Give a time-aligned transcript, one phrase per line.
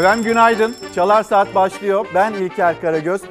[0.00, 0.76] Efendim günaydın.
[0.94, 2.06] Çalar Saat başlıyor.
[2.14, 3.22] Ben İlker Karagöz.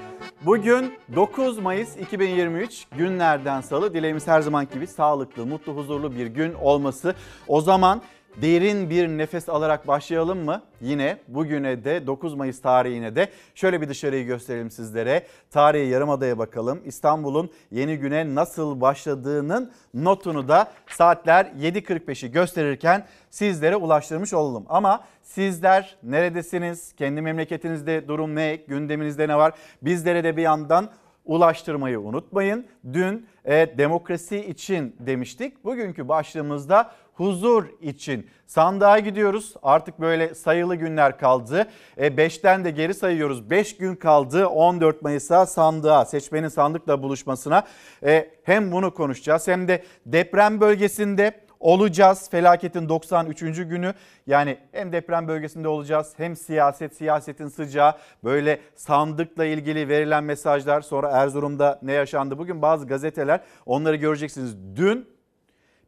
[0.42, 3.94] Bugün 9 Mayıs 2023 günlerden salı.
[3.94, 7.16] Dileğimiz her zaman gibi sağlıklı, mutlu, huzurlu bir gün olması.
[7.48, 8.02] O zaman
[8.42, 10.62] derin bir nefes alarak başlayalım mı?
[10.82, 15.26] Yine bugüne de 9 Mayıs tarihine de şöyle bir dışarıyı gösterelim sizlere.
[15.52, 16.82] Tarihi Yarımada'ya bakalım.
[16.86, 24.66] İstanbul'un yeni güne nasıl başladığının notunu da saatler 7.45'i gösterirken sizlere ulaştırmış olalım.
[24.70, 26.94] Ama sizler neredesiniz?
[26.94, 28.56] Kendi memleketinizde durum ne?
[28.56, 29.54] Gündeminizde ne var?
[29.82, 30.90] Bizlere de bir yandan
[31.26, 32.68] ulaştırmayı unutmayın.
[32.94, 35.66] Dün e, demokrasi için demiştik.
[35.66, 39.54] Bugünkü başlığımızda huzur için sandığa gidiyoruz.
[39.64, 41.68] Artık böyle sayılı günler kaldı.
[41.98, 43.50] 5'ten e, de geri sayıyoruz.
[43.50, 47.64] 5 gün kaldı 14 Mayıs'a sandığa, seçmenin sandıkla buluşmasına.
[48.04, 52.30] E, hem bunu konuşacağız hem de deprem bölgesinde olacağız.
[52.30, 53.40] Felaketin 93.
[53.40, 53.94] günü
[54.28, 57.94] yani hem deprem bölgesinde olacağız hem siyaset, siyasetin sıcağı
[58.24, 64.58] böyle sandıkla ilgili verilen mesajlar sonra Erzurum'da ne yaşandı bugün bazı gazeteler onları göreceksiniz.
[64.76, 65.08] Dün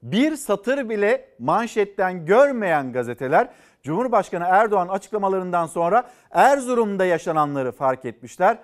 [0.04, 3.50] bir satır bile manşetten görmeyen gazeteler
[3.84, 8.58] Cumhurbaşkanı Erdoğan açıklamalarından sonra Erzurum'da yaşananları fark etmişler.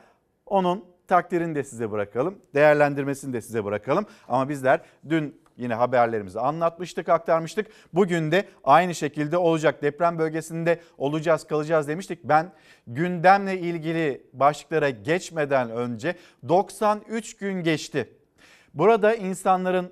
[0.45, 4.05] Onun takdirini de size bırakalım, değerlendirmesini de size bırakalım.
[4.27, 7.67] Ama bizler dün yine haberlerimizi anlatmıştık, aktarmıştık.
[7.93, 9.81] Bugün de aynı şekilde olacak.
[9.81, 12.23] Deprem bölgesinde olacağız, kalacağız demiştik.
[12.23, 12.51] Ben
[12.87, 16.15] gündemle ilgili başlıklara geçmeden önce
[16.47, 18.09] 93 gün geçti.
[18.73, 19.91] Burada insanların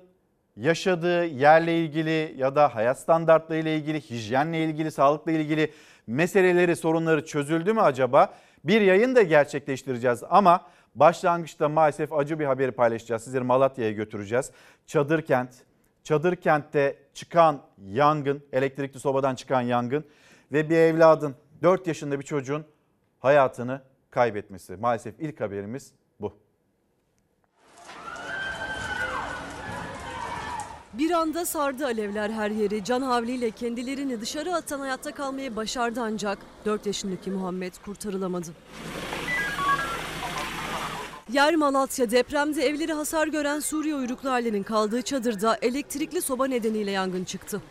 [0.56, 5.72] yaşadığı yerle ilgili ya da hayat standartları ile ilgili, hijyenle ilgili, sağlıkla ilgili
[6.06, 8.34] meseleleri, sorunları çözüldü mü acaba?
[8.64, 13.22] Bir yayın da gerçekleştireceğiz ama başlangıçta maalesef acı bir haberi paylaşacağız.
[13.24, 14.50] Sizleri Malatya'ya götüreceğiz.
[14.86, 15.50] Çadır kent,
[16.02, 20.04] çadır kentte çıkan yangın, elektrikli sobadan çıkan yangın
[20.52, 22.64] ve bir evladın 4 yaşında bir çocuğun
[23.20, 24.76] hayatını kaybetmesi.
[24.76, 25.92] Maalesef ilk haberimiz
[30.98, 32.84] Bir anda sardı alevler her yeri.
[32.84, 38.50] Can havliyle kendilerini dışarı atan hayatta kalmayı başardı ancak 4 yaşındaki Muhammed kurtarılamadı.
[41.32, 47.24] Yer Malatya depremde evleri hasar gören Suriye uyruklu ailenin kaldığı çadırda elektrikli soba nedeniyle yangın
[47.24, 47.62] çıktı.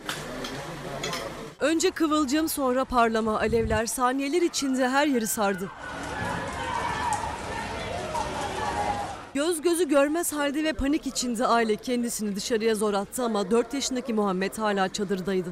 [1.60, 5.72] Önce kıvılcım sonra parlama alevler saniyeler içinde her yeri sardı.
[9.34, 14.14] Göz gözü görmez halde ve panik içinde aile kendisini dışarıya zor attı ama 4 yaşındaki
[14.14, 15.50] Muhammed hala çadırdaydı.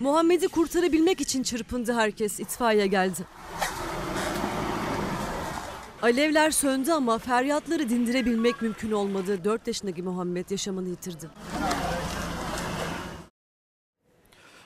[0.00, 2.40] Muhammed'i kurtarabilmek için çırpındı herkes.
[2.40, 3.22] itfaiye geldi.
[6.02, 9.44] Alevler söndü ama feryatları dindirebilmek mümkün olmadı.
[9.44, 11.28] 4 yaşındaki Muhammed yaşamını yitirdi.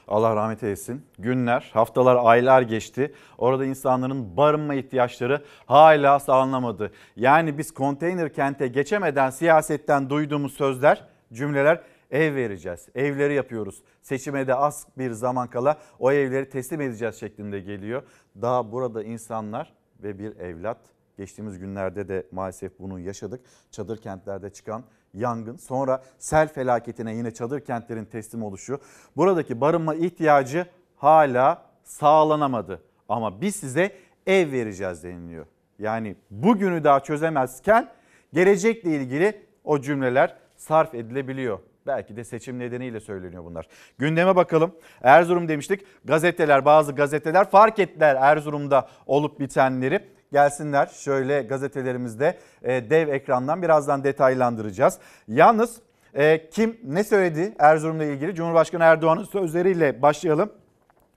[0.09, 1.07] Allah rahmet eylesin.
[1.19, 3.15] Günler, haftalar, aylar geçti.
[3.39, 6.93] Orada insanların barınma ihtiyaçları hala sağlanamadı.
[7.17, 12.89] Yani biz konteyner kente geçemeden siyasetten duyduğumuz sözler, cümleler ev vereceğiz.
[12.95, 13.83] Evleri yapıyoruz.
[14.03, 18.03] Seçime de az bir zaman kala o evleri teslim edeceğiz şeklinde geliyor.
[18.43, 19.73] Daha burada insanlar
[20.03, 20.79] ve bir evlat
[21.17, 23.41] geçtiğimiz günlerde de maalesef bunu yaşadık.
[23.71, 24.85] Çadır kentlerde çıkan
[25.15, 28.81] yangın, sonra sel felaketine yine çadır kentlerin teslim oluşu.
[29.17, 32.83] Buradaki barınma ihtiyacı hala sağlanamadı.
[33.09, 33.93] Ama biz size
[34.27, 35.47] ev vereceğiz deniliyor.
[35.79, 37.89] Yani bugünü daha çözemezken
[38.33, 41.59] gelecekle ilgili o cümleler sarf edilebiliyor.
[41.87, 43.69] Belki de seçim nedeniyle söyleniyor bunlar.
[43.99, 44.75] Gündeme bakalım.
[45.03, 45.87] Erzurum demiştik.
[46.05, 54.05] Gazeteler, bazı gazeteler fark ettiler Erzurum'da olup bitenleri gelsinler şöyle gazetelerimizde e, dev ekrandan birazdan
[54.05, 54.99] detaylandıracağız.
[55.29, 55.81] Yalnız
[56.15, 60.53] e, kim ne söyledi Erzurum'la ilgili Cumhurbaşkanı Erdoğan'ın sözleriyle başlayalım.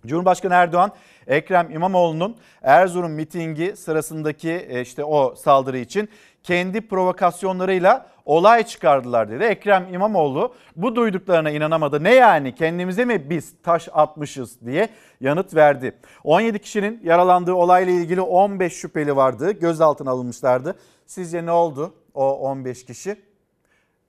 [0.07, 0.91] Cumhurbaşkanı Erdoğan
[1.27, 6.09] Ekrem İmamoğlu'nun Erzurum mitingi sırasındaki e, işte o saldırı için
[6.43, 9.43] kendi provokasyonlarıyla olay çıkardılar dedi.
[9.43, 12.03] Ekrem İmamoğlu bu duyduklarına inanamadı.
[12.03, 14.89] Ne yani kendimize mi biz taş atmışız diye
[15.21, 15.95] yanıt verdi.
[16.23, 19.51] 17 kişinin yaralandığı olayla ilgili 15 şüpheli vardı.
[19.51, 20.75] Gözaltına alınmışlardı.
[21.05, 23.21] Sizce ne oldu o 15 kişi?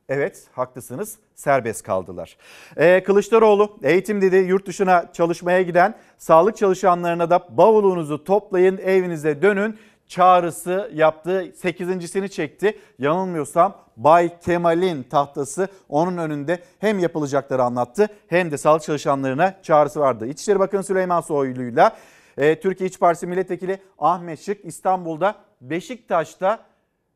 [0.09, 2.37] Evet haklısınız serbest kaldılar.
[2.77, 9.79] Ee, Kılıçdaroğlu eğitim dedi yurt dışına çalışmaya giden sağlık çalışanlarına da bavulunuzu toplayın evinize dönün
[10.09, 11.53] çağrısı yaptı.
[11.57, 12.79] Sekizincisini çekti.
[12.99, 20.27] Yanılmıyorsam Bay Kemal'in tahtası onun önünde hem yapılacakları anlattı hem de sağlık çalışanlarına çağrısı vardı.
[20.27, 21.97] İçişleri Bakanı Süleyman Soylu'yla
[22.37, 26.59] e, Türkiye İç Partisi Milletvekili Ahmet Şık İstanbul'da Beşiktaş'ta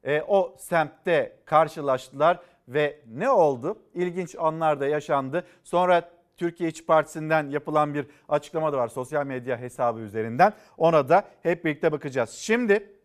[0.04, 2.38] e, o semtte karşılaştılar
[2.70, 3.78] ve ne oldu?
[3.94, 5.46] İlginç anlar da yaşandı.
[5.64, 10.52] Sonra Türkiye İşçi Partisi'nden yapılan bir açıklama da var sosyal medya hesabı üzerinden.
[10.76, 12.30] Ona da hep birlikte bakacağız.
[12.30, 12.96] Şimdi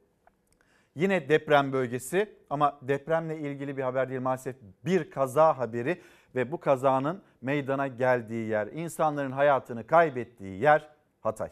[0.95, 6.01] yine deprem bölgesi ama depremle ilgili bir haber değil maalesef bir kaza haberi
[6.35, 10.95] ve bu kazanın meydana geldiği yer, insanların hayatını kaybettiği yer
[11.25, 11.49] Hatay.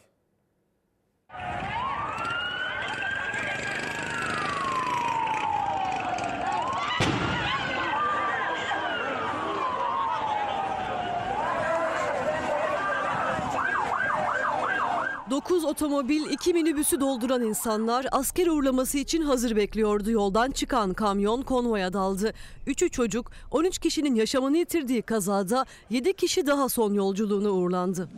[15.44, 20.12] Dokuz otomobil, iki minibüsü dolduran insanlar asker uğurlaması için hazır bekliyordu.
[20.12, 22.34] Yoldan çıkan kamyon konvoya daldı.
[22.68, 28.10] Üçü çocuk, 13 kişinin yaşamını yitirdiği kazada 7 kişi daha son yolculuğuna uğurlandı.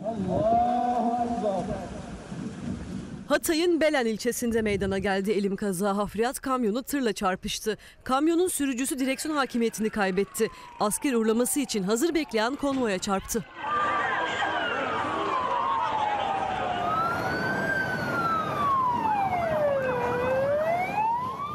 [3.28, 5.96] Hatay'ın Belen ilçesinde meydana geldi elim kaza.
[5.96, 7.78] Hafriyat kamyonu tırla çarpıştı.
[8.04, 10.48] Kamyonun sürücüsü direksiyon hakimiyetini kaybetti.
[10.80, 13.44] Asker uğurlaması için hazır bekleyen konvoya çarptı.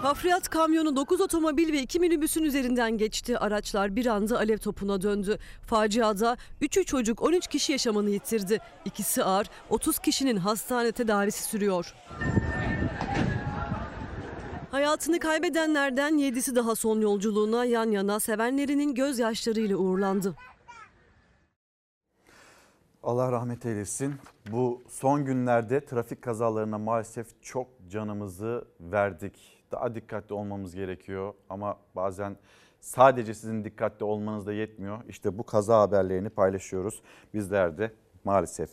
[0.01, 3.37] Hafriyat kamyonu 9 otomobil ve 2 minibüsün üzerinden geçti.
[3.37, 5.37] Araçlar bir anda alev topuna döndü.
[5.61, 8.59] Faciada 3'ü çocuk 13 kişi yaşamını yitirdi.
[8.85, 11.93] İkisi ağır 30 kişinin hastane tedavisi sürüyor.
[14.71, 20.35] Hayatını kaybedenlerden 7'si daha son yolculuğuna yan yana sevenlerinin gözyaşlarıyla uğurlandı.
[23.03, 24.15] Allah rahmet eylesin.
[24.51, 32.37] Bu son günlerde trafik kazalarına maalesef çok canımızı verdik daha dikkatli olmamız gerekiyor ama bazen
[32.79, 34.97] sadece sizin dikkatli olmanız da yetmiyor.
[35.09, 37.01] İşte bu kaza haberlerini paylaşıyoruz
[37.33, 37.91] bizler de
[38.23, 38.69] maalesef.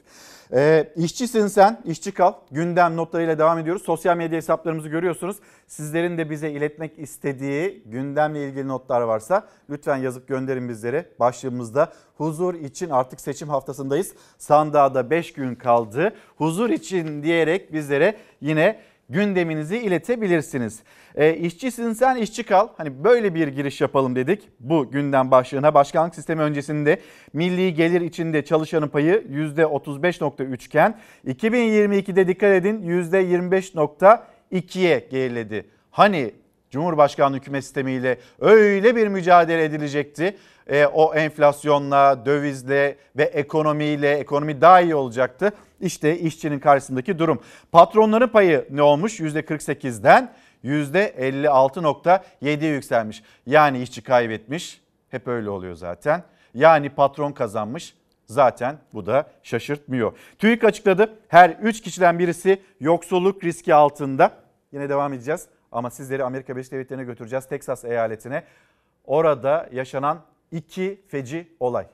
[0.53, 2.33] Ee, işçisin sen, işçi kal.
[2.51, 3.83] Gündem notlarıyla devam ediyoruz.
[3.83, 5.37] Sosyal medya hesaplarımızı görüyorsunuz.
[5.67, 11.11] Sizlerin de bize iletmek istediği gündemle ilgili notlar varsa lütfen yazıp gönderin bizlere.
[11.21, 14.15] Başlığımızda huzur için artık seçim haftasındayız.
[14.39, 16.13] Sandığa da 5 gün kaldı.
[16.37, 20.83] Huzur için diyerek bizlere yine gündeminizi iletebilirsiniz.
[21.15, 22.69] E, işçisin sen işçi kal.
[22.77, 25.75] Hani böyle bir giriş yapalım dedik bu gündem başlığına.
[25.75, 27.01] Başkanlık sistemi öncesinde
[27.33, 35.67] milli gelir içinde çalışanın payı %35.3 iken 2022'de dikkat edin %25.2'ye geriledi.
[35.91, 36.33] Hani
[36.71, 40.37] Cumhurbaşkanlığı hükümet sistemiyle öyle bir mücadele edilecekti.
[40.67, 45.53] E, o enflasyonla, dövizle ve ekonomiyle ekonomi daha iyi olacaktı.
[45.81, 47.43] İşte işçinin karşısındaki durum.
[47.73, 49.21] Patronların payı ne olmuş?
[49.21, 50.35] %48'den
[50.65, 53.23] %56.7 yükselmiş.
[53.47, 54.81] Yani işçi kaybetmiş.
[55.09, 56.23] Hep öyle oluyor zaten.
[56.55, 57.95] Yani patron kazanmış.
[58.27, 60.13] Zaten bu da şaşırtmıyor.
[60.39, 61.15] TÜİK açıkladı.
[61.29, 64.33] Her 3 kişiden birisi yoksulluk riski altında.
[64.73, 67.47] Yine devam edeceğiz ama sizleri Amerika Birleşik Devletleri'ne götüreceğiz.
[67.49, 68.45] Texas eyaletine.
[69.05, 71.87] Orada yaşanan iki feci olay.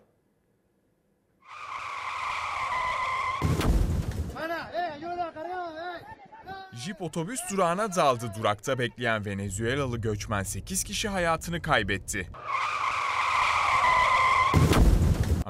[6.72, 8.32] Jip otobüs durağına daldı.
[8.38, 12.28] Durakta bekleyen Venezuelalı göçmen 8 kişi hayatını kaybetti.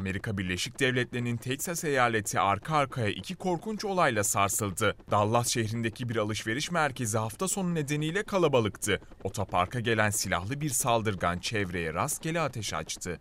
[0.05, 4.97] Amerika Birleşik Devletleri'nin Texas eyaleti arka arkaya iki korkunç olayla sarsıldı.
[5.11, 9.01] Dallas şehrindeki bir alışveriş merkezi hafta sonu nedeniyle kalabalıktı.
[9.23, 13.21] Otoparka gelen silahlı bir saldırgan çevreye rastgele ateş açtı.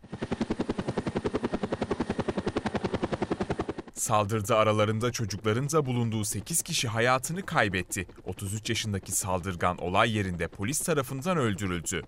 [3.93, 8.07] Saldırıda aralarında çocukların da bulunduğu 8 kişi hayatını kaybetti.
[8.25, 12.03] 33 yaşındaki saldırgan olay yerinde polis tarafından öldürüldü.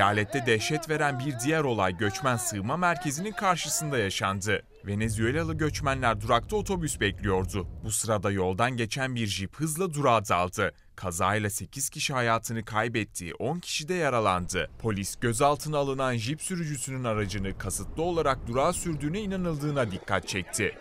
[0.00, 4.62] Eyalette dehşet veren bir diğer olay göçmen sığınma merkezinin karşısında yaşandı.
[4.84, 7.66] Venezuelalı göçmenler durakta otobüs bekliyordu.
[7.84, 10.72] Bu sırada yoldan geçen bir jip hızla durağa daldı.
[10.96, 14.70] Kazayla 8 kişi hayatını kaybetti, 10 kişi de yaralandı.
[14.78, 20.78] Polis gözaltına alınan jip sürücüsünün aracını kasıtlı olarak durağa sürdüğüne inanıldığına dikkat çekti.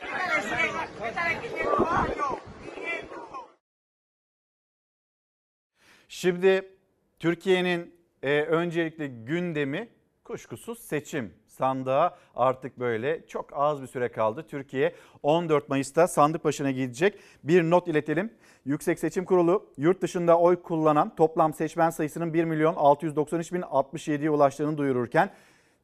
[6.10, 6.78] Şimdi
[7.20, 9.90] Türkiye'nin e, öncelikle gündemi
[10.24, 11.34] kuşkusuz seçim.
[11.48, 14.46] Sandığa artık böyle çok az bir süre kaldı.
[14.50, 17.20] Türkiye 14 Mayıs'ta sandık başına gidecek.
[17.44, 18.34] Bir not iletelim.
[18.66, 24.30] Yüksek Seçim Kurulu yurt dışında oy kullanan toplam seçmen sayısının 1 milyon 693 bin 67'ye
[24.30, 25.32] ulaştığını duyururken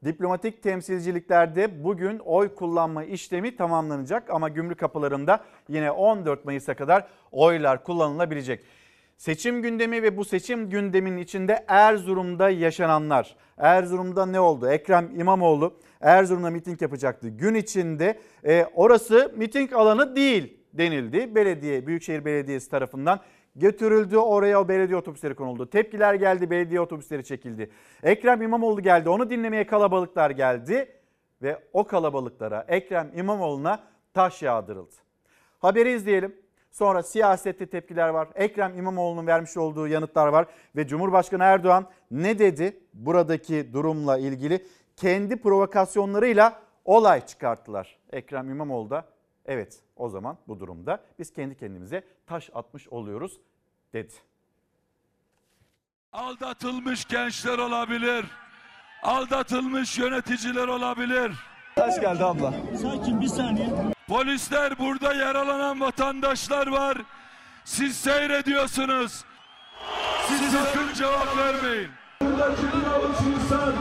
[0.03, 7.83] diplomatik temsilciliklerde bugün oy kullanma işlemi tamamlanacak ama gümrük kapılarında yine 14 Mayıs'a kadar oylar
[7.83, 8.65] kullanılabilecek.
[9.17, 13.35] Seçim gündemi ve bu seçim gündeminin içinde Erzurum'da yaşananlar.
[13.57, 14.69] Erzurum'da ne oldu?
[14.69, 17.29] Ekrem İmamoğlu Erzurum'da miting yapacaktı.
[17.29, 21.35] Gün içinde e, orası miting alanı değil denildi.
[21.35, 23.19] Belediye, Büyükşehir Belediyesi tarafından
[23.55, 25.69] götürüldü oraya o belediye otobüsleri konuldu.
[25.69, 27.71] Tepkiler geldi belediye otobüsleri çekildi.
[28.03, 30.91] Ekrem İmamoğlu geldi onu dinlemeye kalabalıklar geldi
[31.41, 34.95] ve o kalabalıklara Ekrem İmamoğlu'na taş yağdırıldı.
[35.59, 36.44] Haberi izleyelim.
[36.75, 38.27] Sonra siyasette tepkiler var.
[38.35, 40.45] Ekrem İmamoğlu'nun vermiş olduğu yanıtlar var.
[40.75, 44.65] Ve Cumhurbaşkanı Erdoğan ne dedi buradaki durumla ilgili?
[44.95, 47.97] Kendi provokasyonlarıyla olay çıkarttılar.
[48.11, 49.05] Ekrem İmamoğlu da
[49.45, 53.39] evet o zaman bu durumda biz kendi kendimize taş atmış oluyoruz
[53.93, 54.13] dedi.
[56.13, 58.25] Aldatılmış gençler olabilir.
[59.03, 61.31] Aldatılmış yöneticiler olabilir.
[61.75, 62.53] Taş geldi abla.
[62.81, 63.94] Sakin bir saniye.
[64.07, 66.97] Polisler burada yaralanan vatandaşlar var.
[67.63, 69.23] Siz seyrediyorsunuz.
[70.27, 71.89] Siz sakın cevap vermeyin.
[72.21, 73.73] Burada kimi avuç insan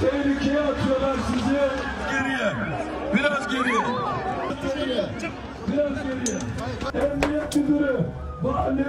[0.00, 1.58] tehlikeye atıyorlar sizi.
[2.10, 2.52] Geriye.
[3.14, 3.82] Biraz geriye.
[5.68, 6.38] Biraz geriye.
[7.04, 8.00] Emniyet müdürü,
[8.42, 8.84] vali,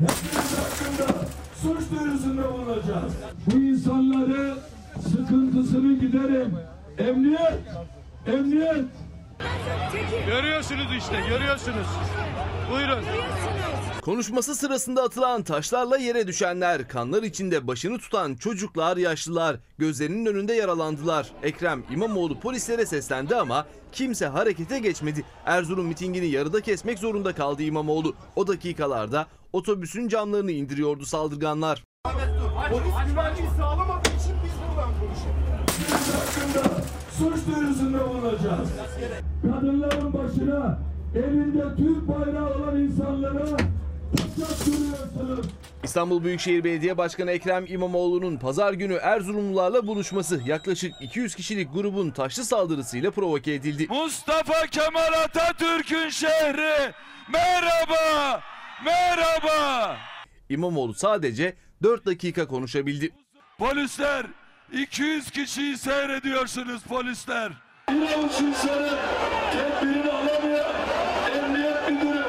[0.00, 1.18] hepimiz hakkında
[1.62, 3.14] suç duyurusunda bulunacağız.
[3.46, 4.54] Bu insanları
[5.02, 6.54] sıkıntısını giderin.
[6.98, 7.60] Emniyet,
[8.26, 8.84] emniyet.
[10.26, 11.86] Görüyorsunuz işte görüyorsunuz.
[12.72, 13.04] Buyurun.
[14.02, 21.30] Konuşması sırasında atılan taşlarla yere düşenler, kanlar içinde başını tutan çocuklar, yaşlılar gözlerinin önünde yaralandılar.
[21.42, 25.24] Ekrem İmamoğlu polislere seslendi ama kimse harekete geçmedi.
[25.44, 28.14] Erzurum mitingini yarıda kesmek zorunda kaldı İmamoğlu.
[28.36, 31.82] O dakikalarda otobüsün camlarını indiriyordu saldırganlar.
[32.04, 34.33] hakkında
[37.18, 38.68] suç duyurusunda bulunacağız.
[39.42, 40.78] Kadınların başına
[41.14, 43.44] elinde Türk bayrağı olan insanlara
[44.12, 45.46] bıçak sürüyorsunuz.
[45.84, 52.44] İstanbul Büyükşehir Belediye Başkanı Ekrem İmamoğlu'nun pazar günü Erzurumlularla buluşması yaklaşık 200 kişilik grubun taşlı
[52.44, 53.86] saldırısıyla provoke edildi.
[53.90, 56.92] Mustafa Kemal Atatürk'ün şehri.
[57.32, 58.40] Merhaba,
[58.84, 59.96] merhaba.
[60.48, 63.10] İmamoğlu sadece 4 dakika konuşabildi.
[63.58, 64.26] Polisler,
[64.72, 67.52] 200 kişiyi seyrediyorsunuz polisler.
[67.90, 68.98] Bir avuç insanın
[69.52, 70.72] tedbirini alamayan
[71.36, 72.24] emniyet müdürü.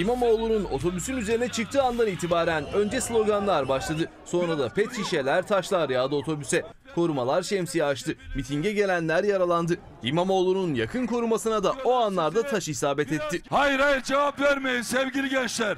[0.00, 4.10] İmamoğlu'nun otobüsün üzerine çıktığı andan itibaren önce sloganlar başladı.
[4.24, 6.62] Sonra da pet şişeler, taşlar yağdı otobüse.
[6.94, 8.14] Korumalar şemsiye açtı.
[8.36, 9.78] Mitinge gelenler yaralandı.
[10.02, 13.42] İmamoğlu'nun yakın korumasına da o anlarda taş isabet etti.
[13.50, 15.76] Hayır hayır cevap vermeyin sevgili gençler.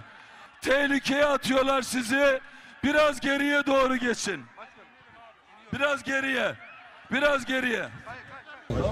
[0.61, 2.41] Tehlikeye atıyorlar sizi.
[2.85, 4.41] Biraz geriye doğru geçin.
[5.73, 6.55] Biraz geriye.
[7.13, 7.89] Biraz geriye.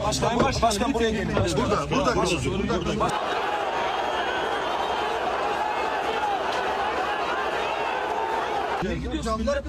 [0.07, 1.29] Başkan, başkan buraya gelin.
[1.57, 2.17] Burada, burada.
[2.17, 3.11] burada.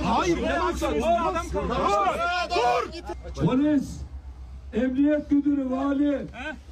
[0.04, 0.38] Hayır,
[3.46, 4.02] Polis,
[4.74, 6.28] emniyet müdürü, vali.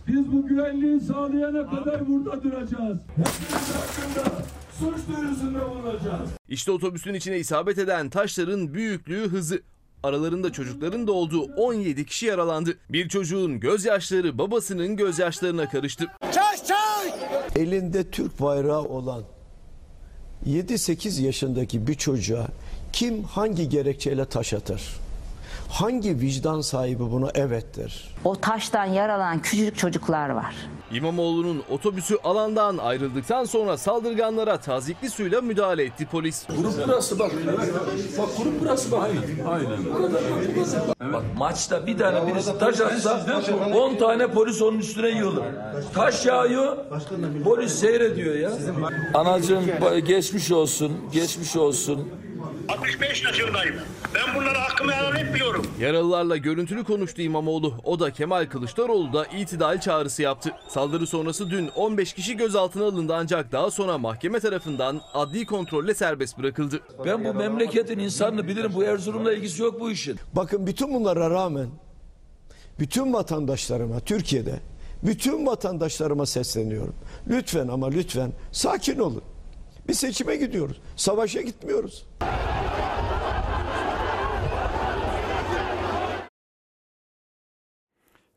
[0.08, 2.98] Biz bu güvenliği sağlayana kadar burada duracağız.
[3.16, 4.42] Hepimiz hakkında
[4.80, 6.30] suç duyurusunda bulunacağız.
[6.48, 9.62] İşte otobüsün içine isabet eden taşların büyüklüğü hızı.
[10.04, 12.78] Aralarında çocukların da olduğu 17 kişi yaralandı.
[12.90, 16.08] Bir çocuğun gözyaşları babasının gözyaşlarına karıştı.
[17.56, 19.24] elinde Türk bayrağı olan
[20.48, 22.48] 7-8 yaşındaki bir çocuğa
[22.94, 25.05] kim hangi gerekçeyle taş atar?
[25.70, 28.16] Hangi vicdan sahibi buna evet der?
[28.24, 30.56] O taştan yaralanan küçücük çocuklar var.
[30.92, 36.46] İmamoğlu'nun otobüsü alandan ayrıldıktan sonra saldırganlara tazikli suyla müdahale etti polis.
[41.14, 43.42] Bak maçta bir tane birisi taş atsa
[43.76, 45.44] 10 tane polis onun üstüne yığılır.
[45.94, 46.78] Taş yağıyor,
[47.44, 48.52] polis seyrediyor ya.
[49.14, 49.64] Anacığım
[50.08, 52.10] geçmiş olsun, geçmiş olsun.
[52.70, 53.76] 65 yaşındayım.
[54.16, 55.66] Ben bunlara hakkımı helal etmiyorum.
[55.80, 57.74] Yaralılarla görüntülü konuştu İmamoğlu.
[57.84, 60.52] O da Kemal Kılıçdaroğlu da itidal çağrısı yaptı.
[60.68, 66.38] Saldırı sonrası dün 15 kişi gözaltına alındı ancak daha sonra mahkeme tarafından adli kontrolle serbest
[66.38, 66.80] bırakıldı.
[67.06, 68.72] Ben bu memleketin insanını bilirim.
[68.76, 70.20] Bu Erzurum'la ilgisi yok bu işin.
[70.34, 71.68] Bakın bütün bunlara rağmen
[72.80, 74.60] bütün vatandaşlarıma Türkiye'de
[75.04, 76.96] bütün vatandaşlarıma sesleniyorum.
[77.30, 79.22] Lütfen ama lütfen sakin olun.
[79.88, 80.82] Bir seçime gidiyoruz.
[80.96, 82.08] Savaşa gitmiyoruz.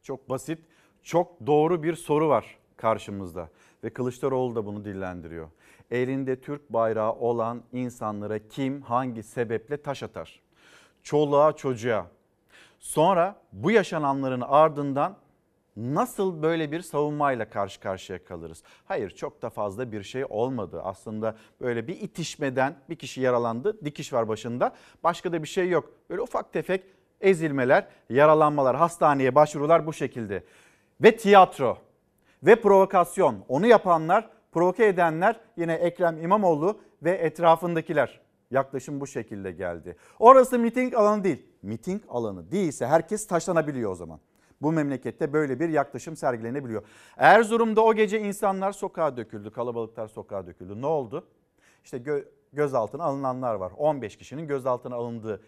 [0.02, 0.58] Çok basit,
[1.02, 3.48] çok doğru bir soru var karşımızda
[3.84, 5.48] ve Kılıçdaroğlu da bunu dillendiriyor.
[5.90, 10.40] Elinde Türk bayrağı olan insanlara kim hangi sebeple taş atar?
[11.02, 12.06] Çoluğa çocuğa.
[12.78, 15.16] Sonra bu yaşananların ardından
[15.78, 18.62] nasıl böyle bir savunmayla karşı karşıya kalırız?
[18.84, 20.80] Hayır çok da fazla bir şey olmadı.
[20.84, 24.74] Aslında böyle bir itişmeden bir kişi yaralandı, dikiş var başında.
[25.04, 25.92] Başka da bir şey yok.
[26.10, 26.84] Böyle ufak tefek
[27.20, 30.44] ezilmeler, yaralanmalar, hastaneye başvurular bu şekilde.
[31.02, 31.78] Ve tiyatro
[32.42, 38.20] ve provokasyon onu yapanlar provoke edenler yine Ekrem İmamoğlu ve etrafındakiler.
[38.50, 39.96] Yaklaşım bu şekilde geldi.
[40.18, 41.46] Orası miting alanı değil.
[41.62, 44.20] Miting alanı değilse herkes taşlanabiliyor o zaman.
[44.60, 46.82] Bu memlekette böyle bir yaklaşım sergilenebiliyor.
[47.16, 50.82] Erzurum'da o gece insanlar sokağa döküldü, kalabalıklar sokağa döküldü.
[50.82, 51.26] Ne oldu?
[51.84, 53.72] İşte gö- gözaltına alınanlar var.
[53.76, 55.42] 15 kişinin gözaltına alındığı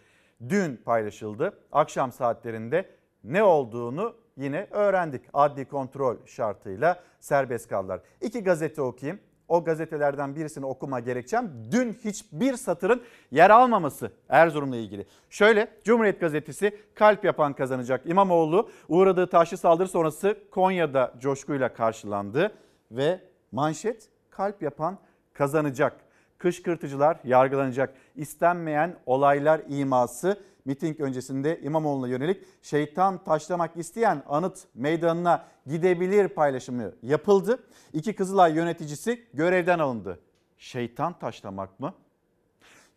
[0.49, 1.59] dün paylaşıldı.
[1.73, 2.91] Akşam saatlerinde
[3.25, 5.23] ne olduğunu yine öğrendik.
[5.33, 8.01] Adli kontrol şartıyla serbest kaldılar.
[8.21, 9.21] İki gazete okuyayım.
[9.51, 15.07] O gazetelerden birisini okuma gerekçem dün hiçbir satırın yer almaması Erzurum'la ilgili.
[15.31, 18.07] Şöyle Cumhuriyet Gazetesi kalp yapan kazanacak.
[18.07, 22.53] İmamoğlu uğradığı taşlı saldırı sonrası Konya'da coşkuyla karşılandı
[22.91, 23.21] ve
[23.53, 24.99] manşet kalp yapan
[25.33, 25.97] kazanacak.
[26.39, 27.95] Kışkırtıcılar yargılanacak.
[28.17, 37.63] İstenmeyen olaylar iması miting öncesinde İmamoğlu'na yönelik şeytan taşlamak isteyen anıt meydanına gidebilir paylaşımı yapıldı.
[37.93, 40.21] İki Kızılay yöneticisi görevden alındı.
[40.59, 41.95] Şeytan taşlamak mı?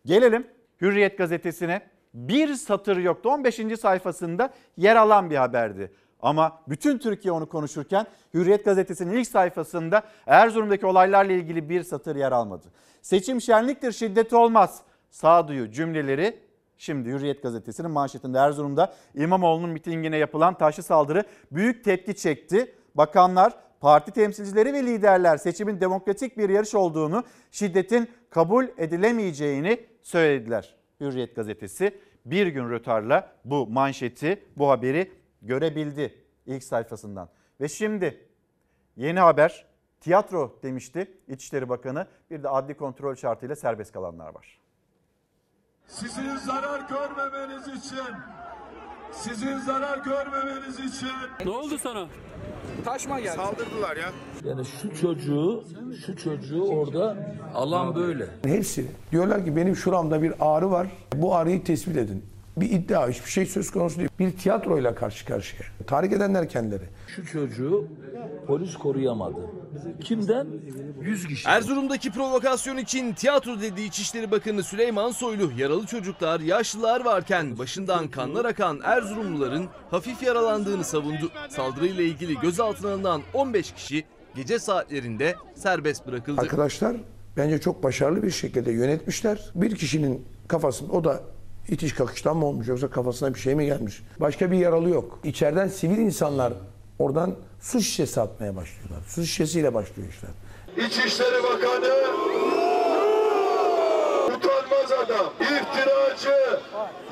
[0.06, 0.46] Gelelim
[0.80, 1.82] Hürriyet gazetesine.
[2.14, 3.28] Bir satır yoktu.
[3.28, 3.60] 15.
[3.80, 5.92] sayfasında yer alan bir haberdi.
[6.20, 12.32] Ama bütün Türkiye onu konuşurken Hürriyet gazetesinin ilk sayfasında Erzurum'daki olaylarla ilgili bir satır yer
[12.32, 12.66] almadı.
[13.02, 14.82] Seçim şenliktir şiddet olmaz.
[15.10, 16.40] Sağduyu cümleleri
[16.78, 22.74] şimdi Hürriyet gazetesinin manşetinde Erzurum'da İmamoğlu'nun mitingine yapılan taşlı saldırı büyük tepki çekti.
[22.94, 30.76] Bakanlar, parti temsilcileri ve liderler seçimin demokratik bir yarış olduğunu, şiddetin kabul edilemeyeceğini söylediler.
[31.00, 35.12] Hürriyet gazetesi bir gün rötarla bu manşeti, bu haberi
[35.42, 36.14] görebildi
[36.46, 37.28] ilk sayfasından.
[37.60, 38.26] Ve şimdi
[38.96, 39.66] yeni haber
[40.00, 42.06] tiyatro demişti İçişleri Bakanı.
[42.30, 44.63] Bir de adli kontrol şartıyla serbest kalanlar var.
[45.88, 47.98] Sizin zarar görmemeniz için,
[49.12, 51.08] sizin zarar görmemeniz için
[51.44, 52.06] Ne oldu sana?
[52.84, 53.36] Taşma geldi.
[53.36, 54.10] Saldırdılar ya.
[54.44, 55.64] Yani şu çocuğu,
[56.06, 57.16] şu çocuğu orada
[57.54, 58.26] alan böyle.
[58.44, 60.86] Hepsi diyorlar ki benim şuramda bir ağrı var.
[61.14, 62.24] Bu ağrıyı tespit edin.
[62.56, 64.08] Bir iddia, hiçbir şey söz konusu değil.
[64.18, 65.62] Bir tiyatroyla karşı karşıya.
[65.86, 66.84] Tahrik edenler kendileri.
[67.08, 67.88] Şu çocuğu
[68.46, 69.50] polis koruyamadı.
[70.00, 70.46] Kimden?
[71.02, 71.48] 100 kişi.
[71.48, 78.44] Erzurum'daki provokasyon için tiyatro dediği İçişleri Bakanı Süleyman Soylu yaralı çocuklar, yaşlılar varken başından kanlar
[78.44, 81.30] akan Erzurumluların hafif yaralandığını savundu.
[81.48, 84.04] Saldırıyla ilgili gözaltına alınan 15 kişi
[84.36, 86.40] gece saatlerinde serbest bırakıldı.
[86.40, 86.96] Arkadaşlar
[87.36, 89.50] bence çok başarılı bir şekilde yönetmişler.
[89.54, 91.20] Bir kişinin kafasında o da
[91.68, 94.02] itiş kakıştan mı olmuş yoksa kafasına bir şey mi gelmiş?
[94.20, 95.18] Başka bir yaralı yok.
[95.24, 96.52] İçeriden sivil insanlar
[96.98, 98.98] oradan su şişesi atmaya başlıyorlar.
[99.08, 100.30] Su şişesiyle başlıyor işler.
[100.86, 101.94] İçişleri Bakanı
[104.26, 106.60] utanmaz adam, iftiracı,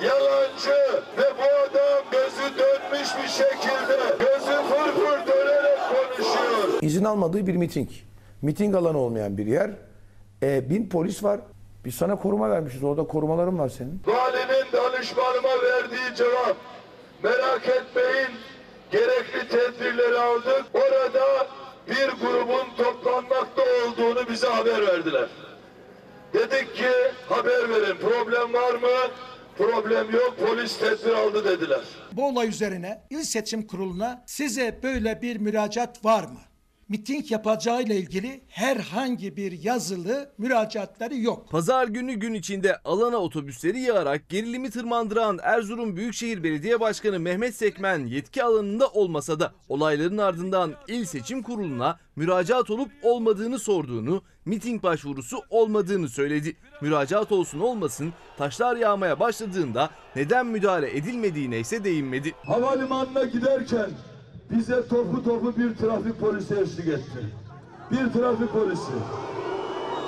[0.04, 6.78] yalancı ve bu adam gözü dönmüş bir şekilde gözü fırfır dönerek konuşuyor.
[6.82, 7.88] İzin almadığı bir miting.
[8.42, 9.70] Miting alanı olmayan bir yer.
[10.42, 11.40] E, bin polis var.
[11.84, 12.84] Biz sana koruma vermişiz.
[12.84, 14.02] Orada korumaların var senin.
[14.06, 16.56] Valinin danışmanıma verdiği cevap
[17.22, 18.28] merak etmeyin
[18.90, 20.64] gerekli tedbirleri aldık.
[20.74, 21.46] Orada
[21.88, 25.28] bir grubun toplanmakta olduğunu bize haber verdiler.
[26.34, 26.90] Dedik ki
[27.28, 29.10] haber verin problem var mı?
[29.58, 31.80] Problem yok polis tedbir aldı dediler.
[32.12, 36.40] Bu olay üzerine İl Seçim Kurulu'na size böyle bir müracaat var mı?
[36.88, 41.50] Miting yapacağıyla ilgili herhangi bir yazılı müracaatları yok.
[41.50, 48.06] Pazar günü gün içinde alana otobüsleri yağarak gerilimi tırmandıran Erzurum Büyükşehir Belediye Başkanı Mehmet Sekmen
[48.06, 55.38] yetki alanında olmasa da olayların ardından İl Seçim Kurulu'na müracaat olup olmadığını sorduğunu, miting başvurusu
[55.50, 56.56] olmadığını söyledi.
[56.80, 62.32] Müracaat olsun olmasın taşlar yağmaya başladığında neden müdahale edilmediğine ise değinmedi.
[62.46, 63.90] Havalimanına giderken
[64.52, 67.26] bize topu topu bir trafik polisi eşlik etti.
[67.90, 68.92] Bir trafik polisi.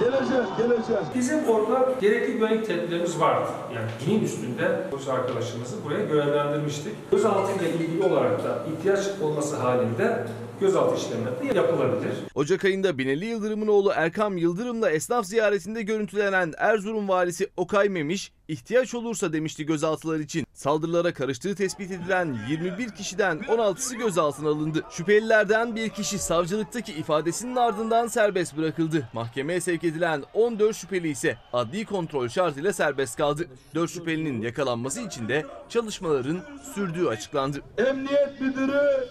[0.00, 1.02] Geleceğim, geleceğim.
[1.14, 3.48] Bizim orada gerekli güvenlik tedbirlerimiz vardı.
[3.74, 6.92] Yani binin üstünde polis arkadaşımızı buraya görevlendirmiştik.
[7.10, 10.26] Gözaltıyla ilgili olarak da ihtiyaç olması halinde
[10.64, 12.12] gözaltı işlemleri de yapılabilir.
[12.34, 18.94] Ocak ayında Binali Yıldırım'ın oğlu Erkam Yıldırım'la esnaf ziyaretinde görüntülenen Erzurum valisi Okay Memiş, ihtiyaç
[18.94, 20.46] olursa demişti gözaltılar için.
[20.52, 24.82] Saldırılara karıştığı tespit edilen 21 kişiden 16'sı gözaltına alındı.
[24.90, 29.08] Şüphelilerden bir kişi savcılıktaki ifadesinin ardından serbest bırakıldı.
[29.12, 33.46] Mahkemeye sevk edilen 14 şüpheli ise adli kontrol şartıyla serbest kaldı.
[33.74, 36.40] 4 şüphelinin yakalanması için de çalışmaların
[36.74, 37.62] sürdüğü açıklandı.
[37.78, 39.08] Emniyet müdürü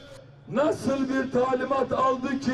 [0.51, 2.51] nasıl bir talimat aldı ki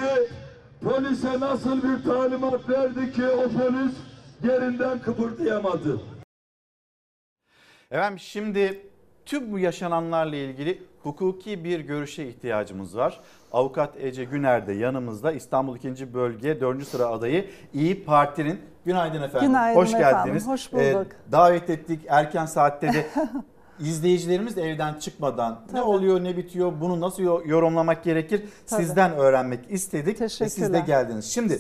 [0.84, 3.94] polise nasıl bir talimat verdi ki o polis
[4.44, 6.02] yerinden kıpırdayamadı.
[7.92, 8.82] Efendim şimdi
[9.26, 13.20] tüm bu yaşananlarla ilgili hukuki bir görüşe ihtiyacımız var.
[13.52, 16.14] Avukat Ece Güner de yanımızda İstanbul 2.
[16.14, 16.88] Bölge 4.
[16.88, 18.60] sıra adayı İyi Parti'nin.
[18.86, 19.48] Günaydın efendim.
[19.48, 20.48] Günaydın Hoş efendim, geldiniz.
[20.48, 21.08] hoş bulduk.
[21.28, 23.08] Ee, davet ettik erken saatte de
[23.80, 28.82] izleyicilerimiz de evden çıkmadan ne oluyor ne bitiyor bunu nasıl yo- yorumlamak gerekir Tabii.
[28.84, 31.26] sizden öğrenmek istedik ve siz de geldiniz.
[31.26, 31.60] Şimdi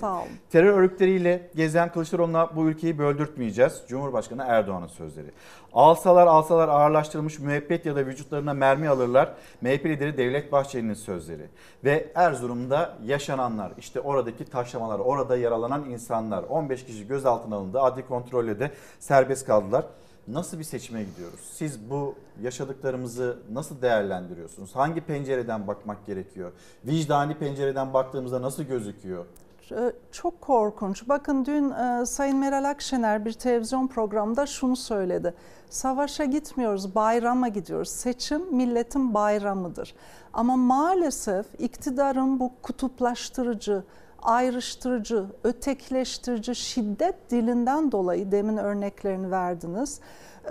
[0.52, 3.82] terör örgütleriyle gezen Kılıçdaroğlu'na bu ülkeyi böldürtmeyeceğiz.
[3.88, 5.32] Cumhurbaşkanı Erdoğan'ın sözleri.
[5.74, 9.34] Alsalar alsalar ağırlaştırılmış müebbet ya da vücutlarına mermi alırlar.
[9.62, 11.48] MHP lideri Devlet Bahçeli'nin sözleri.
[11.84, 17.82] Ve Erzurum'da yaşananlar, işte oradaki taşlamalar, orada yaralanan insanlar, 15 kişi gözaltına alındı.
[17.82, 19.86] Adli kontrolle de serbest kaldılar.
[20.32, 21.40] Nasıl bir seçime gidiyoruz?
[21.54, 24.76] Siz bu yaşadıklarımızı nasıl değerlendiriyorsunuz?
[24.76, 26.52] Hangi pencereden bakmak gerekiyor?
[26.86, 29.26] Vicdani pencereden baktığımızda nasıl gözüküyor?
[29.72, 31.10] Ee, Çok korkunç.
[31.10, 35.34] Bakın dün e, Sayın Meral Akşener bir televizyon programında şunu söyledi.
[35.70, 37.90] Savaşa gitmiyoruz, bayrama gidiyoruz.
[37.90, 39.96] Seçim milletin bayramıdır.
[40.34, 43.84] Ama maalesef iktidarın bu kutuplaştırıcı,
[44.22, 50.00] ayrıştırıcı, ötekileştirici şiddet dilinden dolayı demin örneklerini verdiniz.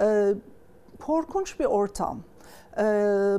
[0.01, 0.35] Ee,
[1.01, 2.19] korkunç bir ortam.
[2.79, 2.83] Ee,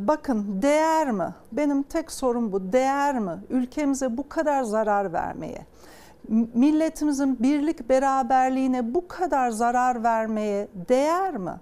[0.02, 1.36] bakın değer mi?
[1.52, 2.72] Benim tek sorum bu.
[2.72, 3.32] Değer mi?
[3.50, 5.66] Ülkemize bu kadar zarar vermeye,
[6.54, 11.54] milletimizin birlik beraberliğine bu kadar zarar vermeye değer mi?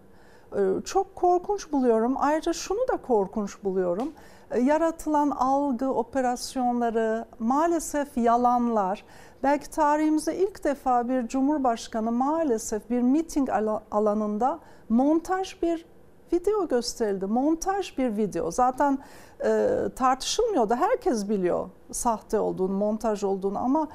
[0.55, 2.15] Ee, çok korkunç buluyorum.
[2.17, 4.13] Ayrıca şunu da korkunç buluyorum.
[4.51, 9.03] Ee, Yaratılan algı operasyonları, maalesef yalanlar.
[9.43, 15.85] Belki tarihimizde ilk defa bir cumhurbaşkanı maalesef bir miting ala- alanında montaj bir
[16.33, 17.25] video gösterildi.
[17.25, 18.51] Montaj bir video.
[18.51, 18.97] Zaten
[19.45, 23.87] e, tartışılmıyor da herkes biliyor sahte olduğunu, montaj olduğunu ama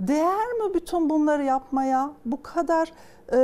[0.00, 2.12] değer mi bütün bunları yapmaya?
[2.24, 2.92] Bu kadar
[3.32, 3.36] e,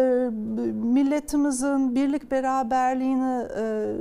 [0.72, 3.94] milletimizin birlik beraberliğini e,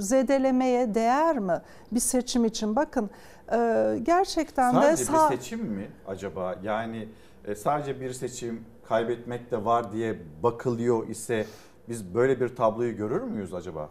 [0.00, 1.60] zedelemeye değer mi
[1.92, 2.76] bir seçim için?
[2.76, 3.10] Bakın
[3.52, 6.54] e, gerçekten de Sadece bir seçim mi acaba?
[6.62, 7.08] Yani
[7.44, 11.46] e, sadece bir seçim kaybetmek de var diye bakılıyor ise
[11.88, 13.90] biz böyle bir tabloyu görür müyüz acaba?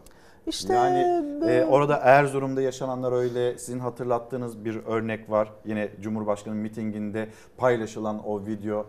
[0.50, 5.52] İşte yani bu- e, orada Erzurum'da yaşananlar öyle sizin hatırlattığınız bir örnek var.
[5.66, 8.86] Yine Cumhurbaşkanı mitinginde paylaşılan o video.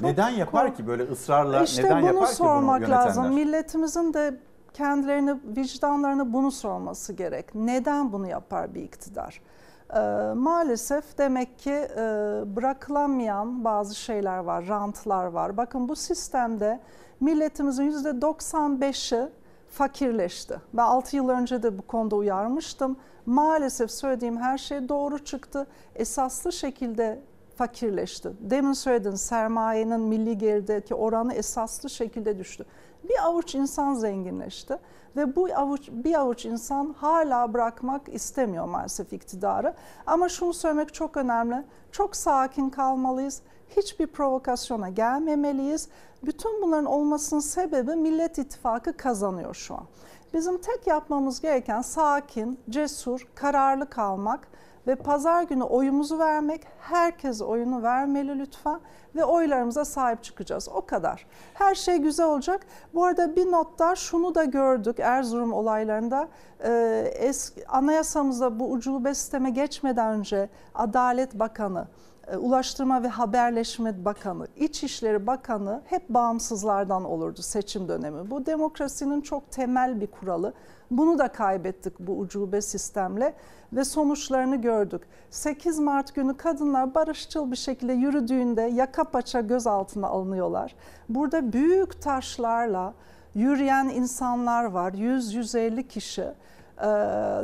[0.00, 3.06] neden yapar ki böyle ısrarla İşte neden bunu yapar ki bunu sormak yönetenler?
[3.06, 3.34] lazım.
[3.34, 4.36] Milletimizin de
[4.74, 7.54] kendilerini, vicdanlarını bunu sorması gerek.
[7.54, 9.40] Neden bunu yapar bir iktidar?
[9.94, 9.98] Ee,
[10.34, 11.96] maalesef demek ki e,
[12.56, 15.56] bırakılamayan bazı şeyler var, rantlar var.
[15.56, 16.80] Bakın bu sistemde
[17.20, 19.28] milletimizin %95'i
[19.72, 20.60] fakirleşti.
[20.72, 22.96] Ben 6 yıl önce de bu konuda uyarmıştım.
[23.26, 25.66] Maalesef söylediğim her şey doğru çıktı.
[25.94, 27.22] Esaslı şekilde
[27.56, 28.32] fakirleşti.
[28.40, 32.64] Demin söyledin sermayenin milli gerideki oranı esaslı şekilde düştü.
[33.04, 34.78] Bir avuç insan zenginleşti
[35.16, 39.74] ve bu avuç bir avuç insan hala bırakmak istemiyor maalesef iktidarı.
[40.06, 41.64] Ama şunu söylemek çok önemli.
[41.92, 43.42] Çok sakin kalmalıyız.
[43.76, 45.88] Hiçbir provokasyona gelmemeliyiz.
[46.22, 49.84] Bütün bunların olmasının sebebi Millet İttifakı kazanıyor şu an.
[50.34, 54.48] Bizim tek yapmamız gereken sakin, cesur, kararlı kalmak
[54.86, 56.66] ve pazar günü oyumuzu vermek.
[56.80, 58.80] Herkes oyunu vermeli lütfen
[59.14, 60.68] ve oylarımıza sahip çıkacağız.
[60.68, 61.26] O kadar.
[61.54, 62.66] Her şey güzel olacak.
[62.94, 66.28] Bu arada bir not daha şunu da gördük Erzurum olaylarında.
[66.64, 71.86] Ee, eski, anayasamızda bu ucube sisteme geçmeden önce Adalet Bakanı,
[72.38, 78.30] Ulaştırma ve Haberleşme Bakanı, İçişleri Bakanı hep bağımsızlardan olurdu seçim dönemi.
[78.30, 80.52] Bu demokrasinin çok temel bir kuralı.
[80.90, 83.34] Bunu da kaybettik bu ucube sistemle
[83.72, 85.02] ve sonuçlarını gördük.
[85.30, 90.74] 8 Mart günü kadınlar barışçıl bir şekilde yürüdüğünde yaka paça gözaltına alınıyorlar.
[91.08, 92.94] Burada büyük taşlarla
[93.34, 94.92] yürüyen insanlar var.
[94.92, 96.88] 100-150 kişi e,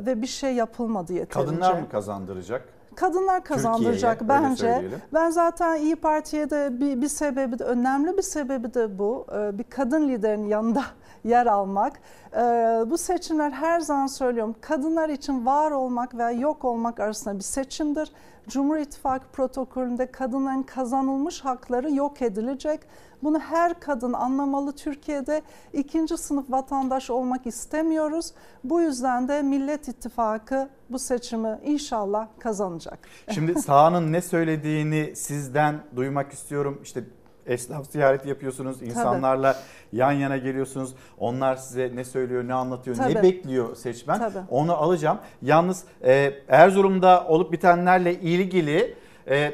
[0.06, 1.50] ve bir şey yapılmadı yeterince.
[1.50, 2.77] Kadınlar mı kazandıracak?
[3.00, 4.82] Kadınlar kazandıracak Türkiye'ye, bence.
[5.14, 9.26] Ben zaten İyi Parti'ye de bir, bir sebebi de önemli bir sebebi de bu.
[9.32, 10.82] Ee, Bir kadın liderin yanında
[11.24, 11.92] yer almak.
[12.32, 12.38] Ee,
[12.86, 18.12] Bu seçimler her zaman söylüyorum kadınlar için var olmak veya yok olmak arasında bir seçimdir.
[18.48, 22.80] Cumhur İttifakı protokolünde kadınların kazanılmış hakları yok edilecek.
[23.22, 24.72] Bunu her kadın anlamalı.
[24.72, 28.32] Türkiye'de ikinci sınıf vatandaş olmak istemiyoruz.
[28.64, 32.98] Bu yüzden de Millet İttifakı bu seçimi inşallah kazanacak.
[33.34, 36.80] Şimdi sahanın ne söylediğini sizden duymak istiyorum.
[36.82, 37.04] İşte
[37.46, 39.56] esnaf ziyareti yapıyorsunuz, insanlarla
[39.92, 40.94] yan yana geliyorsunuz.
[41.18, 43.22] Onlar size ne söylüyor, ne anlatıyor, ne Tabii.
[43.22, 44.18] bekliyor seçmen?
[44.18, 44.44] Tabii.
[44.50, 45.18] Onu alacağım.
[45.42, 48.94] Yalnız e, Erzurum'da olup bitenlerle ilgili
[49.28, 49.52] e,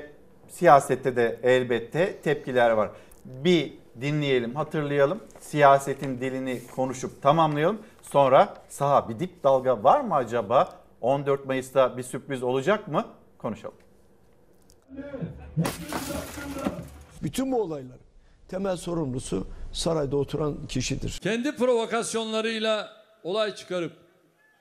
[0.49, 2.91] siyasette de elbette tepkiler var.
[3.25, 5.21] Bir dinleyelim, hatırlayalım.
[5.41, 7.79] Siyasetin dilini konuşup tamamlayalım.
[8.03, 10.73] Sonra saha bir dip dalga var mı acaba?
[11.01, 13.05] 14 Mayıs'ta bir sürpriz olacak mı?
[13.39, 13.77] Konuşalım.
[17.23, 18.01] Bütün bu olayların
[18.49, 21.19] temel sorumlusu sarayda oturan kişidir.
[21.23, 22.89] Kendi provokasyonlarıyla
[23.23, 23.93] olay çıkarıp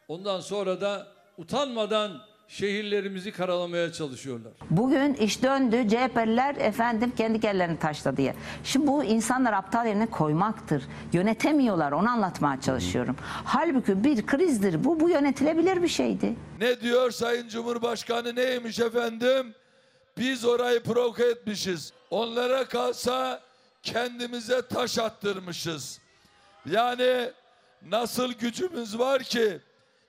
[0.08, 2.12] ondan sonra da utanmadan
[2.48, 4.52] şehirlerimizi karalamaya çalışıyorlar.
[4.70, 8.36] Bugün iş döndü CHP'liler efendim kendi kellerini taşladı diye.
[8.64, 10.84] Şimdi bu insanlar aptal yerine koymaktır.
[11.14, 13.16] Yönetemiyorlar onu anlatmaya çalışıyorum.
[13.46, 16.36] Halbuki bir krizdir bu bu yönetilebilir bir şeydi.
[16.60, 19.54] Ne diyor Sayın Cumhurbaşkanı neymiş efendim?
[20.18, 21.94] Biz orayı provoke etmişiz.
[22.10, 23.42] Onlara kalsa
[23.84, 26.00] kendimize taş attırmışız.
[26.72, 27.30] Yani
[27.90, 29.60] nasıl gücümüz var ki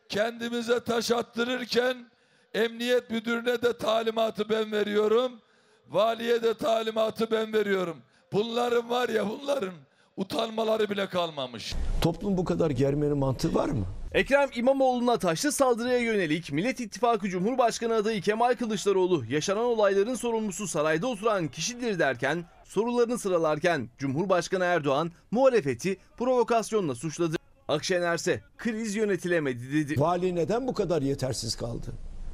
[0.09, 1.97] kendimize taş attırırken
[2.55, 5.33] emniyet müdürüne de talimatı ben veriyorum.
[5.91, 7.97] Valiye de talimatı ben veriyorum.
[8.33, 9.75] Bunların var ya bunların
[10.17, 11.75] utanmaları bile kalmamış.
[12.03, 13.85] Toplum bu kadar germenin mantığı var mı?
[14.13, 21.07] Ekrem İmamoğlu'na taşlı saldırıya yönelik Millet İttifakı Cumhurbaşkanı adayı Kemal Kılıçdaroğlu yaşanan olayların sorumlusu sarayda
[21.07, 27.37] oturan kişidir derken sorularını sıralarken Cumhurbaşkanı Erdoğan muhalefeti provokasyonla suçladı.
[27.69, 30.01] Akşener ise kriz yönetilemedi dedi.
[30.01, 31.87] Vali neden bu kadar yetersiz kaldı?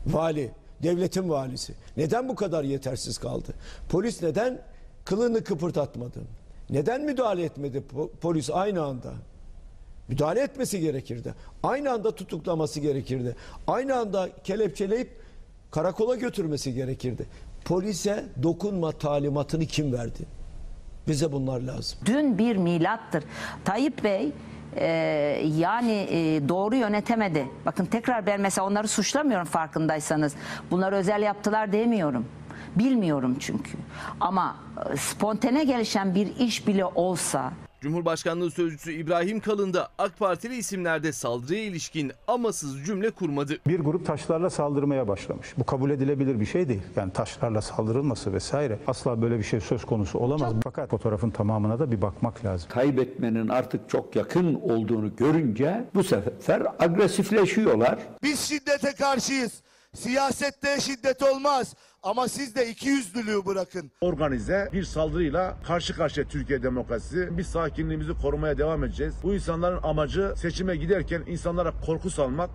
[0.06, 0.50] Vali,
[0.82, 3.52] devletin valisi neden bu kadar yetersiz kaldı?
[3.88, 4.58] Polis neden
[5.04, 6.18] kılını kıpırdatmadı?
[6.70, 9.12] Neden müdahale etmedi po- polis aynı anda?
[10.08, 11.34] Müdahale etmesi gerekirdi.
[11.62, 13.36] Aynı anda tutuklaması gerekirdi.
[13.66, 15.10] Aynı anda kelepçeleyip
[15.70, 17.26] karakola götürmesi gerekirdi.
[17.64, 20.20] Polise dokunma talimatını kim verdi?
[21.08, 21.98] Bize bunlar lazım.
[22.04, 23.24] Dün bir milattır.
[23.64, 24.32] Tayyip Bey
[24.76, 24.86] e,
[25.56, 27.46] yani e, doğru yönetemedi.
[27.66, 30.34] Bakın tekrar ben mesela onları suçlamıyorum farkındaysanız.
[30.70, 32.26] Bunları özel yaptılar demiyorum.
[32.76, 33.70] Bilmiyorum çünkü.
[34.20, 34.56] Ama
[34.92, 41.12] e, spontane gelişen bir iş bile olsa Cumhurbaşkanlığı Sözcüsü İbrahim Kalın da AK Partili isimlerde
[41.12, 43.58] saldırıya ilişkin amasız cümle kurmadı.
[43.66, 45.54] Bir grup taşlarla saldırmaya başlamış.
[45.58, 46.82] Bu kabul edilebilir bir şey değil.
[46.96, 50.52] Yani taşlarla saldırılması vesaire asla böyle bir şey söz konusu olamaz.
[50.64, 52.68] Fakat fotoğrafın tamamına da bir bakmak lazım.
[52.70, 57.98] Kaybetmenin artık çok yakın olduğunu görünce bu sefer agresifleşiyorlar.
[58.22, 59.52] Biz şiddete karşıyız.
[59.94, 61.74] Siyasette şiddet olmaz.
[62.02, 63.92] Ama siz de iki yüzlülüğü bırakın.
[64.00, 67.38] Organize bir saldırıyla karşı karşıya Türkiye demokrasisi.
[67.38, 69.14] Biz sakinliğimizi korumaya devam edeceğiz.
[69.22, 72.50] Bu insanların amacı seçime giderken insanlara korku salmak.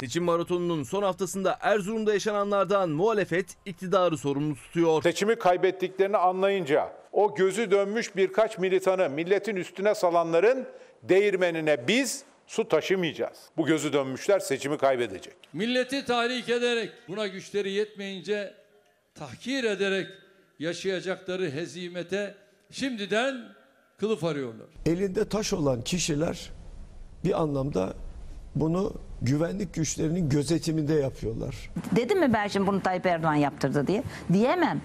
[0.00, 5.02] Seçim maratonunun son haftasında Erzurum'da yaşananlardan muhalefet iktidarı sorumlu tutuyor.
[5.02, 10.66] Seçimi kaybettiklerini anlayınca o gözü dönmüş birkaç militanı milletin üstüne salanların
[11.08, 13.38] değirmenine biz su taşımayacağız.
[13.56, 15.34] Bu gözü dönmüşler seçimi kaybedecek.
[15.52, 18.54] Milleti tahrik ederek buna güçleri yetmeyince
[19.14, 20.06] tahkir ederek
[20.58, 22.34] yaşayacakları hezimete
[22.70, 23.44] şimdiden
[23.98, 24.66] kılıf arıyorlar.
[24.86, 26.50] Elinde taş olan kişiler
[27.24, 27.94] bir anlamda
[28.54, 31.70] bunu güvenlik güçlerinin gözetiminde yapıyorlar.
[31.96, 34.02] dedim mi ben şimdi bunu Tayyip Erdoğan yaptırdı diye?
[34.32, 34.80] Diyemem.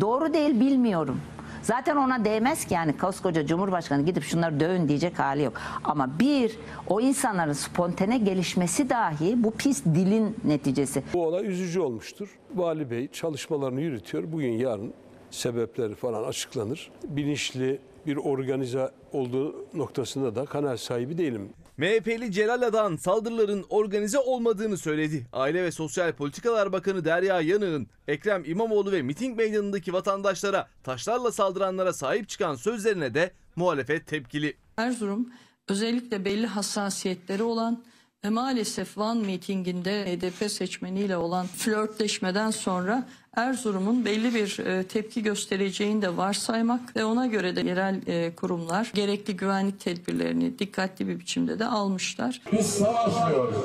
[0.00, 1.20] Doğru değil bilmiyorum.
[1.68, 5.52] Zaten ona değmez ki yani koskoca Cumhurbaşkanı gidip şunları dövün diyecek hali yok.
[5.84, 11.02] Ama bir o insanların spontane gelişmesi dahi bu pis dilin neticesi.
[11.14, 12.38] Bu olay üzücü olmuştur.
[12.54, 14.32] Vali Bey çalışmalarını yürütüyor.
[14.32, 14.94] Bugün yarın
[15.30, 16.90] sebepleri falan açıklanır.
[17.04, 21.48] Bilinçli bir organize olduğu noktasında da kanaat sahibi değilim.
[21.78, 25.26] MHP'li Celal Adan saldırıların organize olmadığını söyledi.
[25.32, 31.92] Aile ve Sosyal Politikalar Bakanı Derya Yanık'ın Ekrem İmamoğlu ve miting meydanındaki vatandaşlara taşlarla saldıranlara
[31.92, 34.56] sahip çıkan sözlerine de muhalefet tepkili.
[34.76, 35.32] Erzurum
[35.68, 37.84] özellikle belli hassasiyetleri olan
[38.24, 46.02] ve maalesef Van mitinginde HDP seçmeniyle olan flörtleşmeden sonra Erzurum'un belli bir e, tepki göstereceğini
[46.02, 51.58] de varsaymak ve ona göre de yerel e, kurumlar gerekli güvenlik tedbirlerini dikkatli bir biçimde
[51.58, 52.42] de almışlar.
[52.52, 53.56] Biz savaşmıyoruz.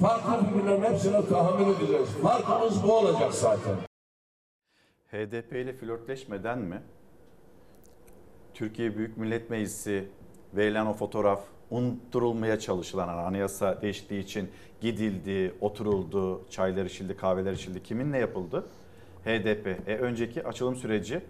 [0.00, 2.08] Farklı fikirlerin hepsine tahammül edeceğiz.
[2.22, 3.74] Farkımız bu olacak zaten.
[5.12, 6.82] HDP ile flörtleşmeden mi?
[8.54, 10.08] Türkiye Büyük Millet Meclisi
[10.54, 17.82] verilen o fotoğraf unutturulmaya çalışılan anayasa değiştiği için gidildi, oturuldu, çaylar içildi, kahveler içildi.
[17.82, 18.66] Kiminle yapıldı?
[19.24, 19.88] HDP.
[19.88, 21.20] E önceki açılım süreci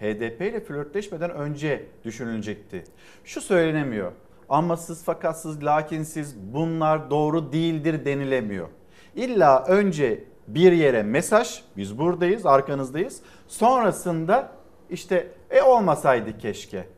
[0.00, 2.84] HDP ile flörtleşmeden önce düşünülecekti.
[3.24, 4.12] Şu söylenemiyor.
[4.48, 8.68] Amasız, fakatsız, lakinsiz bunlar doğru değildir denilemiyor.
[9.14, 13.20] İlla önce bir yere mesaj, biz buradayız, arkanızdayız.
[13.48, 14.52] Sonrasında
[14.90, 16.88] işte e olmasaydı keşke.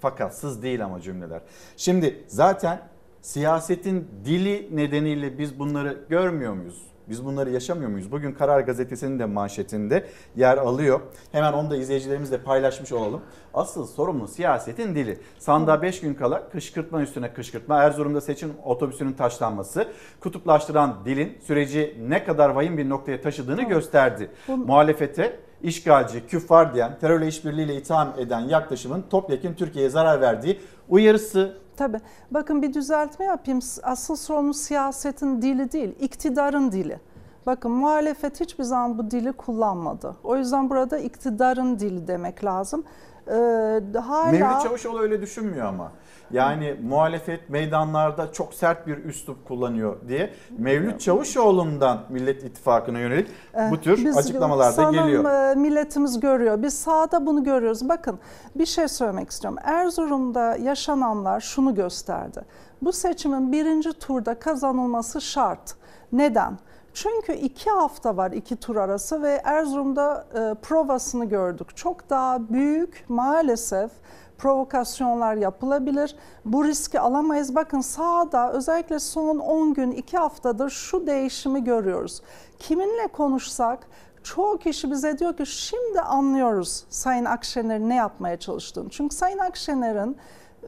[0.00, 1.40] Fakatsız değil ama cümleler.
[1.76, 2.88] Şimdi zaten
[3.20, 6.89] siyasetin dili nedeniyle biz bunları görmüyor muyuz?
[7.10, 8.12] Biz bunları yaşamıyor muyuz?
[8.12, 10.04] Bugün Karar Gazetesi'nin de manşetinde
[10.36, 11.00] yer alıyor.
[11.32, 13.20] Hemen onu da izleyicilerimizle paylaşmış olalım.
[13.54, 15.18] Asıl sorumlu siyasetin dili.
[15.38, 19.88] Sandığa 5 gün kala kışkırtma üstüne kışkırtma, Erzurum'da seçim otobüsünün taşlanması,
[20.20, 24.30] kutuplaştıran dilin süreci ne kadar vahim bir noktaya taşıdığını gösterdi.
[24.48, 32.00] Muhalefete işgalci, küffar diyen, terörle işbirliğiyle itham eden yaklaşımın topyekun Türkiye'ye zarar verdiği uyarısı Tabii.
[32.30, 33.60] Bakın bir düzeltme yapayım.
[33.82, 37.00] Asıl sorunu siyasetin dili değil, iktidarın dili.
[37.46, 40.16] Bakın muhalefet hiçbir zaman bu dili kullanmadı.
[40.24, 42.84] O yüzden burada iktidarın dili demek lazım.
[43.30, 44.32] Ee, hala...
[44.32, 45.92] Mevlüt Çavuşoğlu öyle düşünmüyor ama.
[46.30, 53.28] Yani muhalefet meydanlarda çok sert bir üslup kullanıyor diye Mevlüt Çavuşoğlu'ndan Millet İttifakı'na yönelik
[53.70, 55.24] bu tür Biz açıklamalar da geliyor.
[55.24, 56.62] Sanırım milletimiz görüyor.
[56.62, 57.88] Biz sahada bunu görüyoruz.
[57.88, 58.18] Bakın
[58.54, 59.58] bir şey söylemek istiyorum.
[59.64, 62.44] Erzurum'da yaşananlar şunu gösterdi.
[62.82, 65.74] Bu seçimin birinci turda kazanılması şart.
[66.12, 66.58] Neden?
[66.94, 71.76] Çünkü iki hafta var iki tur arası ve Erzurum'da e, provasını gördük.
[71.76, 73.90] Çok daha büyük maalesef
[74.38, 76.16] provokasyonlar yapılabilir.
[76.44, 77.54] Bu riski alamayız.
[77.54, 82.22] Bakın sahada özellikle son 10 gün 2 haftadır şu değişimi görüyoruz.
[82.58, 83.86] Kiminle konuşsak
[84.22, 88.90] çoğu kişi bize diyor ki şimdi anlıyoruz Sayın Akşener'in ne yapmaya çalıştığını.
[88.90, 90.16] Çünkü Sayın Akşener'in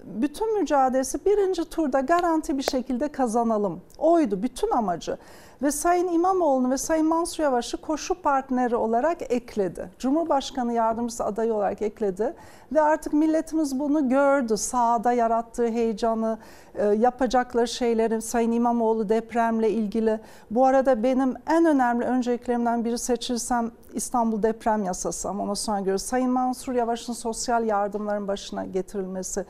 [0.04, 3.80] bütün mücadelesi birinci turda garanti bir şekilde kazanalım.
[3.98, 5.18] Oydu bütün amacı
[5.62, 9.90] ve Sayın İmamoğlu'nu ve Sayın Mansur Yavaş'ı koşu partneri olarak ekledi.
[9.98, 12.34] Cumhurbaşkanı yardımcısı adayı olarak ekledi
[12.74, 14.56] ve artık milletimiz bunu gördü.
[14.56, 16.38] Sahada yarattığı heyecanı,
[16.74, 20.20] e, yapacakları şeyleri Sayın İmamoğlu depremle ilgili.
[20.50, 26.02] Bu arada benim en önemli önceliklerimden biri seçilsem İstanbul deprem yasası ama ona sonra görürüz.
[26.02, 29.44] Sayın Mansur Yavaş'ın sosyal yardımların başına getirilmesi.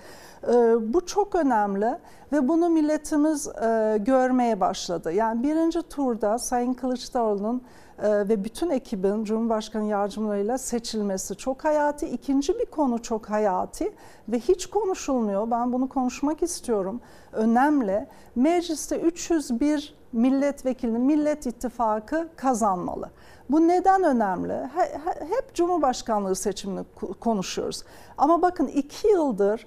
[0.49, 0.53] E,
[0.95, 1.99] bu çok önemli
[2.33, 5.13] ve bunu milletimiz e, görmeye başladı.
[5.13, 7.63] Yani birinci turda Sayın Kılıçdaroğlu'nun
[7.99, 12.07] ve bütün ekibin Cumhurbaşkanı yardımlarıyla seçilmesi çok hayati.
[12.07, 13.93] İkinci bir konu çok hayati
[14.29, 15.51] ve hiç konuşulmuyor.
[15.51, 17.01] Ben bunu konuşmak istiyorum.
[17.33, 18.07] Önemli.
[18.37, 23.11] Mecliste 301 milletvekilini Millet İttifakı kazanmalı.
[23.51, 24.71] Bu neden önemli?
[25.19, 26.85] Hep Cumhurbaşkanlığı seçimini
[27.21, 27.85] konuşuyoruz.
[28.19, 29.67] Ama bakın iki yıldır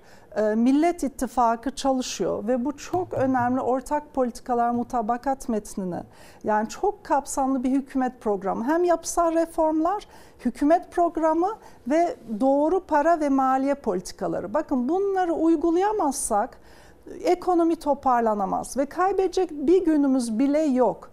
[0.55, 5.99] Millet İttifakı çalışıyor ve bu çok önemli ortak politikalar mutabakat metnini
[6.43, 10.07] yani çok kapsamlı bir hükümet programı hem yapısal reformlar
[10.45, 11.49] hükümet programı
[11.88, 14.53] ve doğru para ve maliye politikaları.
[14.53, 16.57] Bakın bunları uygulayamazsak
[17.23, 21.11] ekonomi toparlanamaz ve kaybedecek bir günümüz bile yok.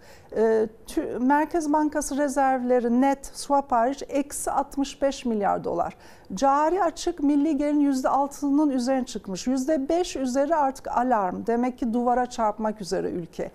[1.20, 5.96] Merkez Bankası rezervleri net swap hariç eksi 65 milyar dolar.
[6.34, 9.46] Cari açık milli gelirin %6'nın üzerine çıkmış.
[9.46, 11.46] %5 üzeri artık alarm.
[11.46, 13.50] Demek ki duvara çarpmak üzere ülke.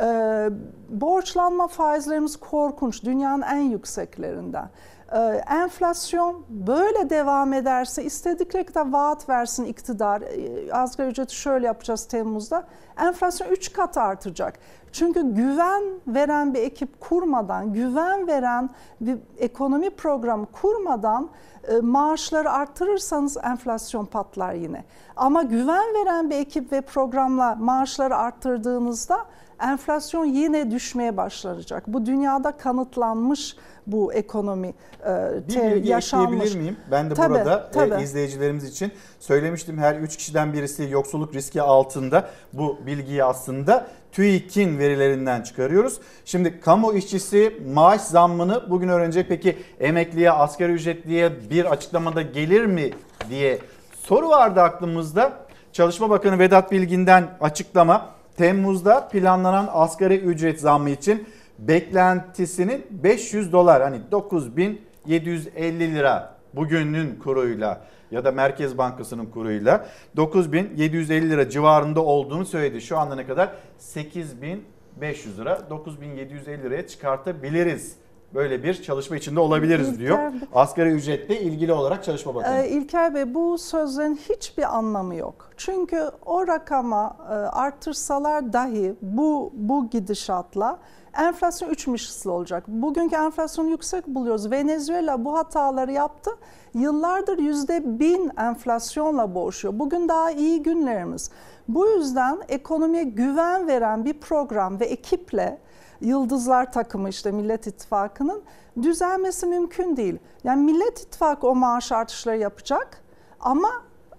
[0.00, 0.48] Ee,
[0.88, 3.04] borçlanma faizlerimiz korkunç.
[3.04, 4.68] Dünyanın en yükseklerinden.
[5.12, 5.18] Ee,
[5.50, 10.22] enflasyon böyle devam ederse istedikleri kadar vaat versin iktidar.
[10.22, 12.66] Ee, asgari ücreti şöyle yapacağız Temmuz'da.
[13.00, 14.58] Enflasyon 3 kat artacak.
[14.94, 21.30] Çünkü güven veren bir ekip kurmadan, güven veren bir ekonomi programı kurmadan
[21.68, 24.84] e, maaşları arttırırsanız enflasyon patlar yine.
[25.16, 29.18] Ama güven veren bir ekip ve programla maaşları arttırdığınızda
[29.62, 31.84] enflasyon yine düşmeye başlayacak.
[31.86, 34.74] Bu dünyada kanıtlanmış bu ekonomi
[35.06, 36.54] e, bir bilgi yaşanmış.
[36.54, 36.76] miyim?
[36.90, 37.94] Ben de tabii, burada tabii.
[37.94, 44.78] E, izleyicilerimiz için söylemiştim her 3 kişiden birisi yoksulluk riski altında bu bilgiyi aslında TÜİK'in
[44.78, 46.00] verilerinden çıkarıyoruz.
[46.24, 49.28] Şimdi kamu işçisi maaş zammını bugün öğrenecek.
[49.28, 52.90] Peki emekliye, asgari ücretliye bir açıklamada gelir mi
[53.30, 53.58] diye
[54.02, 55.32] soru vardı aklımızda.
[55.72, 58.13] Çalışma Bakanı Vedat Bilgin'den açıklama.
[58.36, 61.26] Temmuz'da planlanan asgari ücret zammı için
[61.58, 71.48] beklentisinin 500 dolar hani 9750 lira bugünün kuruyla ya da Merkez Bankası'nın kuruyla 9750 lira
[71.48, 72.80] civarında olduğunu söyledi.
[72.80, 73.50] Şu anda ne kadar?
[73.78, 77.96] 8500 lira 9750 liraya çıkartabiliriz
[78.34, 80.18] böyle bir çalışma içinde olabiliriz İlker, diyor.
[80.54, 82.58] Asgari ücretle ilgili olarak Çalışma Bakanı.
[82.58, 85.50] E, İlker Bey bu sözlerin hiçbir anlamı yok.
[85.56, 90.78] Çünkü o rakama e, artırsalar dahi bu bu gidişatla
[91.18, 92.64] enflasyon 3 misli olacak.
[92.68, 94.50] Bugünkü enflasyonu yüksek buluyoruz.
[94.50, 96.30] Venezuela bu hataları yaptı.
[96.74, 99.78] Yıllardır yüzde bin enflasyonla boğuşuyor.
[99.78, 101.30] Bugün daha iyi günlerimiz.
[101.68, 105.58] Bu yüzden ekonomiye güven veren bir program ve ekiple
[106.04, 108.42] Yıldızlar takımı işte Millet İttifakı'nın
[108.82, 110.18] düzelmesi mümkün değil.
[110.44, 113.02] Yani Millet İttifakı o maaş artışları yapacak
[113.40, 113.68] ama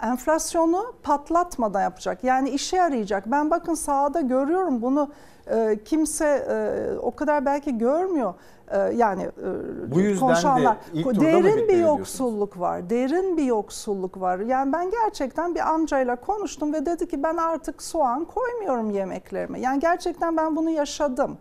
[0.03, 2.23] enflasyonu patlatmadan yapacak.
[2.23, 3.31] Yani işe yarayacak.
[3.31, 5.09] Ben bakın sahada görüyorum bunu
[5.47, 8.33] e, kimse e, o kadar belki görmüyor.
[8.71, 10.77] E, yani e, Bu yüzden de konuşanlar.
[10.93, 12.89] mı derin bir yoksulluk var.
[12.89, 14.39] Derin bir yoksulluk var.
[14.39, 19.59] Yani ben gerçekten bir amcayla konuştum ve dedi ki ben artık soğan koymuyorum yemeklerime.
[19.59, 21.37] Yani gerçekten ben bunu yaşadım.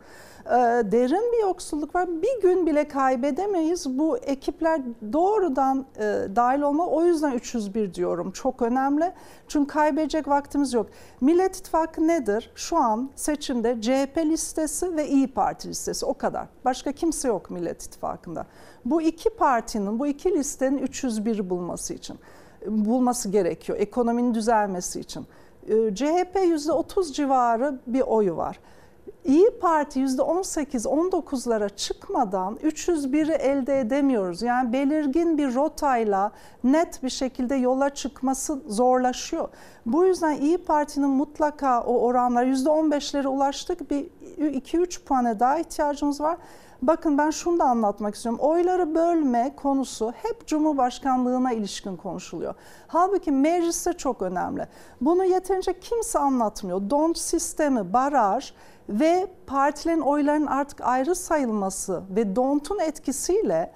[0.46, 0.52] Ee,
[0.92, 2.08] derin bir yoksulluk var.
[2.22, 3.98] Bir gün bile kaybedemeyiz.
[3.98, 4.80] Bu ekipler
[5.12, 6.02] doğrudan e,
[6.36, 6.86] dahil olma.
[6.86, 8.30] O yüzden 301 diyorum.
[8.30, 9.12] Çok önemli.
[9.48, 10.86] Çünkü kaybedecek vaktimiz yok.
[11.20, 12.52] Millet İttifakı nedir?
[12.54, 16.46] Şu an seçimde CHP listesi ve İyi Parti listesi o kadar.
[16.64, 18.46] Başka kimse yok Millet İttifakı'nda.
[18.84, 22.18] Bu iki partinin, bu iki listenin 301 bulması için
[22.66, 23.78] bulması gerekiyor.
[23.78, 25.26] Ekonominin düzelmesi için.
[25.68, 28.60] Ee, CHP %30 civarı bir oyu var.
[29.24, 34.42] İyi Parti %18-19'lara çıkmadan 301'i elde edemiyoruz.
[34.42, 36.32] Yani belirgin bir rotayla
[36.64, 39.48] net bir şekilde yola çıkması zorlaşıyor.
[39.86, 43.90] Bu yüzden İyi Parti'nin mutlaka o oranlar %15'lere ulaştık.
[43.90, 44.06] Bir
[44.38, 46.36] 2-3 puana daha ihtiyacımız var.
[46.82, 48.40] Bakın ben şunu da anlatmak istiyorum.
[48.40, 52.54] Oyları bölme konusu hep Cumhurbaşkanlığına ilişkin konuşuluyor.
[52.86, 54.66] Halbuki mecliste çok önemli.
[55.00, 56.90] Bunu yeterince kimse anlatmıyor.
[56.90, 58.52] Don't sistemi, baraj
[58.88, 63.72] ve partilerin oylarının artık ayrı sayılması ve Dont'un etkisiyle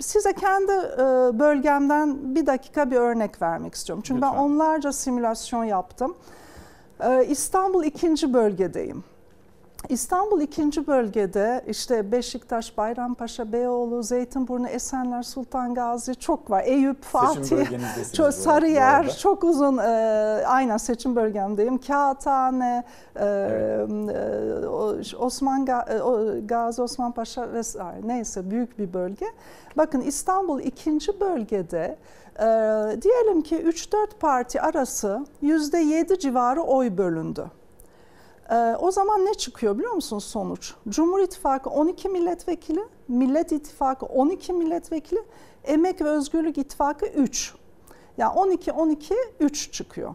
[0.00, 0.98] size kendi e,
[1.38, 4.02] bölgemden bir dakika bir örnek vermek istiyorum.
[4.06, 4.42] Çünkü ben Lütfen.
[4.44, 6.16] onlarca simülasyon yaptım.
[7.00, 9.04] E, İstanbul ikinci bölgedeyim.
[9.88, 16.62] İstanbul ikinci bölgede işte Beşiktaş, Bayrampaşa, Beyoğlu, Zeytinburnu, Esenler, Sultan Gazi çok var.
[16.66, 17.56] Eyüp, Fatih,
[18.16, 19.82] çok Sarıyer, çok uzun e,
[20.46, 21.78] aynen seçim bölgemdeyim.
[21.78, 22.84] Kağıthane,
[23.16, 29.26] e, e, o- Osman e, Gazi Osman Paşa vesaire neyse büyük bir bölge.
[29.76, 31.96] Bakın İstanbul ikinci bölgede
[32.38, 32.46] e,
[33.02, 37.44] diyelim ki 3-4 parti arası %7 civarı oy bölündü.
[38.50, 40.74] Ee, o zaman ne çıkıyor biliyor musunuz sonuç?
[40.88, 45.20] Cumhur İttifakı 12 milletvekili, Millet İttifakı 12 milletvekili,
[45.64, 47.54] Emek ve Özgürlük İttifakı 3.
[48.18, 50.14] Yani 12 12 3 çıkıyor.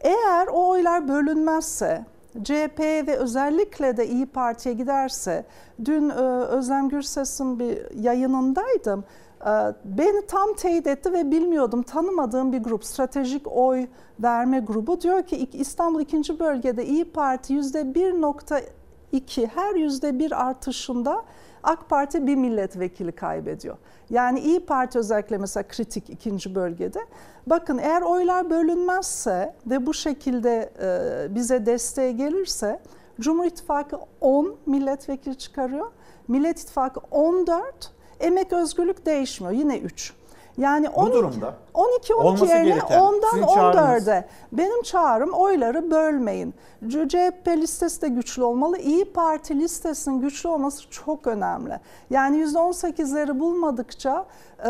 [0.00, 2.04] Eğer o oylar bölünmezse
[2.44, 5.44] CHP ve özellikle de İyi Parti'ye giderse
[5.84, 9.04] dün e, Özlem Gürses'in bir yayınındaydım.
[9.40, 9.50] E,
[9.84, 13.86] Beni tam teyit etti ve bilmiyordum tanımadığım bir grup stratejik oy
[14.20, 16.38] verme grubu diyor ki İstanbul 2.
[16.38, 21.24] bölgede İyi Parti %1.2 her %1 artışında
[21.62, 23.76] AK Parti bir milletvekili kaybediyor.
[24.10, 27.00] Yani İyi Parti özellikle mesela kritik ikinci bölgede.
[27.46, 32.80] Bakın eğer oylar bölünmezse ve bu şekilde e, bize desteğe gelirse
[33.20, 35.86] Cumhur İttifakı 10 milletvekili çıkarıyor.
[36.28, 40.12] Millet İttifakı 14, Emek Özgürlük değişmiyor yine 3.
[40.58, 44.28] Yani 12, durumda 12 12 olması yerine gereken 10'dan sizin çağrınız- 14'e.
[44.52, 46.54] Benim çağrım oyları bölmeyin.
[46.88, 48.78] CHP listesi de güçlü olmalı.
[48.78, 51.80] İyi Parti listesinin güçlü olması çok önemli.
[52.10, 54.26] Yani %18'leri bulmadıkça
[54.58, 54.68] e,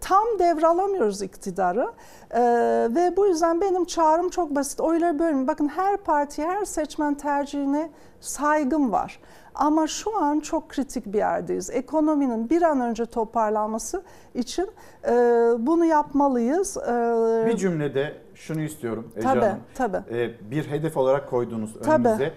[0.00, 1.92] tam devralamıyoruz iktidarı.
[2.30, 2.40] E,
[2.94, 4.80] ve bu yüzden benim çağrım çok basit.
[4.80, 5.46] Oyları bölmeyin.
[5.48, 7.90] Bakın her parti, her seçmen tercihine
[8.20, 9.20] saygım var.
[9.54, 11.70] Ama şu an çok kritik bir yerdeyiz.
[11.70, 14.02] Ekonominin bir an önce toparlanması
[14.34, 14.70] için
[15.08, 15.10] e,
[15.58, 16.76] bunu yapmalıyız.
[16.76, 19.58] E, Bir cümlede şunu istiyorum Ece Tabii, Hanım.
[19.74, 19.96] tabii.
[20.10, 22.08] Ee, bir hedef olarak koyduğunuz Tabii.
[22.08, 22.32] önümüze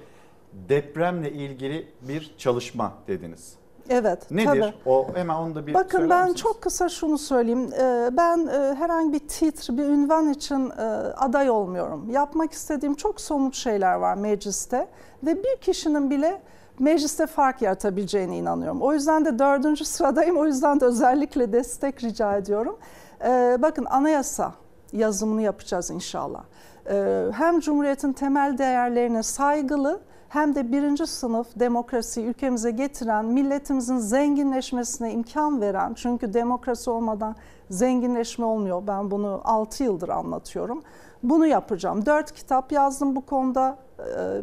[0.70, 3.54] depremle ilgili bir çalışma dediniz.
[3.90, 4.32] Evet.
[4.32, 4.46] Nedir?
[4.46, 4.74] tabii.
[4.86, 6.42] O hemen onu da bir Bakın ben misiniz?
[6.42, 7.70] çok kısa şunu söyleyeyim.
[7.80, 10.82] Ee, Ben e, herhangi bir titr, bir ünvan için e,
[11.18, 12.10] aday olmuyorum.
[12.10, 14.88] Yapmak istediğim çok somut şeyler var mecliste
[15.26, 16.42] ve bir kişinin bile
[16.80, 18.82] mecliste fark yaratabileceğine inanıyorum.
[18.82, 20.38] O yüzden de dördüncü sıradayım.
[20.38, 22.78] O yüzden de özellikle destek rica ediyorum.
[23.26, 24.52] Ee, Bakın anayasa
[24.94, 26.44] yazımını yapacağız inşallah.
[26.90, 30.00] Ee, Hem Cumhuriyet'in temel değerlerine saygılı
[30.30, 37.36] hem de birinci sınıf demokrasiyi ülkemize getiren, milletimizin zenginleşmesine imkan veren, çünkü demokrasi olmadan
[37.70, 38.84] zenginleşme olmuyor.
[38.88, 40.84] Ben bunu 6 yıldır anlatıyorum.
[41.24, 42.06] Bunu yapacağım.
[42.06, 43.78] 4 kitap yazdım bu konuda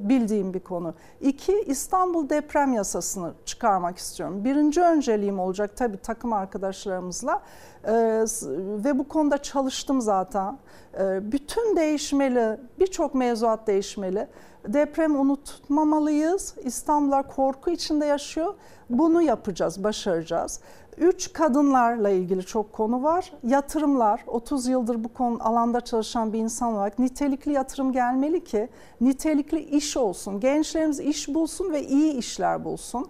[0.09, 0.95] bildiğim bir konu.
[1.21, 4.45] İki, İstanbul deprem yasasını çıkarmak istiyorum.
[4.45, 7.43] Birinci önceliğim olacak tabii takım arkadaşlarımızla
[7.89, 8.47] E, s-
[8.85, 10.59] ve bu konuda çalıştım zaten.
[11.01, 14.29] E, Bütün değişmeli, birçok mevzuat değişmeli.
[14.69, 16.55] Deprem unutmamalıyız.
[16.65, 18.55] İstanbullar korku içinde yaşıyor.
[18.91, 20.61] Bunu yapacağız, başaracağız.
[20.99, 23.33] Üç kadınlarla ilgili çok konu var.
[23.43, 28.69] Yatırımlar, 30 yıldır bu konu alanda çalışan bir insan olarak nitelikli yatırım gelmeli ki
[29.01, 30.41] nitelikli iş olsun.
[30.41, 33.09] Gençlerimiz iş bulsun ve iyi işler bulsun.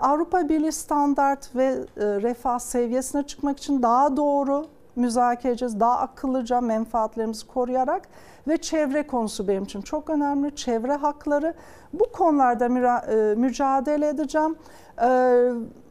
[0.00, 4.66] Avrupa Birliği standart ve e, refah seviyesine çıkmak için daha doğru
[4.96, 5.80] müzakere edeceğiz.
[5.80, 8.08] Daha akıllıca menfaatlerimizi koruyarak
[8.48, 10.56] ve çevre konusu benim için çok önemli.
[10.56, 11.54] Çevre hakları.
[11.92, 14.56] Bu konularda e, mücadele edeceğim.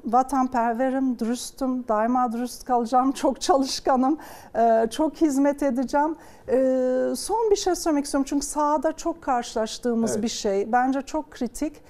[0.06, 4.18] Vatanperverim, dürüstüm, daima dürüst kalacağım, çok çalışkanım,
[4.56, 6.16] e, çok hizmet edeceğim.
[6.48, 6.56] E,
[7.16, 10.24] son bir şey söylemek istiyorum çünkü sahada çok karşılaştığımız Evet.
[10.24, 10.72] bir şey.
[10.72, 11.82] Bence çok kritik.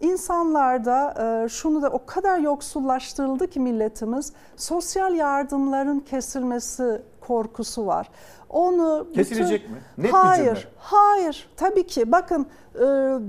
[0.00, 8.08] İnsanlarda e, şunu da o kadar yoksullaştırıldı ki milletimiz sosyal yardımların kesilmesi korkusu var.
[8.50, 9.76] Onu Kesilecek mi?
[9.98, 10.68] Net bir hayır, cümle.
[10.78, 11.48] hayır.
[11.56, 12.12] Tabii ki.
[12.12, 12.46] Bakın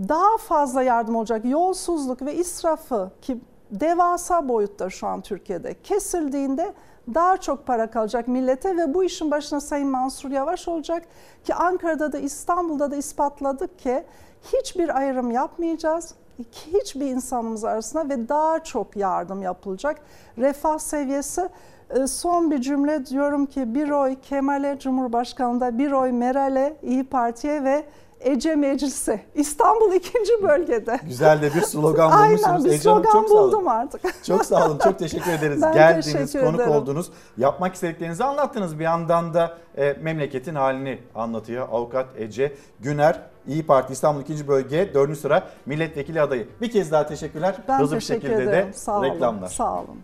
[0.09, 1.45] daha fazla yardım olacak.
[1.45, 3.37] Yolsuzluk ve israfı ki
[3.71, 6.73] devasa boyutta şu an Türkiye'de kesildiğinde
[7.13, 11.03] daha çok para kalacak millete ve bu işin başına Sayın Mansur Yavaş olacak
[11.43, 14.03] ki Ankara'da da İstanbul'da da ispatladık ki
[14.53, 16.15] hiçbir ayrım yapmayacağız
[16.73, 20.01] hiçbir insanımız arasında ve daha çok yardım yapılacak.
[20.37, 21.49] Refah seviyesi
[21.89, 27.63] e, son bir cümle diyorum ki bir oy Kemal'e Cumhurbaşkanı'nda bir oy Meral'e İyi Parti'ye
[27.63, 27.85] ve
[28.23, 30.99] Ece Meclisi İstanbul ikinci bölgede.
[31.03, 32.65] Güzel de bir slogan Aynen bulmuşsunuz.
[32.65, 33.51] bir Ece Hanım, slogan çok sağ olun.
[33.51, 34.01] buldum artık.
[34.23, 34.77] Çok sağ olun.
[34.83, 35.61] Çok teşekkür ederiz.
[35.61, 36.71] Ben Geldiniz, teşekkür konuk ederim.
[36.71, 37.09] oldunuz.
[37.37, 38.79] Yapmak istediklerinizi anlattınız.
[38.79, 41.67] Bir yandan da e, memleketin halini anlatıyor.
[41.71, 44.47] Avukat Ece Güner, İyi Parti İstanbul 2.
[44.47, 45.17] Bölge 4.
[45.17, 46.47] sıra milletvekili adayı.
[46.61, 47.55] Bir kez daha teşekkürler.
[47.67, 48.67] Ben Hızlı bir teşekkür şekilde ederim.
[48.67, 49.03] de Sağ olun.
[49.05, 49.47] reklamlar.
[49.47, 49.97] Sağ olun.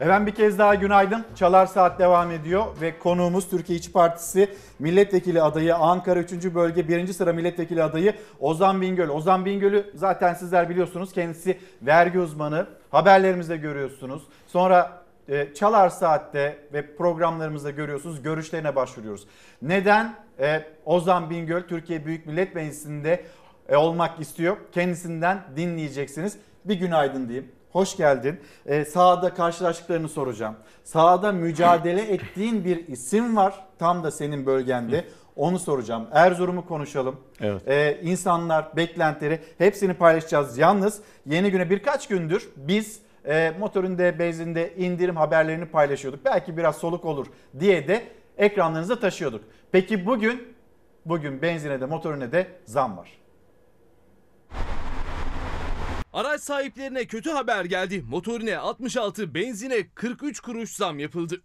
[0.00, 1.24] Efendim bir kez daha günaydın.
[1.34, 6.32] Çalar Saat devam ediyor ve konuğumuz Türkiye İşçi Partisi milletvekili adayı Ankara 3.
[6.54, 7.06] Bölge 1.
[7.06, 9.08] sıra milletvekili adayı Ozan Bingöl.
[9.08, 11.12] Ozan Bingöl'ü zaten sizler biliyorsunuz.
[11.12, 12.66] Kendisi vergi uzmanı.
[12.90, 14.22] Haberlerimizde görüyorsunuz.
[14.46, 18.22] Sonra e, Çalar Saat'te ve programlarımızda görüyorsunuz.
[18.22, 19.26] Görüşlerine başvuruyoruz.
[19.62, 23.24] Neden e, Ozan Bingöl Türkiye Büyük Millet Meclisi'nde
[23.68, 24.56] e, olmak istiyor?
[24.72, 26.36] Kendisinden dinleyeceksiniz.
[26.64, 27.55] Bir günaydın diyeyim.
[27.76, 28.40] Hoş geldin.
[28.66, 30.56] Ee, sahada karşılaştıklarını soracağım.
[30.84, 33.64] Sahada mücadele ettiğin bir isim var.
[33.78, 35.04] Tam da senin bölgende.
[35.36, 36.06] Onu soracağım.
[36.12, 37.16] Erzurum'u konuşalım.
[37.40, 37.68] Evet.
[37.68, 40.58] Ee, insanlar, beklentileri hepsini paylaşacağız.
[40.58, 46.24] Yalnız yeni güne birkaç gündür biz e, motorinde, benzinde indirim haberlerini paylaşıyorduk.
[46.24, 47.26] Belki biraz soluk olur
[47.60, 48.04] diye de
[48.38, 49.44] ekranlarınıza taşıyorduk.
[49.72, 50.54] Peki bugün,
[51.06, 53.18] bugün benzine de motorine de zam var.
[56.16, 58.04] Araç sahiplerine kötü haber geldi.
[58.08, 61.42] Motorine 66, benzine 43 kuruş zam yapıldı.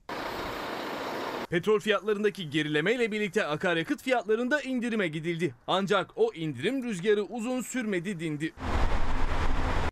[1.50, 5.56] Petrol fiyatlarındaki gerilemeyle birlikte akaryakıt fiyatlarında indirime gidildi.
[5.68, 8.54] Ancak o indirim rüzgarı uzun sürmedi dindi.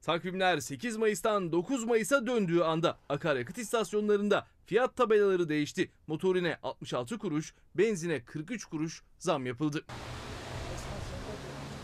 [0.01, 5.91] Takvimler 8 Mayıs'tan 9 Mayıs'a döndüğü anda akaryakıt istasyonlarında fiyat tabelaları değişti.
[6.07, 9.85] Motorine 66 kuruş, benzine 43 kuruş zam yapıldı.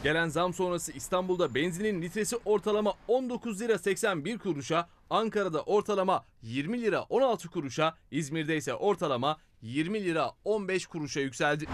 [0.06, 7.02] Gelen zam sonrası İstanbul'da benzinin litresi ortalama 19 lira 81 kuruşa, Ankara'da ortalama 20 lira
[7.02, 11.66] 16 kuruşa, İzmir'de ise ortalama 20 lira 15 kuruşa yükseldi.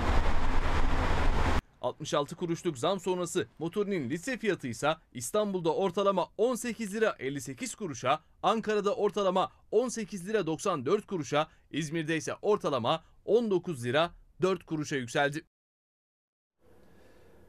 [1.82, 8.96] 66 kuruşluk zam sonrası motorinin litre fiyatı ise İstanbul'da ortalama 18 lira 58 kuruşa, Ankara'da
[8.96, 14.12] ortalama 18 lira 94 kuruşa, İzmir'de ise ortalama 19 lira
[14.42, 15.51] 4 kuruşa yükseldi.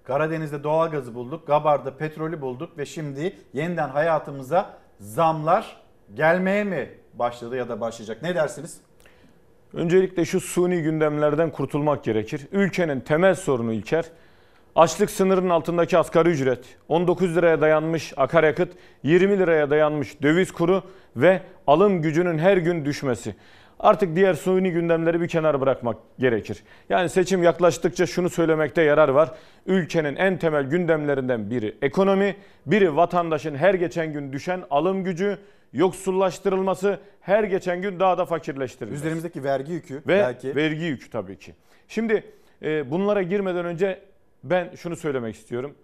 [0.05, 5.83] Karadeniz'de doğalgazı bulduk, Gabar'da petrolü bulduk ve şimdi yeniden hayatımıza zamlar
[6.15, 8.23] gelmeye mi başladı ya da başlayacak?
[8.23, 8.81] Ne dersiniz?
[9.75, 12.47] Öncelikle şu suni gündemlerden kurtulmak gerekir.
[12.53, 14.05] Ülkenin temel sorunu İlker,
[14.77, 18.73] açlık sınırının altındaki asgari ücret, 19 liraya dayanmış akaryakıt,
[19.03, 20.83] 20 liraya dayanmış döviz kuru
[21.17, 23.35] ve alım gücünün her gün düşmesi.
[23.83, 26.63] Artık diğer suni gündemleri bir kenara bırakmak gerekir.
[26.89, 29.31] Yani seçim yaklaştıkça şunu söylemekte yarar var.
[29.67, 35.39] Ülkenin en temel gündemlerinden biri ekonomi, biri vatandaşın her geçen gün düşen alım gücü,
[35.73, 39.01] yoksullaştırılması, her geçen gün daha da fakirleştirilmesi.
[39.01, 40.57] Üzerimizdeki vergi yükü Ve belki.
[40.57, 41.55] vergi yükü tabii ki.
[41.89, 42.25] Şimdi
[42.63, 44.01] e, bunlara girmeden önce
[44.45, 45.75] ben şunu söylemek istiyorum.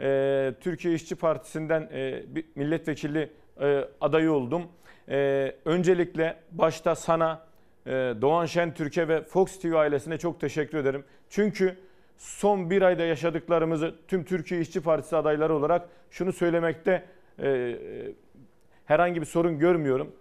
[0.00, 3.30] E, Türkiye İşçi Partisi'nden e, bir milletvekili
[3.60, 4.62] e, adayı oldum.
[5.08, 7.46] E, öncelikle başta sana,
[7.86, 7.90] e,
[8.20, 11.04] Doğan Şentürk'e ve Fox TV ailesine çok teşekkür ederim.
[11.30, 11.76] Çünkü
[12.18, 17.04] son bir ayda yaşadıklarımızı tüm Türkiye İşçi Partisi adayları olarak şunu söylemekte
[17.38, 17.76] e, e,
[18.84, 20.12] herhangi bir sorun görmüyorum.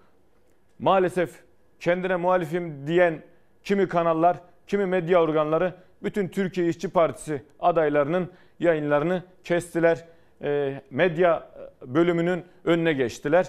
[0.80, 1.32] Maalesef
[1.80, 3.22] kendine muhalifim diyen
[3.64, 10.06] kimi kanallar, kimi medya organları bütün Türkiye İşçi Partisi adaylarının yayınlarını kestiler.
[10.42, 11.50] E, medya
[11.86, 13.48] bölümünün önüne geçtiler.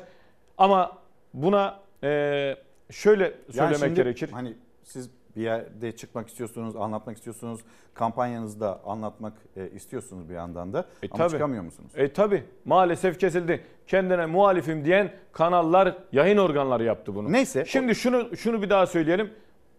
[0.59, 1.02] Ama
[1.35, 2.57] buna e,
[2.91, 4.31] şöyle Yani söylemek şimdi gerekir.
[4.33, 7.61] Hani siz bir yerde çıkmak istiyorsunuz, anlatmak istiyorsunuz.
[7.95, 10.87] Kampanyanızda anlatmak e, istiyorsunuz bir yandan da.
[11.03, 11.31] E, Ama tabii.
[11.31, 11.93] çıkamıyor musunuz?
[11.97, 13.65] E tabi maalesef kesildi.
[13.87, 17.33] Kendine muhalifim diyen kanallar, yayın organları yaptı bunu.
[17.33, 17.65] Neyse.
[17.65, 19.31] Şimdi şunu şunu bir daha söyleyelim.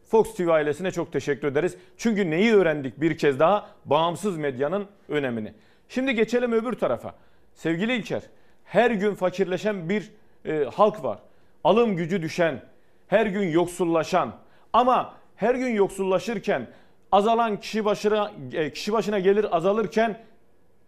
[0.03, 1.77] Fox TV ailesine çok teşekkür ederiz.
[1.97, 3.69] Çünkü neyi öğrendik bir kez daha?
[3.85, 5.53] Bağımsız medyanın önemini.
[5.89, 7.15] Şimdi geçelim öbür tarafa.
[7.53, 8.21] Sevgili İlker,
[8.63, 10.11] her gün fakirleşen bir
[10.45, 11.19] e, halk var.
[11.63, 12.61] Alım gücü düşen,
[13.07, 14.35] her gün yoksullaşan
[14.73, 16.67] ama her gün yoksullaşırken
[17.11, 20.19] azalan kişi başına e, kişi başına gelir azalırken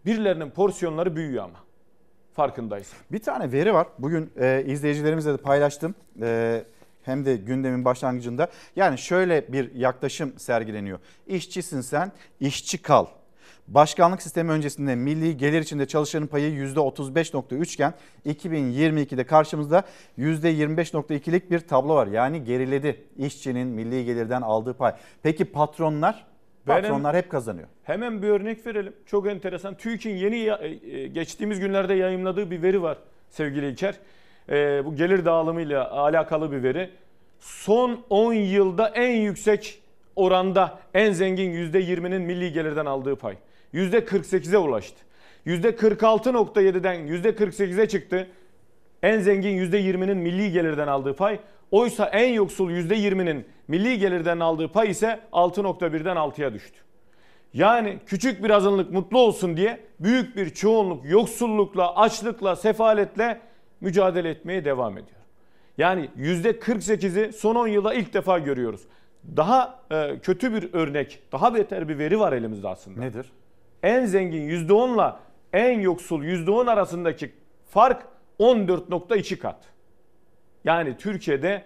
[0.06, 1.58] birilerinin porsiyonları büyüyor ama.
[2.32, 2.98] Farkındaysan.
[3.12, 3.86] Bir tane veri var.
[3.98, 5.94] Bugün e, izleyicilerimizle de paylaştım.
[6.22, 6.64] E,
[7.02, 8.48] hem de gündemin başlangıcında.
[8.76, 10.98] Yani şöyle bir yaklaşım sergileniyor.
[11.26, 13.06] İşçisin sen, işçi kal.
[13.68, 17.94] Başkanlık sistemi öncesinde milli gelir içinde çalışanın payı %35.3 iken
[18.26, 19.82] 2022'de karşımızda
[20.18, 22.06] %25.2'lik bir tablo var.
[22.06, 24.92] Yani geriledi işçinin milli gelirden aldığı pay.
[25.22, 26.26] Peki patronlar?
[26.68, 27.68] Benim- Patronlar hep kazanıyor.
[27.84, 28.92] Hemen bir örnek verelim.
[29.06, 29.74] Çok enteresan.
[29.76, 32.98] TÜİK'in yeni ya- e, geçtiğimiz günlerde yayımladığı bir veri var
[33.30, 33.94] sevgili İlker.
[34.48, 36.90] E, bu gelir dağılımıyla alakalı bir veri.
[37.40, 39.82] Son 10 yılda en yüksek
[40.16, 43.36] oranda en zengin %20'nin milli gelirden aldığı pay.
[43.76, 44.96] %48'e ulaştı.
[45.46, 48.28] %46.7'den %48'e çıktı.
[49.02, 51.38] En zengin %20'nin milli gelirden aldığı pay.
[51.70, 56.80] Oysa en yoksul %20'nin milli gelirden aldığı pay ise 6.1'den 6'ya düştü.
[57.54, 63.40] Yani küçük bir azınlık mutlu olsun diye büyük bir çoğunluk yoksullukla, açlıkla, sefaletle
[63.80, 65.20] mücadele etmeye devam ediyor.
[65.78, 68.80] Yani %48'i son 10 yılda ilk defa görüyoruz.
[69.36, 73.00] Daha e, kötü bir örnek, daha beter bir veri var elimizde aslında.
[73.00, 73.26] Nedir?
[73.82, 75.20] En zengin %10'la
[75.52, 77.32] en yoksul %10 arasındaki
[77.68, 78.06] fark
[78.40, 79.56] 14.2 kat.
[80.64, 81.64] Yani Türkiye'de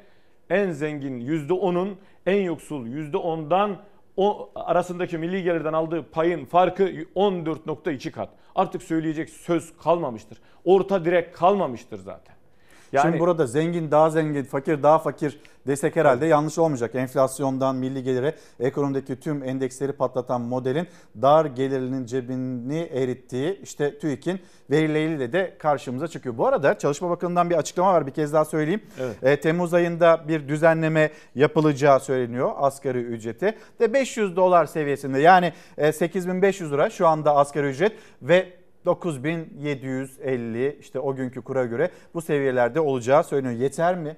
[0.50, 3.76] en zengin %10'un en yoksul %10'dan
[4.16, 8.28] o arasındaki milli gelirden aldığı payın farkı 14.2 kat.
[8.54, 10.38] Artık söyleyecek söz kalmamıştır.
[10.64, 12.39] Orta direk kalmamıştır zaten.
[13.02, 16.94] Şimdi burada zengin daha zengin, fakir daha fakir desek herhalde yanlış olmayacak.
[16.94, 20.86] Enflasyondan milli gelire, ekonomideki tüm endeksleri patlatan modelin
[21.22, 26.38] dar gelirlinin cebini erittiği işte TÜİK'in verileriyle de karşımıza çıkıyor.
[26.38, 28.82] Bu arada Çalışma Bakanı'ndan bir açıklama var bir kez daha söyleyeyim.
[29.00, 29.16] Evet.
[29.22, 35.92] E, Temmuz ayında bir düzenleme yapılacağı söyleniyor asgari ücreti de 500 dolar seviyesinde yani e,
[35.92, 42.80] 8500 lira şu anda asgari ücret ve 9750 işte o günkü kura göre bu seviyelerde
[42.80, 43.60] olacağı söyleniyor.
[43.60, 44.16] Yeter mi?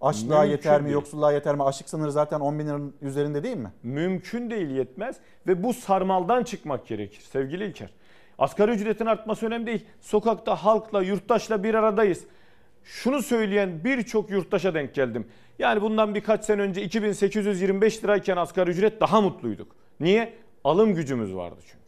[0.00, 0.84] Açlığa Mümkün yeter mi?
[0.84, 0.94] değil.
[0.94, 1.62] Yoksulluğa yeter mi?
[1.62, 3.72] Açlık sınırı zaten 10 bin liranın üzerinde değil mi?
[3.82, 5.16] Mümkün değil yetmez
[5.46, 7.90] ve bu sarmaldan çıkmak gerekir sevgili İlker.
[8.38, 9.84] Asgari ücretin artması önemli değil.
[10.00, 12.24] Sokakta halkla, yurttaşla bir aradayız.
[12.84, 15.26] Şunu söyleyen birçok yurttaşa denk geldim.
[15.58, 19.76] Yani bundan birkaç sene önce 2825 lirayken asgari ücret daha mutluyduk.
[20.00, 20.32] Niye?
[20.64, 21.79] Alım gücümüz vardı çünkü.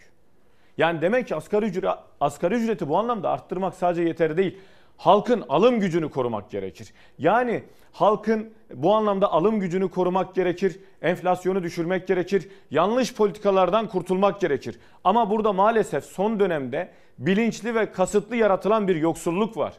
[0.79, 1.85] Yani demek ki asgari, ücret,
[2.21, 4.59] asgari ücreti bu anlamda arttırmak sadece yeterli değil.
[4.97, 6.93] Halkın alım gücünü korumak gerekir.
[7.19, 10.81] Yani halkın bu anlamda alım gücünü korumak gerekir.
[11.03, 12.49] Enflasyonu düşürmek gerekir.
[12.71, 14.79] Yanlış politikalardan kurtulmak gerekir.
[15.05, 19.75] Ama burada maalesef son dönemde bilinçli ve kasıtlı yaratılan bir yoksulluk var.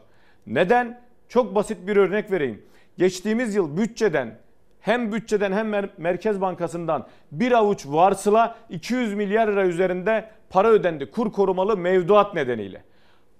[0.46, 1.00] Neden?
[1.28, 2.62] Çok basit bir örnek vereyim.
[2.98, 4.38] Geçtiğimiz yıl bütçeden
[4.80, 11.10] hem bütçeden hem Mer- Merkez Bankası'ndan bir avuç varsıla 200 milyar lira üzerinde para ödendi
[11.10, 12.82] kur korumalı mevduat nedeniyle.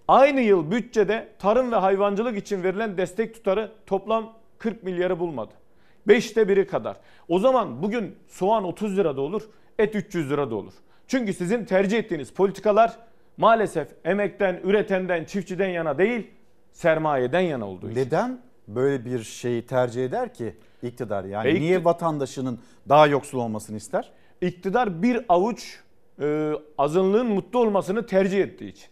[0.09, 5.53] Aynı yıl bütçede tarım ve hayvancılık için verilen destek tutarı toplam 40 milyarı bulmadı.
[6.09, 6.97] Beşte biri kadar.
[7.29, 9.43] O zaman bugün soğan 30 lira da olur,
[9.79, 10.73] et 300 lira da olur.
[11.07, 12.97] Çünkü sizin tercih ettiğiniz politikalar
[13.37, 16.31] maalesef emekten, üretenden, çiftçiden yana değil,
[16.73, 18.01] sermayeden yana olduğu için.
[18.01, 21.25] Neden böyle bir şeyi tercih eder ki iktidar?
[21.25, 22.59] Yani ikti- niye vatandaşının
[22.89, 24.11] daha yoksul olmasını ister?
[24.41, 25.84] İktidar bir avuç
[26.21, 28.89] e, azınlığın mutlu olmasını tercih ettiği için.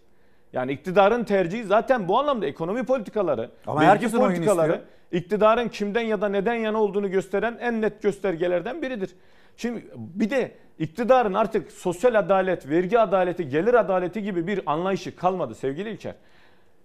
[0.52, 6.28] Yani iktidarın tercihi zaten bu anlamda ekonomi politikaları, Ama vergi politikaları iktidarın kimden ya da
[6.28, 9.10] neden yana olduğunu gösteren en net göstergelerden biridir.
[9.56, 15.54] Şimdi bir de iktidarın artık sosyal adalet, vergi adaleti, gelir adaleti gibi bir anlayışı kalmadı
[15.54, 16.14] sevgili İlker.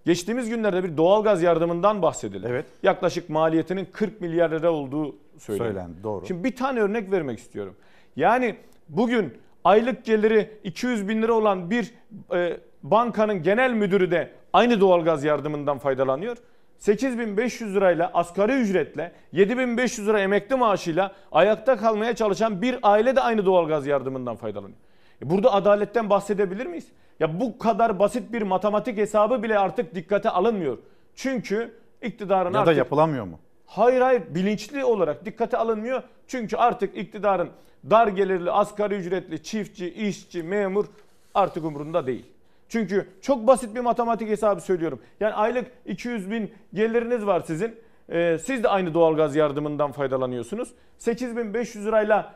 [0.06, 2.48] Geçtiğimiz günlerde bir doğalgaz yardımından bahsedildi.
[2.50, 2.66] Evet.
[2.84, 5.74] Yaklaşık maliyetinin 40 milyar lira olduğu söyleniyor.
[5.74, 6.26] Söylendi, doğru.
[6.26, 7.76] Şimdi bir tane örnek vermek istiyorum.
[8.16, 8.56] Yani
[8.90, 9.34] bugün
[9.68, 11.94] aylık geliri 200 bin lira olan bir
[12.34, 16.38] e, bankanın genel müdürü de aynı doğalgaz yardımından faydalanıyor.
[16.78, 23.46] 8500 lirayla asgari ücretle 7500 lira emekli maaşıyla ayakta kalmaya çalışan bir aile de aynı
[23.46, 24.78] doğalgaz yardımından faydalanıyor.
[25.22, 26.88] E burada adaletten bahsedebilir miyiz?
[27.20, 30.78] Ya bu kadar basit bir matematik hesabı bile artık dikkate alınmıyor.
[31.16, 33.40] Çünkü iktidarın Ya da artık yapılamıyor mu?
[33.68, 36.04] Hayır hayır bilinçli olarak dikkate alınmıyor.
[36.28, 37.50] Çünkü artık iktidarın
[37.90, 40.86] dar gelirli, asgari ücretli, çiftçi, işçi, memur
[41.34, 42.26] artık umurunda değil.
[42.70, 45.00] Çünkü çok basit bir matematik hesabı söylüyorum.
[45.20, 47.76] Yani aylık 200 bin geliriniz var sizin.
[48.10, 50.70] Ee, siz de aynı doğalgaz yardımından faydalanıyorsunuz.
[50.98, 52.34] 8500 lirayla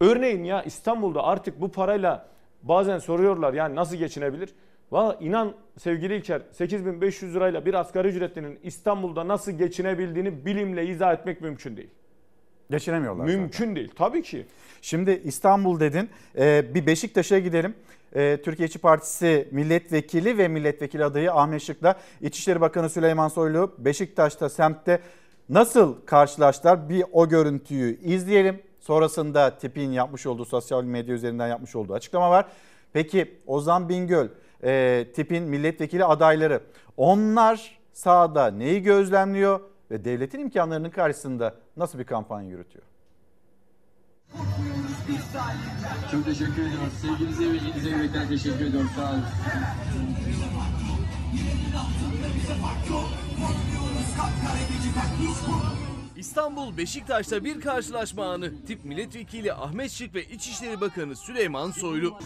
[0.00, 2.26] örneğin ya İstanbul'da artık bu parayla
[2.62, 4.54] bazen soruyorlar yani nasıl geçinebilir?
[4.92, 11.40] Valla inan sevgili İlker 8500 lirayla bir asgari ücretlinin İstanbul'da nasıl geçinebildiğini bilimle izah etmek
[11.40, 11.90] mümkün değil.
[12.70, 13.24] Geçinemiyorlar.
[13.24, 13.76] Mümkün zaten.
[13.76, 14.46] değil tabii ki.
[14.82, 16.10] Şimdi İstanbul dedin.
[16.38, 17.74] Ee, bir Beşiktaş'a gidelim.
[18.14, 24.48] Ee, Türkiye İşçi Partisi milletvekili ve milletvekili adayı Ahmet Şık'la İçişleri Bakanı Süleyman Soylu Beşiktaş'ta
[24.48, 25.00] semtte
[25.48, 26.88] nasıl karşılaştılar?
[26.88, 28.60] Bir o görüntüyü izleyelim.
[28.80, 32.46] Sonrasında tipin yapmış olduğu sosyal medya üzerinden yapmış olduğu açıklama var.
[32.92, 34.28] Peki Ozan Bingöl,
[34.64, 36.60] e, tipin milletvekili adayları
[36.96, 42.84] onlar sahada neyi gözlemliyor ve devletin imkanlarının karşısında nasıl bir kampanya yürütüyor?
[46.10, 46.92] Çok teşekkür ediyoruz.
[47.02, 48.90] Sevginize ve ilginize teşekkür ediyorum.
[48.96, 49.22] Sağ olun.
[56.18, 58.66] İstanbul Beşiktaş'ta bir karşılaşma anı.
[58.66, 62.18] Tip milletvekili Ahmet Şık ve İçişleri Bakanı Süleyman Soylu.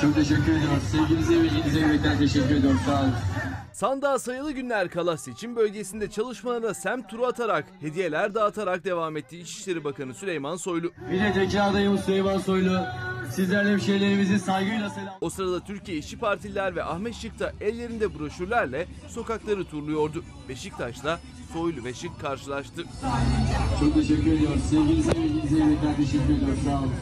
[0.00, 0.82] Çok teşekkür ediyoruz.
[0.92, 2.80] Sevginize ve teşekkür ediyorum.
[2.86, 3.12] Sağ olun.
[3.72, 9.84] Sandığa sayılı günler kala seçim bölgesinde çalışmalarına semt turu atarak, hediyeler dağıtarak devam etti İçişleri
[9.84, 10.92] Bakanı Süleyman Soylu.
[11.10, 12.80] Milletvekili adayımız Süleyman Soylu.
[13.32, 15.14] Sizlerle hemşehrilerimizi saygıyla selam.
[15.20, 20.24] O sırada Türkiye İşçi Partililer ve Ahmet Şık da ellerinde broşürlerle sokakları turluyordu.
[20.48, 21.20] Beşiktaş'ta
[21.52, 22.84] Soylu ve Şık karşılaştı.
[23.80, 24.62] Çok teşekkür ediyoruz.
[24.70, 26.58] Sevginize ve ilginize yürekten teşekkür ediyorum.
[26.64, 26.92] Sağ olun.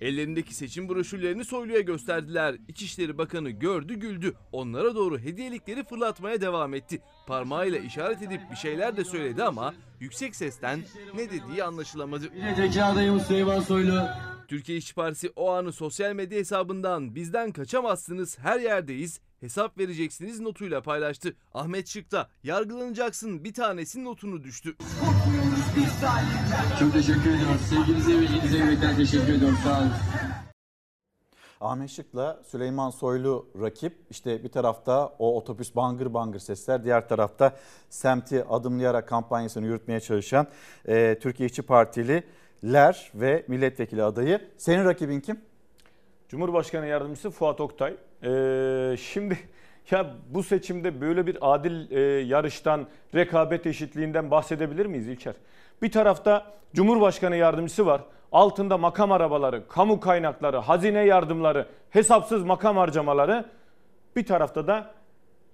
[0.00, 2.56] Ellerindeki seçim broşürlerini Soylu'ya gösterdiler.
[2.68, 4.34] İçişleri Bakanı gördü güldü.
[4.52, 7.00] Onlara doğru hediyelikleri fırlatmaya devam etti.
[7.26, 10.82] Parmağıyla işaret edip bir şeyler de söyledi ama yüksek sesten
[11.14, 12.30] ne dediği anlaşılamadı.
[12.30, 14.02] Milletvekili adayımız Süleyman Soylu.
[14.48, 20.82] Türkiye İşçi Partisi o anı sosyal medya hesabından bizden kaçamazsınız her yerdeyiz hesap vereceksiniz notuyla
[20.82, 21.36] paylaştı.
[21.54, 24.76] Ahmet Şık da yargılanacaksın bir tanesinin notunu düştü.
[26.78, 27.60] Çok teşekkür ediyoruz.
[27.60, 29.58] Sevginize ve ilginize yürekten teşekkür ediyorum.
[29.64, 29.90] Sağ olun.
[31.60, 33.92] Ahmet Şık'la Süleyman Soylu rakip.
[34.10, 37.56] İşte bir tarafta o otobüs bangır bangır sesler, diğer tarafta
[37.90, 40.46] semti adımlayarak kampanyasını yürütmeye çalışan
[40.88, 44.40] e, Türkiye İşçi Partililer ve milletvekili adayı.
[44.56, 45.40] Senin rakibin kim?
[46.28, 47.96] Cumhurbaşkanı Yardımcısı Fuat Oktay.
[48.22, 49.38] Ee, şimdi
[49.90, 55.34] ya bu seçimde böyle bir adil e, yarıştan, rekabet eşitliğinden bahsedebilir miyiz İlker?
[55.84, 58.00] Bir tarafta Cumhurbaşkanı Yardımcısı var.
[58.32, 63.44] Altında makam arabaları, kamu kaynakları, hazine yardımları, hesapsız makam harcamaları.
[64.16, 64.90] Bir tarafta da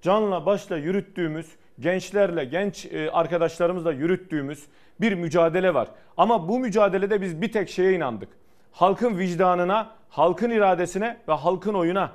[0.03, 1.47] canla başla yürüttüğümüz,
[1.81, 4.67] gençlerle, genç e, arkadaşlarımızla yürüttüğümüz
[5.01, 5.89] bir mücadele var.
[6.17, 8.29] Ama bu mücadelede biz bir tek şeye inandık.
[8.73, 12.11] Halkın vicdanına, halkın iradesine ve halkın oyuna.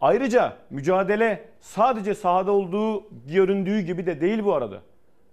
[0.00, 4.82] Ayrıca mücadele sadece sahada olduğu göründüğü gibi de değil bu arada.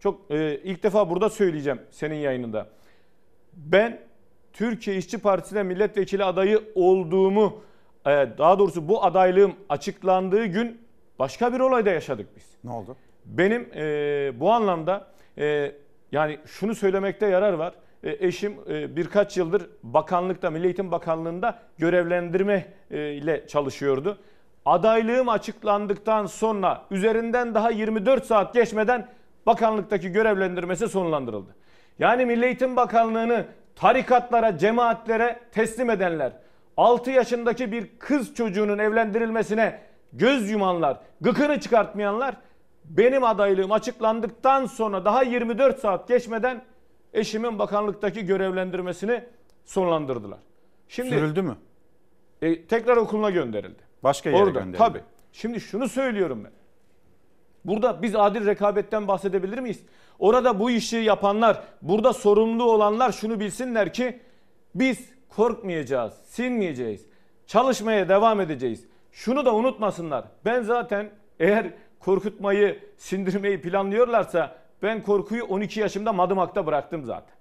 [0.04, 2.68] Çok e, ilk defa burada söyleyeceğim senin yayınında.
[3.54, 4.00] Ben
[4.54, 7.62] Türkiye İşçi Partisi'ne milletvekili adayı olduğumu,
[8.06, 10.82] e, daha doğrusu bu adaylığım açıklandığı gün
[11.20, 12.44] başka bir olayda yaşadık biz.
[12.64, 12.98] Ne oldu?
[13.26, 15.72] Benim e, bu anlamda e,
[16.12, 17.74] yani şunu söylemekte yarar var.
[18.04, 24.18] E, eşim e, birkaç yıldır bakanlıkta, Milli Eğitim Bakanlığı'nda görevlendirme e, ile çalışıyordu.
[24.66, 29.08] Adaylığım açıklandıktan sonra üzerinden daha 24 saat geçmeden
[29.46, 31.56] bakanlıktaki görevlendirmesi sonlandırıldı.
[32.00, 36.34] Yani Milli Eğitim Bakanlığı'nı tarikatlara, cemaatlere teslim edenler,
[36.78, 39.80] 6 yaşındaki bir kız çocuğunun evlendirilmesine
[40.14, 42.36] göz yumanlar, gıkını çıkartmayanlar
[42.86, 46.62] benim adaylığım açıklandıktan sonra daha 24 saat geçmeden
[47.14, 49.24] eşimin bakanlıktaki görevlendirmesini
[49.66, 50.40] sonlandırdılar.
[50.88, 51.56] Şimdi Sürüldü mü?
[52.42, 53.84] e, tekrar okuluna gönderildi.
[54.04, 54.78] Başka yere Orada, gönderildi.
[54.78, 55.02] Tabii.
[55.32, 56.52] Şimdi şunu söylüyorum ben.
[57.66, 59.84] Burada biz adil rekabetten bahsedebilir miyiz?
[60.20, 64.20] Orada bu işi yapanlar, burada sorumlu olanlar şunu bilsinler ki
[64.76, 67.06] biz korkmayacağız, sinmeyeceğiz.
[67.48, 68.86] Çalışmaya devam edeceğiz.
[69.12, 70.26] Şunu da unutmasınlar.
[70.46, 71.10] Ben zaten
[71.40, 71.68] eğer
[72.00, 77.36] korkutmayı, sindirmeyi planlıyorlarsa ben korkuyu 12 yaşımda Madımak'ta bıraktım zaten.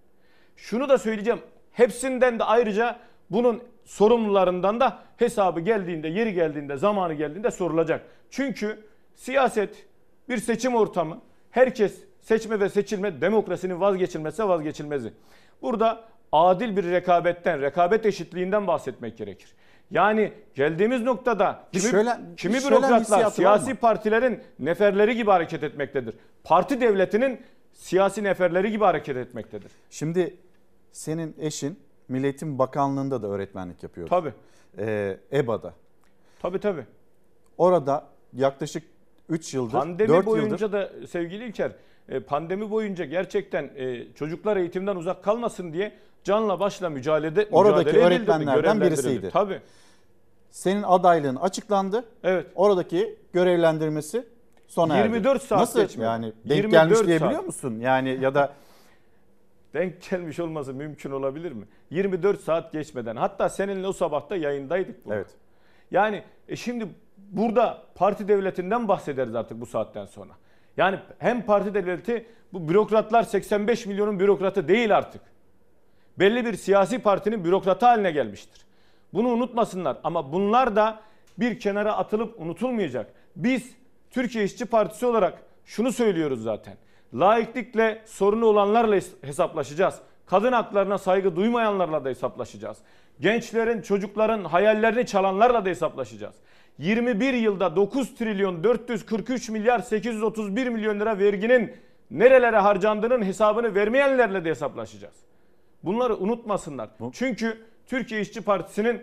[0.57, 1.41] Şunu da söyleyeceğim.
[1.73, 2.99] Hepsinden de ayrıca
[3.31, 8.07] bunun sorumlularından da hesabı geldiğinde, yeri geldiğinde, zamanı geldiğinde sorulacak.
[8.31, 9.87] Çünkü siyaset
[10.29, 11.21] bir seçim ortamı.
[11.51, 15.13] Herkes seçme ve seçilme demokrasinin vazgeçilmezse vazgeçilmezi.
[15.63, 19.55] Burada adil bir rekabetten, rekabet eşitliğinden bahsetmek gerekir.
[19.91, 26.15] Yani geldiğimiz noktada kimi, şöyle- kimi bürokratlar siyasi partilerin neferleri gibi hareket etmektedir.
[26.45, 27.41] Parti devletinin
[27.73, 29.73] siyasi neferleri gibi hareket etmektedir.
[29.91, 30.37] Şimdi
[30.93, 34.09] senin eşin Milli Eğitim Bakanlığı'nda da öğretmenlik yapıyor.
[34.09, 34.33] Tabii.
[34.79, 35.75] Ee, EBA'da.
[36.43, 36.85] Tabii tabii.
[37.59, 38.83] Orada yaklaşık
[39.29, 41.73] 3 yıldır, Pandemi 4 boyunca yıldır da sevgili İlker,
[42.09, 45.93] e, pandemi boyunca gerçekten e, çocuklar eğitimden uzak kalmasın diye
[46.25, 49.31] canla başla mücadele Oradaki mücadele öğretmenlerden birisiydi.
[49.33, 49.61] Tabii.
[50.51, 52.05] senin adaylığın açıklandı.
[52.23, 52.47] Evet.
[52.55, 54.27] Oradaki görevlendirmesi
[54.69, 55.09] sona erdi.
[55.09, 56.07] 24 saat Nasıl geçmedi.
[56.07, 57.07] yani denk 24 gelmiş saat.
[57.09, 57.79] diyebiliyor musun?
[57.81, 58.53] Yani ya da
[59.75, 61.65] Denk gelmiş olması mümkün olabilir mi?
[61.91, 63.17] 24 saat geçmeden.
[63.17, 65.17] Hatta seninle o sabahta yayındaydık burada.
[65.17, 65.31] Evet.
[65.91, 66.89] Yani e şimdi
[67.33, 70.33] burada parti devletinden bahsederiz artık bu saatten sonra.
[70.77, 75.23] Yani hem parti devleti bu bürokratlar 85 milyonun bürokratı değil artık.
[76.19, 78.63] Belli bir siyasi partinin bürokratı haline gelmiştir.
[79.15, 81.01] Bunu unutmasınlar ama bunlar da
[81.39, 83.13] bir kenara atılıp unutulmayacak.
[83.37, 83.75] Biz
[84.11, 86.75] Türkiye İşçi Partisi olarak şunu söylüyoruz zaten.
[87.15, 89.95] Laiklikle sorunu olanlarla hesaplaşacağız.
[90.27, 92.79] Kadın haklarına saygı duymayanlarla da hesaplaşacağız.
[93.21, 96.35] Gençlerin, çocukların hayallerini çalanlarla da hesaplaşacağız.
[96.79, 101.73] 21 yılda 9 trilyon 443 milyar 831 milyon lira verginin
[102.11, 105.15] nerelere harcandığının hesabını vermeyenlerle de hesaplaşacağız.
[105.83, 106.91] Bunları unutmasınlar.
[107.13, 109.03] Çünkü Türkiye İşçi Partisi'nin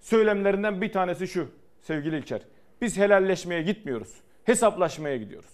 [0.00, 1.48] söylemlerinden bir tanesi şu
[1.80, 2.40] sevgili İlker.
[2.80, 4.14] Biz helalleşmeye gitmiyoruz.
[4.44, 5.50] Hesaplaşmaya gidiyoruz.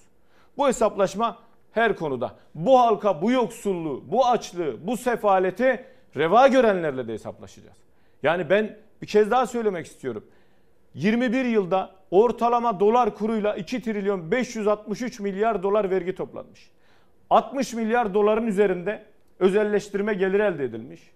[0.56, 1.38] Bu hesaplaşma
[1.72, 2.36] her konuda.
[2.54, 5.84] Bu halka bu yoksulluğu, bu açlığı, bu sefaleti
[6.16, 7.76] reva görenlerle de hesaplaşacağız.
[8.22, 10.24] Yani ben bir kez daha söylemek istiyorum.
[10.94, 16.70] 21 yılda ortalama dolar kuruyla 2 trilyon 563 milyar dolar vergi toplanmış.
[17.30, 19.04] 60 milyar doların üzerinde
[19.38, 21.10] özelleştirme geliri elde edilmiş.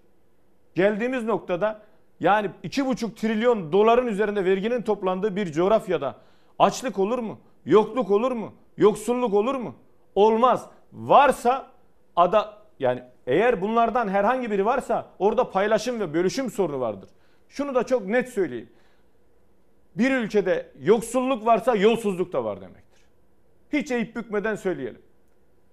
[0.75, 1.81] Geldiğimiz noktada
[2.19, 6.15] yani 2,5 trilyon doların üzerinde verginin toplandığı bir coğrafyada
[6.59, 7.39] açlık olur mu?
[7.65, 8.53] Yokluk olur mu?
[8.77, 9.75] Yoksulluk olur mu?
[10.15, 10.69] Olmaz.
[10.93, 11.67] Varsa
[12.15, 17.09] ada yani eğer bunlardan herhangi biri varsa orada paylaşım ve bölüşüm sorunu vardır.
[17.49, 18.69] Şunu da çok net söyleyeyim.
[19.97, 23.01] Bir ülkede yoksulluk varsa yolsuzluk da var demektir.
[23.73, 25.01] Hiç eğip bükmeden söyleyelim.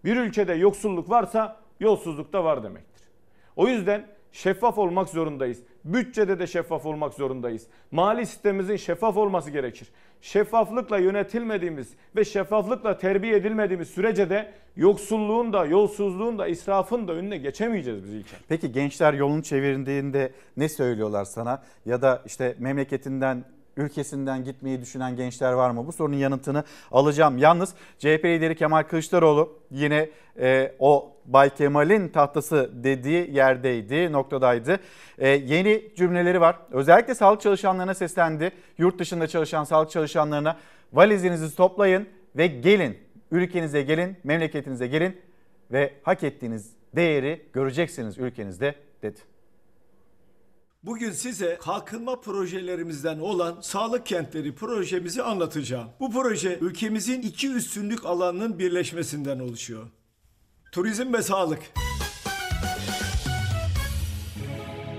[0.05, 3.09] Bir ülkede yoksulluk varsa yolsuzluk da var demektir.
[3.57, 5.63] O yüzden şeffaf olmak zorundayız.
[5.85, 7.67] Bütçede de şeffaf olmak zorundayız.
[7.91, 9.89] Mali sistemimizin şeffaf olması gerekir.
[10.21, 17.37] Şeffaflıkla yönetilmediğimiz ve şeffaflıkla terbiye edilmediğimiz sürece de yoksulluğun da, yolsuzluğun da, israfın da önüne
[17.37, 18.41] geçemeyeceğiz biz İlker.
[18.49, 21.63] peki gençler yolunu çevirdiğinde ne söylüyorlar sana?
[21.87, 23.45] Ya da işte memleketinden
[23.77, 25.87] ülkesinden gitmeyi düşünen gençler var mı?
[25.87, 27.39] Bu sorunun yanıtını alacağım.
[27.39, 30.11] Yalnız CHP lideri Kemal Kılıçdaroğlu yine
[30.41, 34.81] e, o Bay Kemal'in tahtası dediği yerdeydi, noktadaydı.
[35.19, 36.57] E, yeni cümleleri var.
[36.71, 38.53] Özellikle sağlık çalışanlarına seslendi.
[38.79, 40.57] Yurt dışında çalışan sağlık çalışanlarına
[40.93, 42.99] valizinizi toplayın ve gelin.
[43.31, 45.21] Ülkenize gelin, memleketinize gelin
[45.71, 49.32] ve hak ettiğiniz değeri göreceksiniz ülkenizde dedi.
[50.85, 55.89] Bugün size kalkınma projelerimizden olan sağlık kentleri projemizi anlatacağım.
[56.01, 59.87] Bu proje ülkemizin iki üstünlük alanının birleşmesinden oluşuyor.
[60.73, 61.61] Turizm ve sağlık.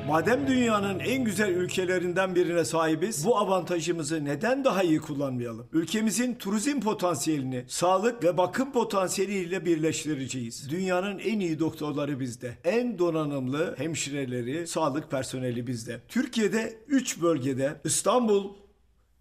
[0.07, 5.67] Madem dünyanın en güzel ülkelerinden birine sahibiz, bu avantajımızı neden daha iyi kullanmayalım?
[5.73, 10.69] Ülkemizin turizm potansiyelini sağlık ve bakım potansiyeliyle birleştireceğiz.
[10.69, 12.57] Dünyanın en iyi doktorları bizde.
[12.63, 16.01] En donanımlı hemşireleri, sağlık personeli bizde.
[16.07, 18.53] Türkiye'de 3 bölgede İstanbul,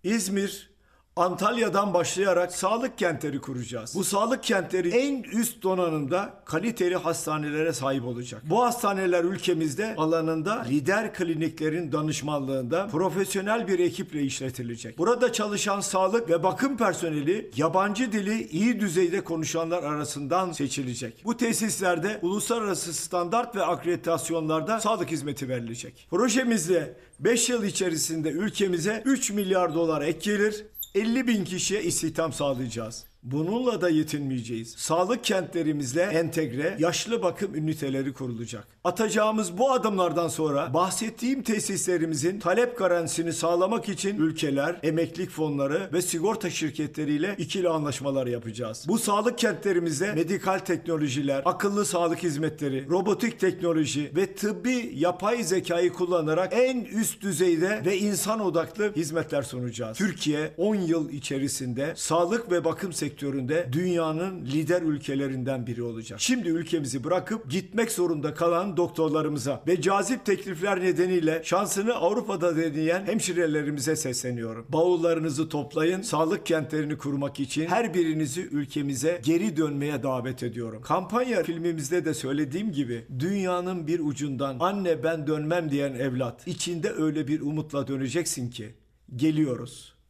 [0.04, 0.71] İzmir,
[1.16, 3.94] Antalya'dan başlayarak sağlık kentleri kuracağız.
[3.94, 8.42] Bu sağlık kentleri en üst donanımda kaliteli hastanelere sahip olacak.
[8.44, 14.98] Bu hastaneler ülkemizde alanında lider kliniklerin danışmanlığında profesyonel bir ekiple işletilecek.
[14.98, 21.24] Burada çalışan sağlık ve bakım personeli yabancı dili iyi düzeyde konuşanlar arasından seçilecek.
[21.24, 26.06] Bu tesislerde uluslararası standart ve akreditasyonlarda sağlık hizmeti verilecek.
[26.10, 33.11] Projemizde 5 yıl içerisinde ülkemize 3 milyar dolar ek gelir, 50 bin kişiye istihdam sağlayacağız.
[33.22, 34.74] Bununla da yetinmeyeceğiz.
[34.76, 38.66] Sağlık kentlerimizle entegre yaşlı bakım üniteleri kurulacak.
[38.84, 46.50] Atacağımız bu adımlardan sonra bahsettiğim tesislerimizin talep garantisini sağlamak için ülkeler, emeklilik fonları ve sigorta
[46.50, 48.84] şirketleriyle ikili anlaşmalar yapacağız.
[48.88, 56.52] Bu sağlık kentlerimizde medikal teknolojiler, akıllı sağlık hizmetleri, robotik teknoloji ve tıbbi yapay zekayı kullanarak
[56.52, 59.98] en üst düzeyde ve insan odaklı hizmetler sunacağız.
[59.98, 66.20] Türkiye 10 yıl içerisinde sağlık ve bakım sektörü sektöründe dünyanın lider ülkelerinden biri olacak.
[66.20, 73.96] Şimdi ülkemizi bırakıp gitmek zorunda kalan doktorlarımıza ve cazip teklifler nedeniyle şansını Avrupa'da deneyen hemşirelerimize
[73.96, 74.66] sesleniyorum.
[74.68, 80.82] Bavullarınızı toplayın, sağlık kentlerini kurmak için her birinizi ülkemize geri dönmeye davet ediyorum.
[80.82, 87.28] Kampanya filmimizde de söylediğim gibi dünyanın bir ucundan anne ben dönmem diyen evlat içinde öyle
[87.28, 88.74] bir umutla döneceksin ki
[89.16, 90.01] geliyoruz.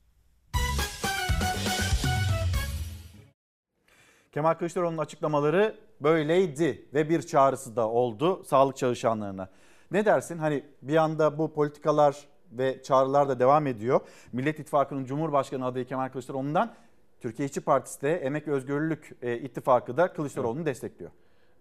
[4.33, 9.49] Kemal Kılıçdaroğlu'nun açıklamaları böyleydi ve bir çağrısı da oldu sağlık çalışanlarına.
[9.91, 10.39] Ne dersin?
[10.39, 12.17] Hani bir anda bu politikalar
[12.53, 14.01] ve çağrılar da devam ediyor.
[14.33, 16.75] Millet İttifakı'nın Cumhurbaşkanı adayı Kemal Kılıçdaroğlu'ndan
[17.21, 21.11] Türkiye İşçi Partisi de Emek ve Özgürlük e, İttifakı da Kılıçdaroğlu'nu destekliyor.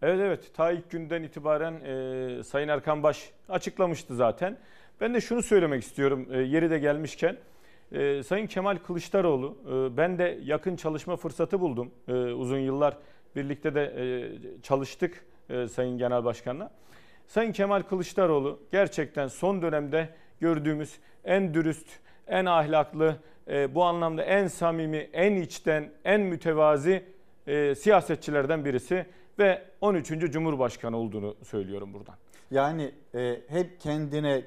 [0.01, 4.57] Evet evet ta ilk günden itibaren e, Sayın Erkan Baş açıklamıştı zaten.
[5.01, 7.37] Ben de şunu söylemek istiyorum e, yeri de gelmişken.
[7.91, 11.91] E, Sayın Kemal Kılıçdaroğlu e, ben de yakın çalışma fırsatı buldum.
[12.07, 12.97] E, uzun yıllar
[13.35, 14.01] birlikte de e,
[14.61, 16.71] çalıştık e, Sayın Genel Başkan'la.
[17.27, 21.87] Sayın Kemal Kılıçdaroğlu gerçekten son dönemde gördüğümüz en dürüst,
[22.27, 23.15] en ahlaklı,
[23.47, 27.03] e, bu anlamda en samimi, en içten, en mütevazi
[27.47, 29.05] e, siyasetçilerden birisi
[29.39, 30.07] ve 13.
[30.09, 32.15] Cumhurbaşkanı olduğunu söylüyorum buradan.
[32.51, 34.43] Yani e, hep kendine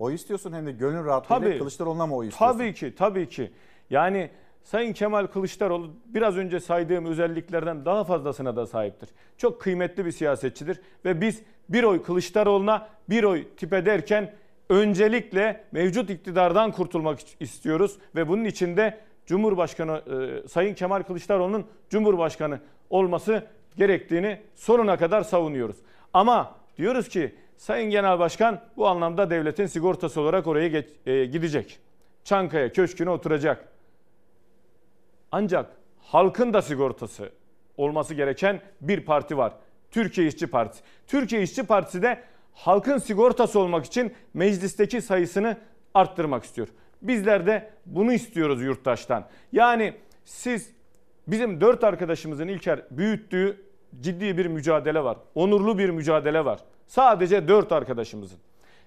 [0.00, 1.58] oy istiyorsun hem de gönül rahatlığıyla Tabii.
[1.58, 2.58] Kılıçdaroğlu'na mı oy istiyorsun?
[2.58, 3.50] Tabii ki, tabii ki.
[3.90, 4.30] Yani
[4.62, 9.08] Sayın Kemal Kılıçdaroğlu biraz önce saydığım özelliklerden daha fazlasına da sahiptir.
[9.38, 14.34] Çok kıymetli bir siyasetçidir ve biz bir oy Kılıçdaroğlu'na bir oy tipe derken
[14.68, 20.02] öncelikle mevcut iktidardan kurtulmak istiyoruz ve bunun için de Cumhurbaşkanı
[20.44, 23.46] e, Sayın Kemal Kılıçdaroğlu'nun Cumhurbaşkanı olması
[23.76, 25.76] gerektiğini sonuna kadar savunuyoruz.
[26.12, 31.78] Ama diyoruz ki Sayın Genel Başkan bu anlamda devletin sigortası olarak oraya geç, e, gidecek.
[32.24, 33.68] Çankaya Köşkü'ne oturacak.
[35.32, 37.32] Ancak halkın da sigortası
[37.76, 39.52] olması gereken bir parti var.
[39.90, 40.82] Türkiye İşçi Partisi.
[41.06, 45.56] Türkiye İşçi Partisi de halkın sigortası olmak için meclisteki sayısını
[45.94, 46.68] arttırmak istiyor.
[47.02, 49.28] Bizler de bunu istiyoruz yurttaştan.
[49.52, 49.94] Yani
[50.24, 50.70] siz
[51.26, 53.66] bizim dört arkadaşımızın İlker büyüttüğü
[54.00, 55.18] ciddi bir mücadele var.
[55.34, 56.60] Onurlu bir mücadele var.
[56.90, 58.38] Sadece dört arkadaşımızın.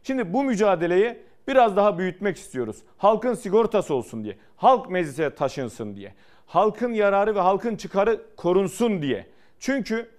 [0.04, 2.78] Şimdi bu mücadeleyi biraz daha büyütmek istiyoruz.
[2.98, 4.38] Halkın sigortası olsun diye.
[4.56, 6.14] Halk meclise taşınsın diye.
[6.46, 9.28] Halkın yararı ve halkın çıkarı korunsun diye.
[9.60, 10.10] Çünkü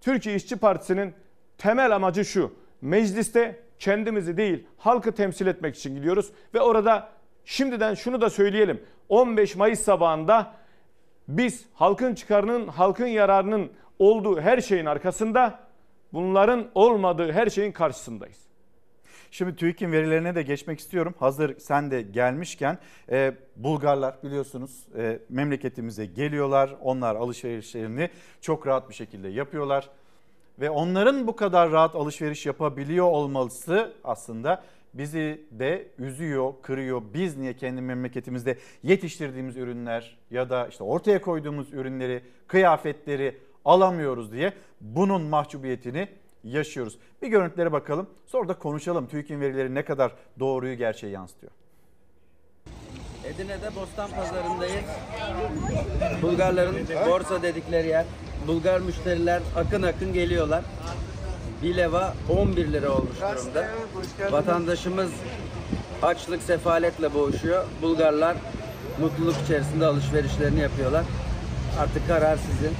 [0.00, 1.14] Türkiye İşçi Partisi'nin
[1.58, 2.54] temel amacı şu.
[2.80, 7.08] Mecliste kendimizi değil halkı temsil etmek için gidiyoruz ve orada
[7.44, 8.82] şimdiden şunu da söyleyelim.
[9.08, 10.54] 15 Mayıs sabahında
[11.28, 15.69] biz halkın çıkarının, halkın yararının olduğu her şeyin arkasında,
[16.12, 18.50] bunların olmadığı her şeyin karşısındayız.
[19.30, 21.14] Şimdi TÜİK'in verilerine de geçmek istiyorum.
[21.18, 22.78] Hazır sen de gelmişken
[23.10, 26.76] e, Bulgarlar biliyorsunuz e, memleketimize geliyorlar.
[26.80, 29.88] Onlar alışverişlerini çok rahat bir şekilde yapıyorlar.
[30.60, 34.62] Ve onların bu kadar rahat alışveriş yapabiliyor olması aslında
[34.94, 37.02] bizi de üzüyor, kırıyor.
[37.14, 44.52] Biz niye kendi memleketimizde yetiştirdiğimiz ürünler ya da işte ortaya koyduğumuz ürünleri, kıyafetleri alamıyoruz diye
[44.80, 46.08] bunun mahcubiyetini
[46.44, 46.98] yaşıyoruz.
[47.22, 48.06] Bir görüntülere bakalım.
[48.26, 49.06] Sonra da konuşalım.
[49.06, 51.52] TÜİK'in verileri ne kadar doğruyu gerçeği yansıtıyor.
[53.24, 54.84] Edirne'de Bostan Pazarı'ndayız.
[56.22, 56.76] Bulgarların
[57.08, 58.04] borsa dedikleri yer.
[58.46, 60.64] Bulgar müşteriler akın akın geliyorlar.
[61.62, 63.68] Bir leva 11 lira olmuş durumda.
[64.30, 65.10] Vatandaşımız
[66.02, 67.64] açlık sefaletle boğuşuyor.
[67.82, 68.36] Bulgarlar
[69.00, 71.04] mutluluk içerisinde alışverişlerini yapıyorlar.
[71.80, 72.76] Artık karar sizin.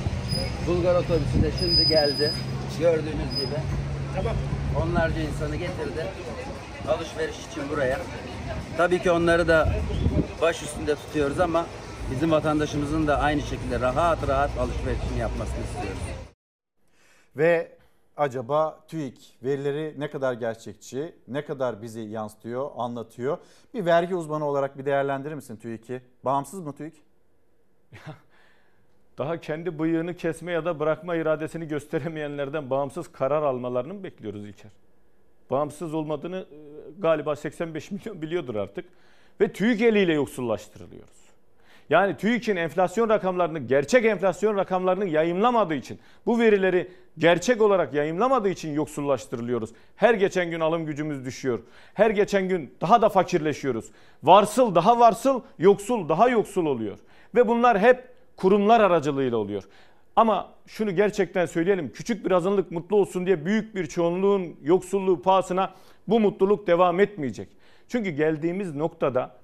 [0.66, 2.32] Bulgar otobüsü de şimdi geldi.
[2.78, 3.56] Gördüğünüz gibi.
[4.82, 6.06] Onlarca insanı getirdi.
[6.88, 7.98] Alışveriş için buraya.
[8.76, 9.68] Tabii ki onları da
[10.42, 11.66] baş üstünde tutuyoruz ama
[12.10, 16.02] bizim vatandaşımızın da aynı şekilde rahat rahat alışverişini yapmasını istiyoruz.
[17.36, 17.78] Ve
[18.16, 23.38] acaba TÜİK verileri ne kadar gerçekçi, ne kadar bizi yansıtıyor, anlatıyor?
[23.74, 26.02] Bir vergi uzmanı olarak bir değerlendirir misin TÜİK'i?
[26.24, 26.94] Bağımsız mı TÜİK?
[29.20, 34.70] Daha kendi bıyığını kesme ya da bırakma iradesini gösteremeyenlerden bağımsız karar almalarını mı bekliyoruz İlker?
[35.50, 36.56] Bağımsız olmadığını e,
[36.98, 38.84] galiba 85 milyon biliyordur artık.
[39.40, 41.20] Ve TÜİK eliyle yoksullaştırılıyoruz.
[41.90, 48.74] Yani TÜİK'in enflasyon rakamlarını, gerçek enflasyon rakamlarını yayımlamadığı için, bu verileri gerçek olarak yayımlamadığı için
[48.74, 49.70] yoksullaştırılıyoruz.
[49.96, 51.58] Her geçen gün alım gücümüz düşüyor.
[51.94, 53.90] Her geçen gün daha da fakirleşiyoruz.
[54.22, 56.98] Varsıl daha varsıl, yoksul daha yoksul oluyor.
[57.34, 58.09] Ve bunlar hep
[58.40, 59.64] kurumlar aracılığıyla oluyor.
[60.16, 61.92] Ama şunu gerçekten söyleyelim.
[61.92, 65.74] Küçük bir azınlık mutlu olsun diye büyük bir çoğunluğun yoksulluğu pahasına
[66.08, 67.48] bu mutluluk devam etmeyecek.
[67.88, 69.36] Çünkü geldiğimiz noktada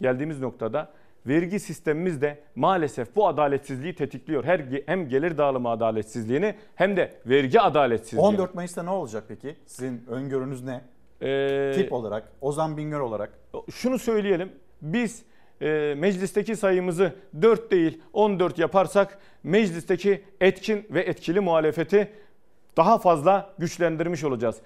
[0.00, 0.92] geldiğimiz noktada
[1.26, 4.44] vergi sistemimiz de maalesef bu adaletsizliği tetikliyor.
[4.44, 8.26] Her hem gelir dağılımı adaletsizliğini hem de vergi adaletsizliğini.
[8.26, 9.56] 14 Mayıs'ta ne olacak peki?
[9.66, 10.80] Sizin öngörünüz ne?
[11.22, 13.38] Ee, Tip olarak, Ozan Bingöl olarak.
[13.70, 14.52] Şunu söyleyelim.
[14.82, 15.22] Biz
[15.60, 22.12] e, meclisteki sayımızı 4 değil 14 yaparsak meclisteki etkin ve etkili muhalefeti
[22.76, 24.56] daha fazla güçlendirmiş olacağız.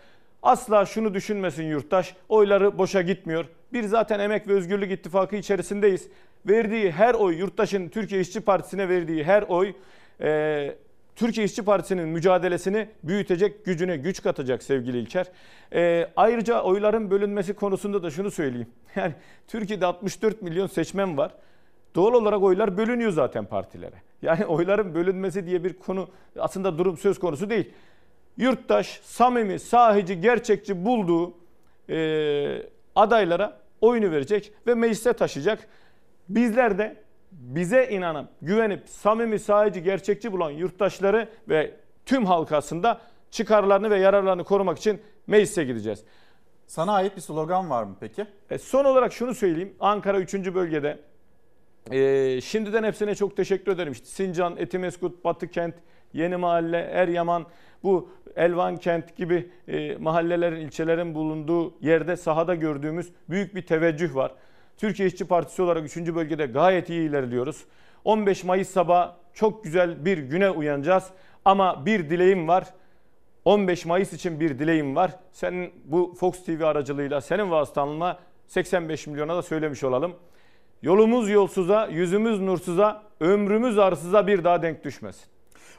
[0.43, 2.14] Asla şunu düşünmesin yurttaş.
[2.28, 3.45] Oyları boşa gitmiyor.
[3.72, 6.09] Bir zaten Emek ve Özgürlük İttifakı içerisindeyiz.
[6.49, 9.72] Verdiği her oy, yurttaşın Türkiye İşçi Partisi'ne verdiği her oy
[10.20, 10.74] e,
[11.19, 15.27] Türkiye İşçi Partisi'nin mücadelesini büyütecek, gücüne güç katacak sevgili İlker.
[15.73, 18.69] E, ayrıca oyların bölünmesi konusunda da şunu söyleyeyim.
[18.97, 19.14] Yani
[19.49, 21.35] Türkiye'de 64 milyon seçmen var.
[21.95, 23.95] Doğal olarak oylar bölünüyor zaten partilere.
[24.23, 26.09] Yani oyların bölünmesi diye bir konu
[26.39, 27.71] aslında durum söz konusu değil.
[28.37, 31.35] Yurttaş samimi, sahici, gerçekçi bulduğu
[31.91, 32.62] e,
[32.97, 35.69] adaylara oyunu verecek ve meclise taşıyacak.
[36.29, 36.97] Bizler de
[37.33, 41.74] bize inanıp, güvenip, samimi, sahici, gerçekçi bulan yurttaşları ve
[42.07, 43.01] tüm halk aslında
[43.31, 46.05] çıkarlarını ve yararlarını korumak için meclise gideceğiz.
[46.66, 48.26] Sana ait bir slogan var mı peki?
[48.51, 49.74] E, son olarak şunu söyleyeyim.
[49.81, 50.35] Ankara 3.
[50.35, 50.99] bölgede
[51.91, 53.93] e, şimdiden hepsine çok teşekkür ederim.
[53.93, 55.74] İşte Sincan, Etimeskut, Batıkent,
[56.12, 57.47] Yeni Mahalle, Eryaman,
[57.83, 64.35] bu Elvan Kent gibi e, mahallelerin, ilçelerin bulunduğu yerde sahada gördüğümüz büyük bir teveccüh var.
[64.79, 66.14] Türkiye İşçi Partisi olarak 3.
[66.14, 67.64] bölgede gayet iyi ilerliyoruz.
[68.05, 71.05] 15 Mayıs sabahı çok güzel bir güne uyanacağız.
[71.45, 72.64] Ama bir dileğim var.
[73.45, 75.11] 15 Mayıs için bir dileğim var.
[75.33, 80.14] Senin bu Fox TV aracılığıyla, senin vasıtanla 85 milyona da söylemiş olalım.
[80.83, 85.24] Yolumuz yolsuza, yüzümüz nursuza, ömrümüz arsıza bir daha denk düşmesin.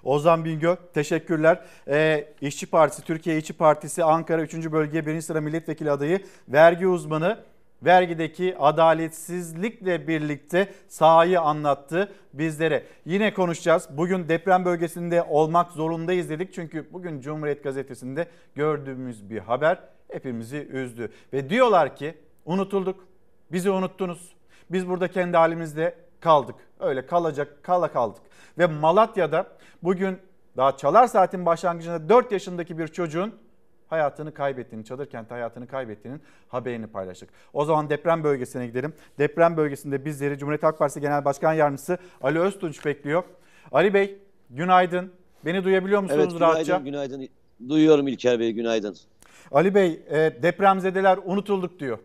[0.04, 1.64] Ozan Bingöl teşekkürler.
[1.88, 4.72] Ee, İşçi Partisi, Türkiye İşçi Partisi Ankara 3.
[4.72, 5.22] Bölge 1.
[5.22, 7.38] sıra milletvekili adayı, vergi uzmanı
[7.84, 12.84] vergideki adaletsizlikle birlikte sahayı anlattı bizlere.
[13.06, 13.88] Yine konuşacağız.
[13.92, 16.54] Bugün deprem bölgesinde olmak zorundayız dedik.
[16.54, 19.80] Çünkü bugün Cumhuriyet Gazetesi'nde gördüğümüz bir haber
[20.12, 21.12] hepimizi üzdü.
[21.34, 23.08] Ve diyorlar ki unutulduk,
[23.52, 24.34] bizi unuttunuz.
[24.72, 26.56] Biz burada kendi halimizde kaldık.
[26.80, 28.22] Öyle kalacak, kala kaldık.
[28.58, 29.48] Ve Malatya'da
[29.84, 30.18] bugün
[30.58, 33.34] daha çalar saatin başlangıcında 4 yaşındaki bir çocuğun
[33.90, 37.30] hayatını kaybettiğini, çadır kenti hayatını kaybettiğinin haberini paylaştık.
[37.54, 38.94] O zaman deprem bölgesine gidelim.
[39.20, 43.24] Deprem bölgesinde bizleri Cumhuriyet Halk Partisi Genel Başkan Yardımcısı Ali Öztunç bekliyor.
[43.72, 44.18] Ali Bey
[44.50, 45.12] günaydın.
[45.46, 46.78] Beni duyabiliyor musunuz evet, günaydın, rahatça?
[46.78, 47.28] günaydın.
[47.70, 48.96] Duyuyorum İlker Bey, günaydın.
[49.52, 52.00] Ali Bey e, depremzedeler unutulduk diyor.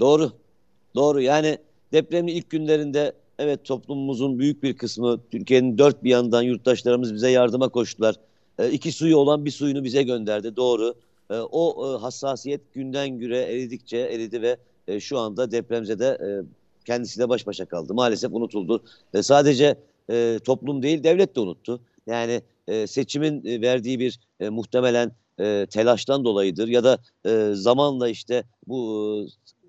[0.00, 0.32] Doğru,
[0.94, 1.20] doğru.
[1.20, 1.58] Yani
[1.92, 7.68] depremin ilk günlerinde evet toplumumuzun büyük bir kısmı, Türkiye'nin dört bir yandan yurttaşlarımız bize yardıma
[7.68, 8.16] koştular.
[8.58, 10.94] E, iki suyu olan bir suyunu bize gönderdi, doğru.
[11.30, 14.56] E, o e, hassasiyet günden güne eridikçe eridi ve
[14.88, 16.28] e, şu anda depremzede e,
[16.84, 17.94] kendisiyle baş başa kaldı.
[17.94, 18.82] Maalesef unutuldu.
[19.20, 19.76] Sadece
[20.44, 21.80] toplum değil, devlet de unuttu.
[22.06, 22.42] Yani
[22.86, 26.98] seçimin verdiği bir muhtemelen e, telaştan dolayıdır ya da
[27.54, 29.26] zamanla işte bu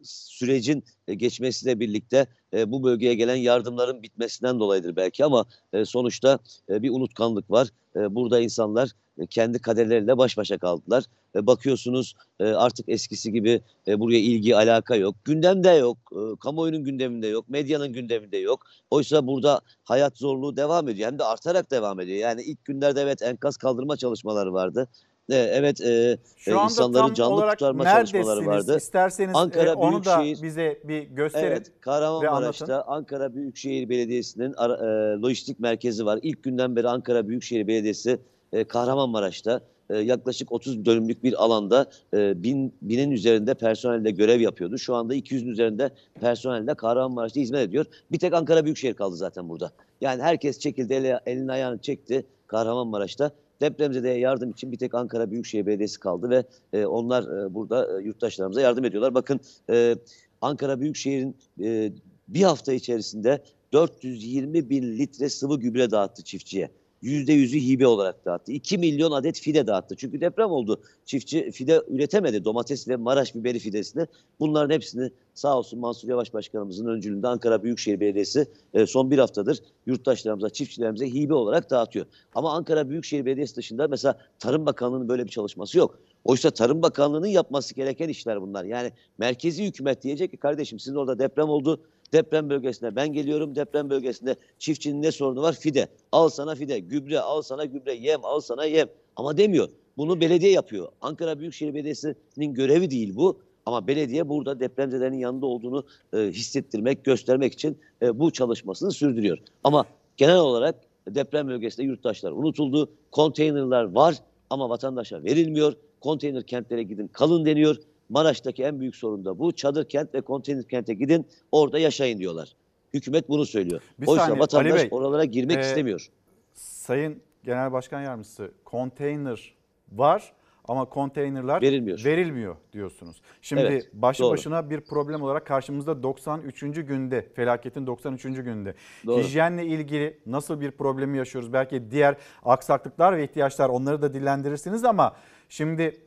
[0.10, 6.40] sürecin e, geçmesiyle birlikte e, bu bölgeye gelen yardımların bitmesinden dolayıdır belki ama e, sonuçta
[6.70, 7.68] bir unutkanlık var.
[7.96, 8.92] Burada insanlar
[9.30, 11.04] kendi kaderleriyle baş başa kaldılar.
[11.36, 15.16] Bakıyorsunuz artık eskisi gibi buraya ilgi alaka yok.
[15.26, 15.98] Gündemde yok,
[16.40, 18.66] kamuoyunun gündeminde yok, medyanın gündeminde yok.
[18.92, 22.18] Oysa burada hayat zorluğu devam ediyor hem de artarak devam ediyor.
[22.18, 24.88] Yani ilk günlerde evet enkaz kaldırma çalışmaları vardı.
[25.30, 28.78] E, Evet, e, Şu e, anda insanları tam canlı olarak kurtarma çalışmaları vardı.
[28.78, 31.72] İsterseniz Ankara e, onu da Büyükşehir- bize bir gösterin Evet.
[31.82, 36.20] Kahramanmaraş'ta Ankara Büyükşehir Belediyesi'nin e, lojistik merkezi var.
[36.22, 38.20] İlk günden beri Ankara Büyükşehir Belediyesi
[38.54, 44.78] e, Kahramanmaraş'ta e, yaklaşık 30 dönümlük bir alanda e, bin, binin üzerinde personelle görev yapıyordu.
[44.78, 47.86] Şu anda 200'ün üzerinde personelle Kahramanmaraş'ta hizmet ediyor.
[48.12, 49.72] Bir tek Ankara Büyükşehir kaldı zaten burada.
[50.02, 53.32] Yani herkes çekildi, eli, elini ayağını çekti Kahramanmaraş'ta.
[53.62, 56.44] Depremzedeye yardım için bir tek Ankara Büyükşehir Belediyesi kaldı ve
[56.74, 59.14] e, onlar e, burada e, yurttaşlarımıza yardım ediyorlar.
[59.14, 59.40] Bakın
[59.70, 59.96] e,
[60.42, 61.92] Ankara Büyükşehir'in e,
[62.28, 66.72] bir hafta içerisinde 420 bin litre sıvı gübre dağıttı çiftçiye.
[67.04, 68.52] %100'ü hibe olarak dağıttı.
[68.52, 69.96] 2 milyon adet fide dağıttı.
[69.96, 70.82] Çünkü deprem oldu.
[71.06, 72.46] Çiftçi fide üretemedi.
[72.46, 74.08] Domates ve Maraş biberi fidesini.
[74.40, 79.60] Bunların hepsini sağ olsun Mansur Yavaş Başkanımızın öncülüğünde Ankara Büyükşehir Belediyesi e, son bir haftadır
[79.86, 82.06] yurttaşlarımıza, çiftçilerimize hibe olarak dağıtıyor.
[82.36, 86.00] Ama Ankara Büyükşehir Belediyesi dışında mesela Tarım Bakanlığı'nın böyle bir çalışması yok.
[86.26, 88.64] Oysa Tarım Bakanlığı'nın yapması gereken işler bunlar.
[88.64, 91.82] Yani merkezi hükümet diyecek ki kardeşim sizin orada deprem oldu.
[92.14, 93.56] Deprem bölgesine ben geliyorum.
[93.56, 95.54] Deprem bölgesinde çiftçinin ne sorunu var?
[95.54, 95.88] Fide.
[96.12, 96.80] Al sana fide.
[96.80, 97.94] Gübre al sana gübre.
[97.94, 98.88] Yem al sana yem.
[99.16, 99.70] Ama demiyor.
[99.98, 100.88] Bunu belediye yapıyor.
[101.02, 103.40] Ankara Büyükşehir Belediyesi'nin görevi değil bu.
[103.66, 109.38] Ama belediye burada depremzelerin yanında olduğunu e, hissettirmek, göstermek için e, bu çalışmasını sürdürüyor.
[109.64, 109.86] Ama
[110.18, 110.76] genel olarak
[111.08, 112.90] deprem bölgesinde yurttaşlar unutuldu.
[113.12, 114.16] Konteynerler var
[114.50, 115.74] ama vatandaşa verilmiyor.
[116.02, 117.76] Konteyner kentlere gidin kalın deniyor.
[118.10, 119.52] Maraş'taki en büyük sorun da bu.
[119.52, 122.54] Çadır kent ve konteyner kente gidin orada yaşayın diyorlar.
[122.94, 123.82] Hükümet bunu söylüyor.
[124.00, 126.08] Bir Oysa saniye, vatandaş Bey, oralara girmek e, istemiyor.
[126.54, 129.54] Sayın Genel Başkan Yardımcısı konteyner
[129.92, 130.34] var
[130.68, 132.06] ama konteynerler Verilmiyor.
[132.06, 133.22] verilmiyor diyorsunuz.
[133.42, 134.32] Şimdi Evet, başlı doğru.
[134.34, 136.60] başına bir problem olarak karşımızda 93.
[136.62, 138.24] günde, felaketin 93.
[138.24, 138.74] günde.
[139.06, 139.22] Doğru.
[139.24, 141.54] Hijyenle ilgili nasıl bir problemi yaşıyoruz?
[141.54, 142.16] Belki diğer
[142.46, 145.16] aksaklıklar ve ihtiyaçlar onları da dillendirirsiniz ama
[145.50, 146.02] şimdi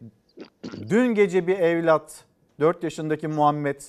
[0.90, 2.24] dün gece bir evlat
[2.60, 3.80] 4 yaşındaki Muhammed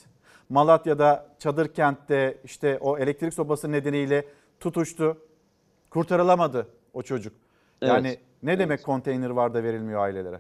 [0.50, 4.26] Malatya'da çadır kentte işte o elektrik sobası nedeniyle
[4.60, 5.18] tutuştu.
[5.90, 7.34] Kurtarılamadı o çocuk.
[7.82, 10.40] Yani Evet, ne demek konteyner var da verilmiyor ailelere?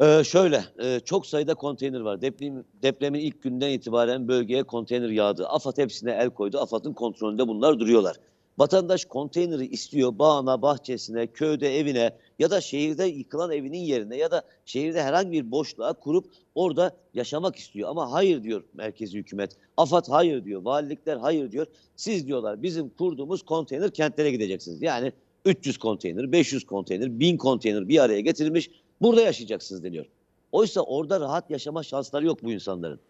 [0.00, 2.20] Ee, şöyle, e, çok sayıda konteyner var.
[2.20, 5.48] Deprem, depremin ilk günden itibaren bölgeye konteyner yağdı.
[5.48, 6.58] AFAD hepsine el koydu.
[6.58, 8.16] AFAD'ın kontrolünde bunlar duruyorlar.
[8.58, 10.18] Vatandaş konteyneri istiyor.
[10.18, 15.50] Bağına, bahçesine, köyde, evine ya da şehirde yıkılan evinin yerine ya da şehirde herhangi bir
[15.50, 16.24] boşluğa kurup
[16.54, 17.88] orada yaşamak istiyor.
[17.88, 19.56] Ama hayır diyor merkezi hükümet.
[19.76, 20.62] AFAD hayır diyor.
[20.62, 21.66] Valilikler hayır diyor.
[21.96, 24.82] Siz diyorlar bizim kurduğumuz konteyner kentlere gideceksiniz.
[24.82, 25.12] Yani
[25.44, 28.70] 300 konteyner, 500 konteyner, 1000 konteyner bir araya getirilmiş.
[29.00, 30.06] Burada yaşayacaksınız deniyor.
[30.52, 33.00] Oysa orada rahat yaşama şansları yok bu insanların.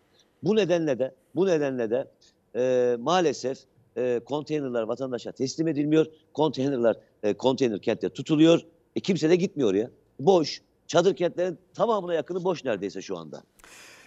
[0.42, 2.08] Bu nedenle de bu nedenle de
[2.56, 3.58] e, maalesef
[4.00, 6.06] e, konteynerler vatandaşa teslim edilmiyor.
[6.34, 8.60] Konteynerler e, konteyner kentte tutuluyor.
[8.96, 9.90] E, kimse de gitmiyor ya.
[10.20, 10.62] Boş.
[10.86, 13.42] Çadır kentlerin tamamına yakını boş neredeyse şu anda.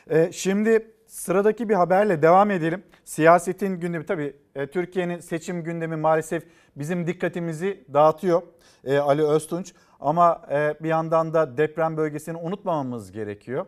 [0.10, 2.84] Ee, şimdi sıradaki bir haberle devam edelim.
[3.06, 6.44] Siyasetin gündemi tabii e, Türkiye'nin seçim gündemi maalesef
[6.76, 8.42] bizim dikkatimizi dağıtıyor
[8.86, 9.74] e, Ali Öztunç.
[10.00, 13.66] Ama e, bir yandan da deprem bölgesini unutmamamız gerekiyor.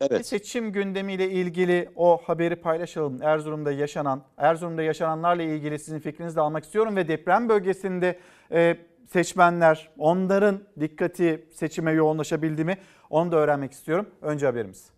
[0.00, 0.26] Evet.
[0.26, 3.22] Seçim gündemiyle ilgili o haberi paylaşalım.
[3.22, 8.18] Erzurum'da yaşanan, Erzurum'da yaşananlarla ilgili sizin fikrinizi de almak istiyorum ve deprem bölgesinde
[8.52, 8.76] e,
[9.06, 12.78] seçmenler, onların dikkati seçime yoğunlaşabildi mi?
[13.10, 14.06] Onu da öğrenmek istiyorum.
[14.22, 14.97] Önce haberimiz.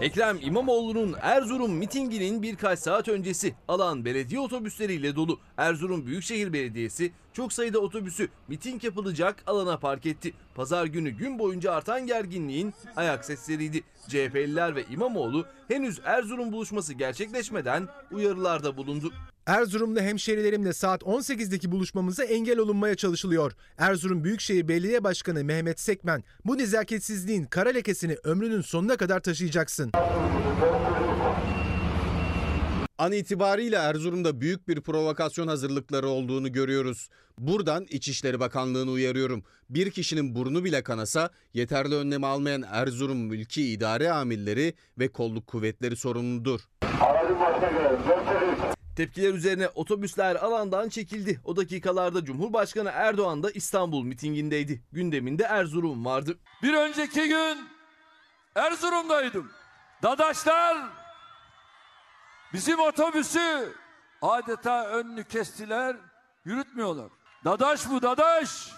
[0.00, 5.40] Ekrem İmamoğlu'nun Erzurum mitinginin birkaç saat öncesi alan belediye otobüsleriyle dolu.
[5.56, 10.34] Erzurum Büyükşehir Belediyesi çok sayıda otobüsü miting yapılacak alana park etti.
[10.54, 13.82] Pazar günü gün boyunca artan gerginliğin ayak sesleriydi.
[14.08, 19.12] CHP'liler ve İmamoğlu henüz Erzurum buluşması gerçekleşmeden uyarılarda bulundu.
[19.46, 23.52] Erzurumlu hemşerilerimle saat 18'deki buluşmamıza engel olunmaya çalışılıyor.
[23.78, 29.92] Erzurum Büyükşehir Belediye Başkanı Mehmet Sekmen, bu nezaketsizliğin kara lekesini ömrünün sonuna kadar taşıyacaksın.
[32.98, 37.08] An itibariyle Erzurum'da büyük bir provokasyon hazırlıkları olduğunu görüyoruz.
[37.38, 39.44] Buradan İçişleri Bakanlığı'nı uyarıyorum.
[39.70, 45.96] Bir kişinin burnu bile kanasa yeterli önlem almayan Erzurum mülki idare amirleri ve kolluk kuvvetleri
[45.96, 46.60] sorumludur.
[48.96, 51.40] Tepkiler üzerine otobüsler alandan çekildi.
[51.44, 54.82] O dakikalarda Cumhurbaşkanı Erdoğan da İstanbul mitingindeydi.
[54.92, 56.38] Gündeminde Erzurum vardı.
[56.62, 57.68] Bir önceki gün
[58.54, 59.50] Erzurum'daydım.
[60.02, 60.76] Dadaşlar
[62.52, 63.72] bizim otobüsü
[64.22, 65.96] adeta önünü kestiler,
[66.44, 67.10] yürütmüyorlar.
[67.44, 68.70] Dadaş bu dadaş.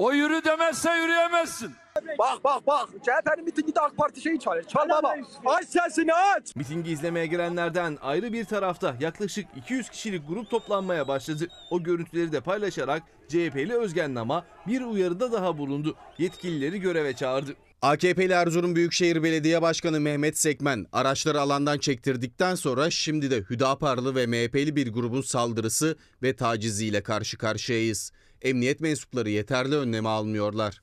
[0.00, 1.70] O yürü demezse yürüyemezsin.
[2.18, 2.88] Bak bak bak.
[3.02, 4.64] CHP'nin mitinginde AK Parti şeyi çalıyor.
[4.64, 5.14] Çal baba.
[5.46, 6.56] Aç sesini aç.
[6.56, 11.48] Mitingi izlemeye gelenlerden ayrı bir tarafta yaklaşık 200 kişilik grup toplanmaya başladı.
[11.70, 15.96] O görüntüleri de paylaşarak CHP'li Özgen Nama bir uyarıda daha bulundu.
[16.18, 17.54] Yetkilileri göreve çağırdı.
[17.82, 24.26] AKP'li Erzurum Büyükşehir Belediye Başkanı Mehmet Sekmen araçları alandan çektirdikten sonra şimdi de Hüdaparlı ve
[24.26, 28.12] MHP'li bir grubun saldırısı ve taciziyle karşı karşıyayız.
[28.42, 30.82] Emniyet mensupları yeterli önlemi almıyorlar.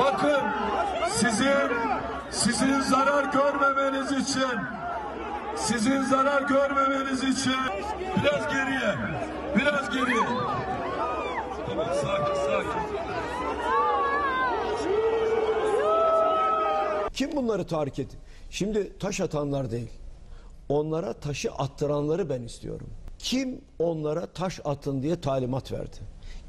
[0.00, 0.42] Bakın
[1.10, 1.72] sizin
[2.30, 4.58] sizin zarar görmemeniz için
[5.56, 7.56] sizin zarar görmemeniz için
[8.22, 8.94] biraz geriye
[9.56, 10.26] biraz geriye
[11.68, 13.02] tamam sakin sakin
[17.12, 18.16] Kim bunları tahrik etti?
[18.50, 20.01] Şimdi taş atanlar değil.
[20.68, 22.86] Onlara taşı attıranları ben istiyorum.
[23.18, 25.96] Kim onlara taş atın diye talimat verdi?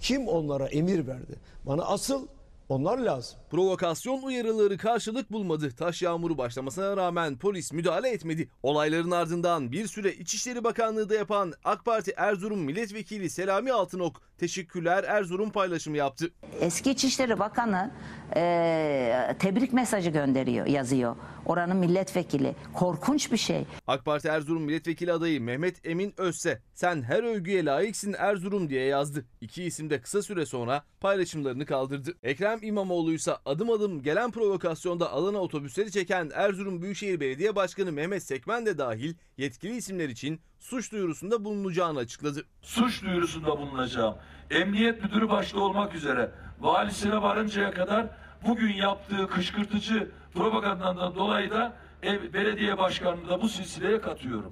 [0.02, 1.36] Kim onlara emir verdi?
[1.66, 2.28] Bana asıl
[2.70, 3.40] onlar lazım.
[3.54, 5.72] Provokasyon uyarıları karşılık bulmadı.
[5.72, 8.50] Taş yağmuru başlamasına rağmen polis müdahale etmedi.
[8.64, 15.04] Olayların ardından bir süre İçişleri Bakanlığı da yapan AK Parti Erzurum Milletvekili Selami Altınok teşekkürler
[15.04, 16.32] Erzurum paylaşımı yaptı.
[16.60, 17.92] Eski İçişleri Bakanı
[18.36, 21.16] e, tebrik mesajı gönderiyor, yazıyor.
[21.46, 22.56] Oranın milletvekili.
[22.74, 23.66] Korkunç bir şey.
[23.88, 29.26] AK Parti Erzurum Milletvekili adayı Mehmet Emin Özse sen her övgüye layıksın Erzurum diye yazdı.
[29.42, 32.14] İki isim de kısa süre sonra paylaşımlarını kaldırdı.
[32.24, 38.24] Ekrem İmamoğlu ise adım adım gelen provokasyonda alana otobüsleri çeken Erzurum Büyükşehir Belediye Başkanı Mehmet
[38.24, 42.46] Sekmen de dahil yetkili isimler için suç duyurusunda bulunacağını açıkladı.
[42.62, 44.16] Suç duyurusunda bulunacağım.
[44.52, 48.08] Emniyet müdürü başta olmak üzere valisine varıncaya kadar
[48.48, 54.50] bugün yaptığı kışkırtıcı propagandandan dolayı da ev, belediye başkanını da bu silsileye katıyorum.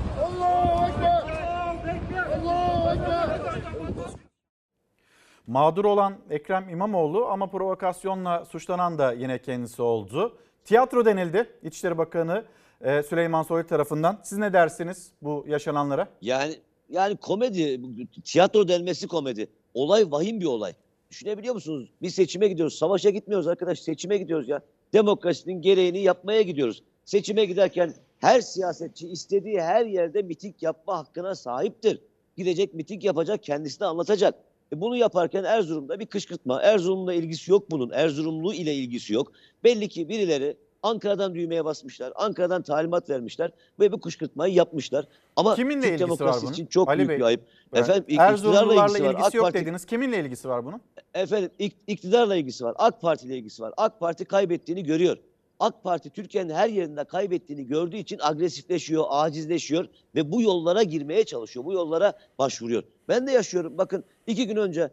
[5.52, 10.38] Mağdur olan Ekrem İmamoğlu ama provokasyonla suçlanan da yine kendisi oldu.
[10.66, 12.46] Tiyatro denildi İçişleri Bakanı
[12.82, 14.20] e, Süleyman Soylu tarafından.
[14.24, 16.08] Siz ne dersiniz bu yaşananlara?
[16.22, 16.56] Yani
[16.90, 17.82] yani komedi,
[18.24, 19.48] tiyatro denmesi komedi.
[19.74, 20.74] Olay vahim bir olay.
[21.10, 21.90] Düşünebiliyor musunuz?
[22.02, 22.78] Biz seçime gidiyoruz.
[22.78, 23.80] Savaşa gitmiyoruz arkadaş.
[23.80, 24.62] Seçime gidiyoruz ya.
[24.94, 26.84] Demokrasinin gereğini yapmaya gidiyoruz.
[27.06, 32.02] Seçime giderken her siyasetçi istediği her yerde miting yapma hakkına sahiptir.
[32.38, 34.51] Gidecek miting yapacak, kendisine anlatacak.
[34.74, 36.62] E bunu yaparken Erzurum'da bir kışkırtma.
[36.62, 37.90] Erzurum'la ilgisi yok bunun.
[37.90, 39.32] Erzurumlu ile ilgisi yok.
[39.64, 42.14] Belli ki birileri Ankara'dan düğmeye basmışlar.
[42.16, 45.08] Ankara'dan talimat vermişler ve bu kışkırtmayı yapmışlar.
[45.36, 46.52] Ama Kiminle Türk ilgisi bunun?
[46.52, 47.42] için çok Ali büyük Bey, bir ayıp.
[47.74, 47.84] Evet.
[47.84, 49.12] Efendim iktidarla Erzurumlularla ilgisi var.
[49.14, 49.86] ilgisi AK yok Parti, dediniz.
[49.86, 50.82] Kiminle ilgisi var bunun?
[51.14, 52.76] Efendim ik- iktidarla ilgisi var.
[52.78, 53.74] AK Parti ile ilgisi var.
[53.78, 55.18] AK Parti kaybettiğini görüyor.
[55.60, 61.66] AK Parti Türkiye'nin her yerinde kaybettiğini gördüğü için agresifleşiyor, acizleşiyor ve bu yollara girmeye çalışıyor.
[61.66, 62.84] Bu yollara başvuruyor.
[63.12, 63.78] Ben de yaşıyorum.
[63.78, 64.92] Bakın iki gün önce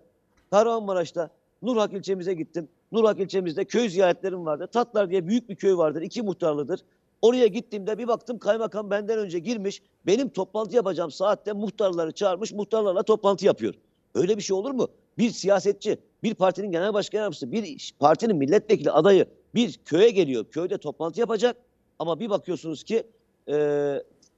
[0.51, 1.31] Kahramanmaraş'ta
[1.63, 2.69] Nurhak ilçemize gittim.
[2.93, 4.69] Nurhak ilçemizde köy ziyaretlerim vardı.
[4.73, 6.03] Tatlar diye büyük bir köy vardır.
[6.03, 6.81] iki muhtarlıdır.
[7.23, 9.83] Oraya gittiğimde bir baktım kaymakam benden önce girmiş.
[10.07, 12.53] Benim toplantı yapacağım saatte muhtarları çağırmış.
[12.53, 13.75] Muhtarlarla toplantı yapıyor.
[14.15, 14.89] Öyle bir şey olur mu?
[15.19, 20.45] Bir siyasetçi, bir partinin genel başkan yardımcısı, bir partinin milletvekili adayı bir köye geliyor.
[20.45, 21.57] Köyde toplantı yapacak.
[21.99, 23.07] Ama bir bakıyorsunuz ki
[23.49, 23.97] e,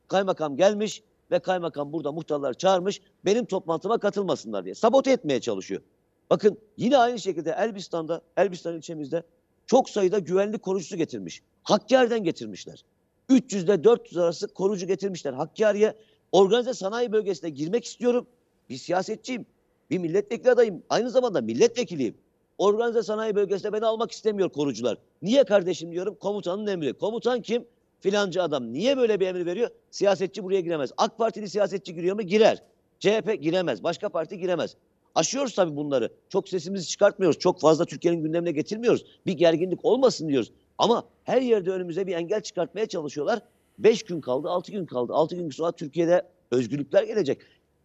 [0.09, 3.01] kaymakam gelmiş ve kaymakam burada muhtarları çağırmış.
[3.25, 4.75] Benim toplantıma katılmasınlar diye.
[4.75, 5.83] Sabote etmeye çalışıyor.
[6.31, 9.23] Bakın yine aynı şekilde Elbistan'da, Elbistan ilçemizde
[9.67, 11.43] çok sayıda güvenlik korucusu getirmiş.
[11.63, 12.85] Hakkari'den getirmişler.
[13.29, 15.33] 300 ile 400 arası korucu getirmişler.
[15.33, 15.95] Hakkari'ye
[16.33, 18.27] organize sanayi bölgesine girmek istiyorum.
[18.69, 19.47] Bir siyasetçiyim.
[19.91, 20.83] Bir milletvekili adayım.
[20.89, 22.15] Aynı zamanda milletvekiliyim.
[22.59, 24.99] Organize sanayi bölgesinde beni almak istemiyor korucular.
[25.23, 26.15] Niye kardeşim diyorum?
[26.21, 26.93] Komutanın emri.
[26.93, 27.65] Komutan kim?
[28.01, 28.73] Filancı adam.
[28.73, 29.71] Niye böyle bir emir veriyor?
[29.91, 30.91] Siyasetçi buraya giremez.
[30.97, 32.23] AK Partili siyasetçi giriyor mu?
[32.23, 32.63] Girer.
[32.99, 33.83] CHP giremez.
[33.83, 34.77] Başka parti giremez.
[35.15, 36.13] Aşıyoruz tabii bunları.
[36.29, 37.39] Çok sesimizi çıkartmıyoruz.
[37.39, 39.05] Çok fazla Türkiye'nin gündemine getirmiyoruz.
[39.27, 40.53] Bir gerginlik olmasın diyoruz.
[40.79, 43.43] Ama her yerde önümüze bir engel çıkartmaya çalışıyorlar.
[43.79, 45.13] 5 gün kaldı, 6 gün kaldı.
[45.13, 47.39] 6 gün sonra Türkiye'de özgürlükler gelecek.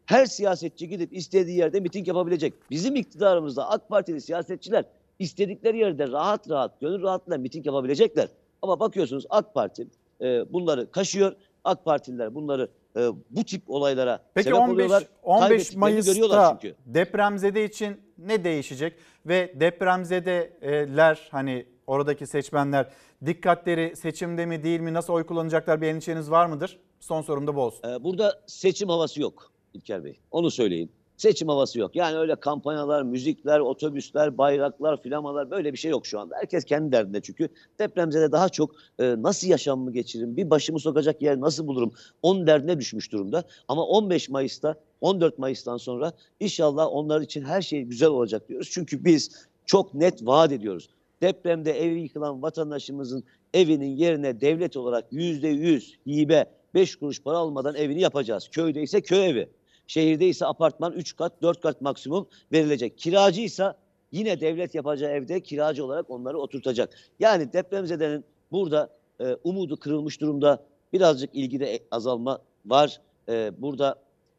[0.06, 2.54] Her siyasetçi gidip istediği yerde miting yapabilecek.
[2.72, 4.86] Bizim iktidarımızda AK Partili siyasetçiler
[5.20, 8.30] istedikleri yerde rahat rahat, gönül rahatlığıyla miting yapabilecekler.
[8.62, 9.88] Ama bakıyorsunuz AK Parti
[10.26, 11.36] e, bunları kaşıyor.
[11.64, 15.04] AK Partililer bunları e, bu tip olaylara Peki sebep 15 oluyorlar.
[15.24, 16.76] 15 Kaybettiklerini görüyorlar Mayıs'ta çünkü.
[16.86, 18.94] depremzede için ne değişecek
[19.26, 22.90] ve depremzedeler hani oradaki seçmenler
[23.26, 26.80] dikkatleri seçimde mi değil mi nasıl oy kullanacaklar bir endişeniz var mıdır?
[27.00, 27.90] Son sorum da bu olsun.
[27.90, 30.20] Ee, burada seçim havası yok İlker Bey.
[30.32, 30.90] Onu söyleyeyim.
[31.18, 31.96] Seçim havası yok.
[31.96, 36.36] Yani öyle kampanyalar, müzikler, otobüsler, bayraklar, flamalar böyle bir şey yok şu anda.
[36.36, 37.50] Herkes kendi derdinde çünkü.
[37.80, 42.80] Depremzede daha çok e, nasıl yaşamımı geçiririm, bir başımı sokacak yer nasıl bulurum onun derdine
[42.80, 43.44] düşmüş durumda.
[43.68, 48.70] Ama 15 Mayıs'ta, 14 Mayıs'tan sonra inşallah onlar için her şey güzel olacak diyoruz.
[48.72, 50.90] Çünkü biz çok net vaat ediyoruz.
[51.22, 53.24] Depremde evi yıkılan vatandaşımızın
[53.54, 58.48] evinin yerine devlet olarak yüzde yüz hibe, beş kuruş para almadan evini yapacağız.
[58.48, 59.50] Köyde ise köy evi.
[59.88, 62.98] Şehirde ise apartman 3 kat 4 kat maksimum verilecek.
[62.98, 63.78] Kiracıysa
[64.12, 66.94] yine devlet yapacağı evde kiracı olarak onları oturtacak.
[67.20, 68.90] Yani depremzedenin burada
[69.20, 70.64] e, umudu kırılmış durumda.
[70.94, 73.02] Birazcık ilgide azalma var.
[73.30, 73.96] E, burada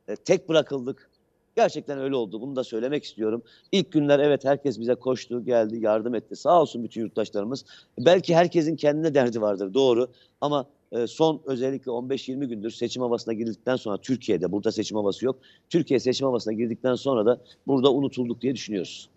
[0.09, 1.11] e, tek bırakıldık.
[1.57, 2.41] Gerçekten öyle oldu.
[2.41, 3.43] Bunu da söylemek istiyorum.
[3.73, 6.37] İlk günler evet herkes bize koştu, geldi, yardım etti.
[6.37, 7.65] Sağ olsun bütün yurttaşlarımız.
[7.99, 10.09] Belki herkesin kendine derdi vardır doğru.
[10.41, 15.37] Ama e, son özellikle 15-20 gündür seçim havasına girdikten sonra Türkiye'de burada seçim havası yok.
[15.71, 19.09] Türkiye seçim havasına girdikten sonra da burada unutulduk diye düşünüyoruz.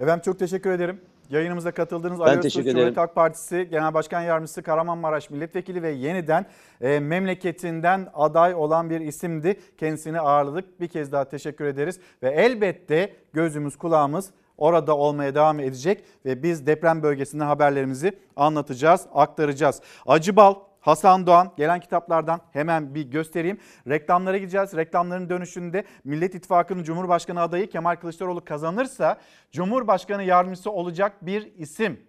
[0.00, 1.00] Efendim çok teşekkür ederim.
[1.30, 2.96] Yayınımıza katıldığınız Ali Öztürk Cumhuriyet.
[2.96, 6.46] Halk Partisi Genel Başkan Yardımcısı Kahramanmaraş Milletvekili ve yeniden
[6.80, 9.60] e, memleketinden aday olan bir isimdi.
[9.78, 10.80] Kendisini ağırladık.
[10.80, 16.66] Bir kez daha teşekkür ederiz ve elbette gözümüz kulağımız orada olmaya devam edecek ve biz
[16.66, 19.80] deprem bölgesinden haberlerimizi anlatacağız, aktaracağız.
[20.06, 20.54] Acıbal,
[20.84, 23.58] Hasan Doğan gelen kitaplardan hemen bir göstereyim.
[23.88, 24.76] Reklamlara gideceğiz.
[24.76, 29.18] Reklamların dönüşünde Millet İttifakı'nın Cumhurbaşkanı adayı Kemal Kılıçdaroğlu kazanırsa
[29.52, 32.00] Cumhurbaşkanı yardımcısı olacak bir isim.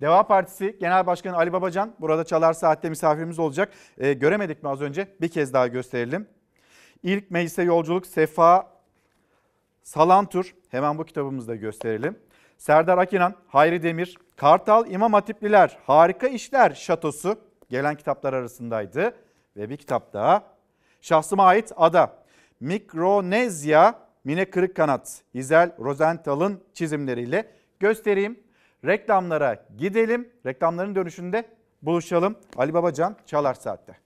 [0.00, 3.72] Deva Partisi Genel Başkanı Ali Babacan burada Çalar Saat'te misafirimiz olacak.
[3.98, 5.08] Ee, göremedik mi az önce?
[5.20, 6.28] Bir kez daha gösterelim.
[7.02, 8.66] İlk meclise yolculuk Sefa
[9.82, 10.54] Salantur.
[10.68, 12.18] Hemen bu kitabımızda gösterelim.
[12.58, 19.14] Serdar Akinan, Hayri Demir, Kartal İmam Hatipliler, Harika İşler Şatosu gelen kitaplar arasındaydı.
[19.56, 20.42] Ve bir kitap daha.
[21.00, 22.12] Şahsıma ait ada.
[22.60, 27.48] Mikronezya, Mine Kırıkkanat, İzel Rosenthal'ın çizimleriyle
[27.80, 28.40] göstereyim.
[28.84, 30.28] Reklamlara gidelim.
[30.46, 31.44] Reklamların dönüşünde
[31.82, 32.36] buluşalım.
[32.56, 33.96] Ali Babacan Çalar Saat'te.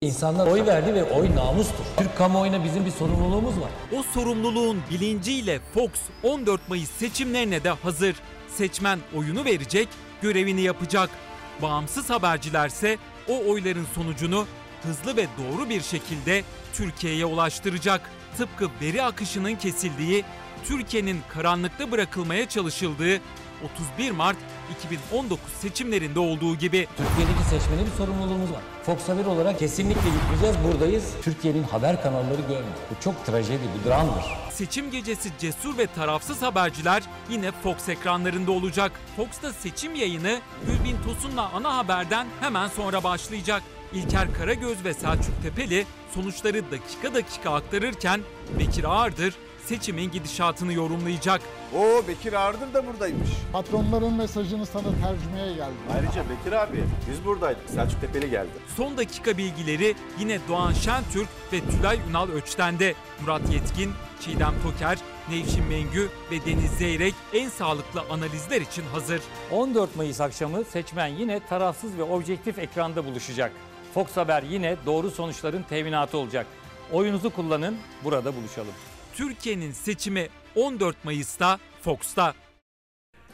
[0.00, 1.84] İnsanlar oy verdi ve oy namustur.
[1.96, 3.70] Türk kamuoyuna bizim bir sorumluluğumuz var.
[3.98, 5.90] O sorumluluğun bilinciyle Fox
[6.22, 8.16] 14 Mayıs seçimlerine de hazır.
[8.48, 9.88] Seçmen oyunu verecek,
[10.22, 11.10] görevini yapacak.
[11.62, 12.98] Bağımsız habercilerse
[13.28, 14.46] o oyların sonucunu
[14.82, 18.10] hızlı ve doğru bir şekilde Türkiye'ye ulaştıracak.
[18.36, 20.24] Tıpkı veri akışının kesildiği,
[20.64, 23.20] Türkiye'nin karanlıkta bırakılmaya çalışıldığı
[23.64, 24.36] 31 Mart
[24.78, 26.86] 2019 seçimlerinde olduğu gibi.
[26.96, 28.60] Türkiye'deki seçmene bir sorumluluğumuz var.
[28.82, 30.56] Fox Haber olarak kesinlikle gitmeyeceğiz.
[30.64, 31.14] Buradayız.
[31.22, 32.76] Türkiye'nin haber kanalları görmüyor.
[32.90, 34.24] Bu çok trajedi, bir dramdır.
[34.52, 38.92] Seçim gecesi cesur ve tarafsız haberciler yine Fox ekranlarında olacak.
[39.16, 43.62] Fox'ta seçim yayını Gülbin Tosun'la ana haberden hemen sonra başlayacak.
[43.92, 48.20] İlker Karagöz ve Selçuk Tepeli sonuçları dakika dakika aktarırken
[48.58, 49.34] Bekir Ağırdır
[49.68, 51.40] seçimin gidişatını yorumlayacak.
[51.76, 53.28] Oo Bekir Ağırdır da buradaymış.
[53.52, 55.72] Patronların mesajını sana tercümeye geldi.
[55.94, 57.70] Ayrıca Bekir abi biz buradaydık.
[57.70, 58.50] Selçuk Tepeli geldi.
[58.76, 62.94] Son dakika bilgileri yine Doğan Şentürk ve Tülay Ünal Öçten'de.
[63.20, 64.98] Murat Yetkin, Çiğdem Toker,
[65.30, 69.20] Nevşin Mengü ve Deniz Zeyrek en sağlıklı analizler için hazır.
[69.52, 73.52] 14 Mayıs akşamı seçmen yine tarafsız ve objektif ekranda buluşacak.
[73.94, 76.46] Fox Haber yine doğru sonuçların teminatı olacak.
[76.92, 78.74] Oyunuzu kullanın, burada buluşalım.
[79.18, 82.34] Türkiye'nin seçimi 14 Mayıs'ta Fox'ta.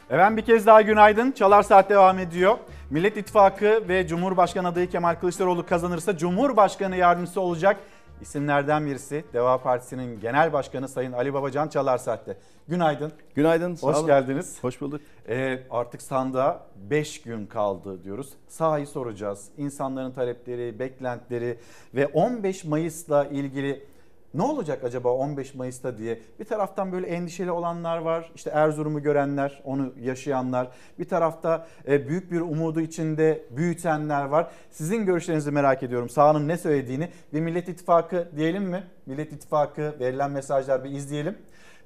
[0.09, 1.31] Efendim bir kez daha günaydın.
[1.31, 2.57] Çalar Saat devam ediyor.
[2.89, 7.77] Millet İttifakı ve Cumhurbaşkanı adayı Kemal Kılıçdaroğlu kazanırsa Cumhurbaşkanı yardımcısı olacak
[8.21, 9.25] isimlerden birisi.
[9.33, 12.37] Deva Partisi'nin Genel Başkanı Sayın Ali Babacan Çalar Saat'te.
[12.67, 13.11] Günaydın.
[13.35, 13.75] Günaydın.
[13.75, 14.07] sağ Hoş olun.
[14.07, 14.57] geldiniz.
[14.63, 15.01] Hoş bulduk.
[15.29, 18.29] Ee, artık sandığa 5 gün kaldı diyoruz.
[18.47, 19.47] Sahayı soracağız.
[19.57, 21.59] İnsanların talepleri, beklentileri
[21.95, 23.94] ve 15 Mayıs'la ilgili
[24.35, 28.31] ne olacak acaba 15 Mayıs'ta diye bir taraftan böyle endişeli olanlar var.
[28.35, 30.67] İşte Erzurum'u görenler, onu yaşayanlar.
[30.99, 34.51] Bir tarafta e, büyük bir umudu içinde büyütenler var.
[34.71, 36.09] Sizin görüşlerinizi merak ediyorum.
[36.09, 38.83] Sahanın ne söylediğini bir Millet İttifakı diyelim mi?
[39.05, 41.37] Millet İttifakı verilen mesajlar bir izleyelim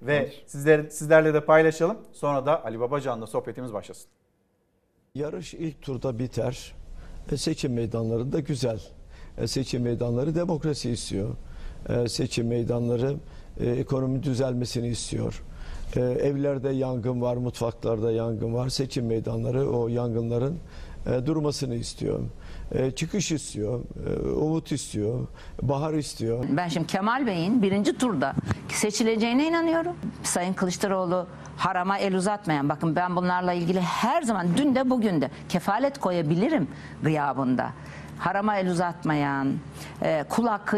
[0.01, 1.97] ve sizler, sizlerle de paylaşalım.
[2.11, 4.09] Sonra da Ali Babacan'la sohbetimiz başlasın.
[5.15, 6.73] Yarış ilk turda biter.
[7.31, 8.81] E, seçim meydanlarında güzel.
[9.37, 11.29] E, seçim meydanları demokrasi istiyor.
[11.89, 13.15] E, seçim meydanları
[13.59, 15.43] e, ekonomi düzelmesini istiyor.
[15.95, 18.69] E, evlerde yangın var, mutfaklarda yangın var.
[18.69, 20.57] Seçim meydanları o yangınların
[21.25, 22.19] durmasını istiyor.
[22.95, 23.79] Çıkış istiyor,
[24.35, 25.27] umut istiyor,
[25.61, 26.45] bahar istiyor.
[26.49, 28.33] Ben şimdi Kemal Bey'in birinci turda
[28.69, 29.95] seçileceğine inanıyorum.
[30.23, 31.27] Sayın Kılıçdaroğlu
[31.57, 36.67] harama el uzatmayan, bakın ben bunlarla ilgili her zaman dün de bugün de kefalet koyabilirim
[37.03, 37.71] gıyabında.
[38.19, 39.53] Harama el uzatmayan,
[40.01, 40.77] e, kul hakkı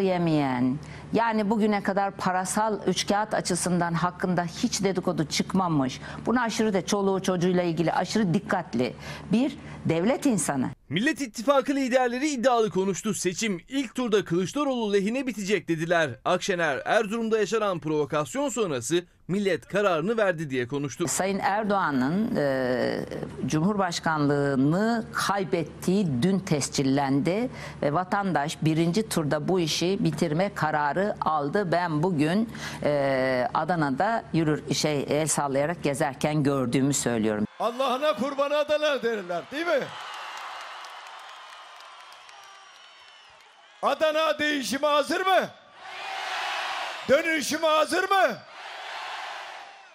[1.14, 6.02] yani bugüne kadar parasal üçkağıt açısından hakkında hiç dedikodu çıkmamış.
[6.26, 8.94] Buna aşırı da çoluğu çocuğuyla ilgili aşırı dikkatli
[9.32, 10.70] bir devlet insanı.
[10.90, 13.14] Millet İttifakı liderleri iddialı konuştu.
[13.14, 16.10] Seçim ilk turda Kılıçdaroğlu lehine bitecek dediler.
[16.26, 21.08] Akşener Erzurum'da yaşanan provokasyon sonrası millet kararını verdi diye konuştu.
[21.08, 23.06] Sayın Erdoğan'ın e,
[23.46, 27.50] Cumhurbaşkanlığını kaybettiği dün tescillendi
[27.82, 31.72] ve vatandaş birinci turda bu işi bitirme kararı aldı.
[31.72, 32.50] Ben bugün
[32.84, 37.46] e, Adana'da yürür şey el sallayarak gezerken gördüğümü söylüyorum.
[37.62, 39.88] Allah'ına kurban Adana derler değil mi?
[43.82, 45.50] Adana değişime hazır mı?
[47.10, 48.38] Dönüşüme hazır mı?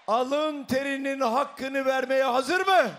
[0.07, 2.91] Alın terinin hakkını vermeye hazır mı?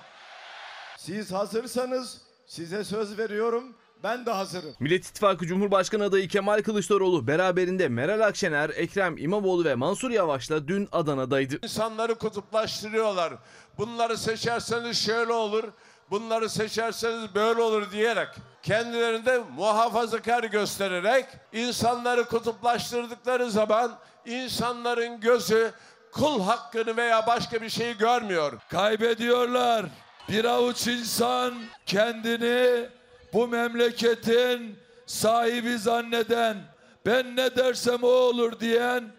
[0.97, 4.75] Siz hazırsanız size söz veriyorum ben de hazırım.
[4.79, 10.89] Millet İttifakı Cumhurbaşkanı adayı Kemal Kılıçdaroğlu beraberinde Meral Akşener, Ekrem İmamoğlu ve Mansur Yavaş'la dün
[10.91, 11.59] Adana'daydı.
[11.63, 13.33] İnsanları kutuplaştırıyorlar.
[13.77, 15.63] Bunları seçerseniz şöyle olur,
[16.09, 18.27] bunları seçerseniz böyle olur diyerek
[18.63, 23.91] kendilerinde muhafazakar göstererek insanları kutuplaştırdıkları zaman
[24.25, 25.71] insanların gözü
[26.11, 28.53] kul hakkını veya başka bir şeyi görmüyor.
[28.69, 29.85] Kaybediyorlar.
[30.29, 31.53] Bir avuç insan
[31.85, 32.89] kendini
[33.37, 36.57] bu memleketin sahibi zanneden,
[37.05, 39.11] ben ne dersem o olur diyen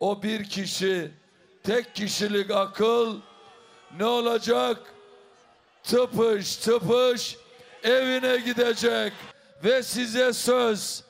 [0.00, 1.10] o bir kişi,
[1.64, 3.20] tek kişilik akıl
[3.96, 4.76] ne olacak?
[5.82, 7.36] Tıpış tıpış
[7.82, 9.12] evine gidecek
[9.64, 11.04] ve size söz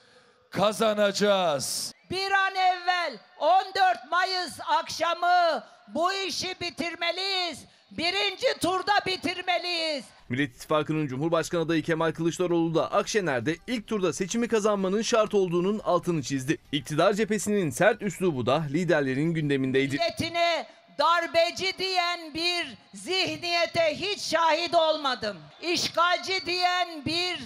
[0.50, 1.92] kazanacağız.
[2.10, 7.64] Bir an evvel 14 Mayıs akşamı bu işi bitirmeliyiz.
[7.90, 10.04] Birinci turda bitirmeliyiz.
[10.30, 16.22] Millet İttifakı'nın Cumhurbaşkanı adayı Kemal Kılıçdaroğlu da Akşener'de ilk turda seçimi kazanmanın şart olduğunun altını
[16.22, 16.58] çizdi.
[16.72, 19.94] İktidar cephesinin sert üslubu da liderlerin gündemindeydi.
[19.96, 20.66] Milletine
[20.98, 25.36] darbeci diyen bir zihniyete hiç şahit olmadım.
[25.62, 27.38] İşgalci diyen bir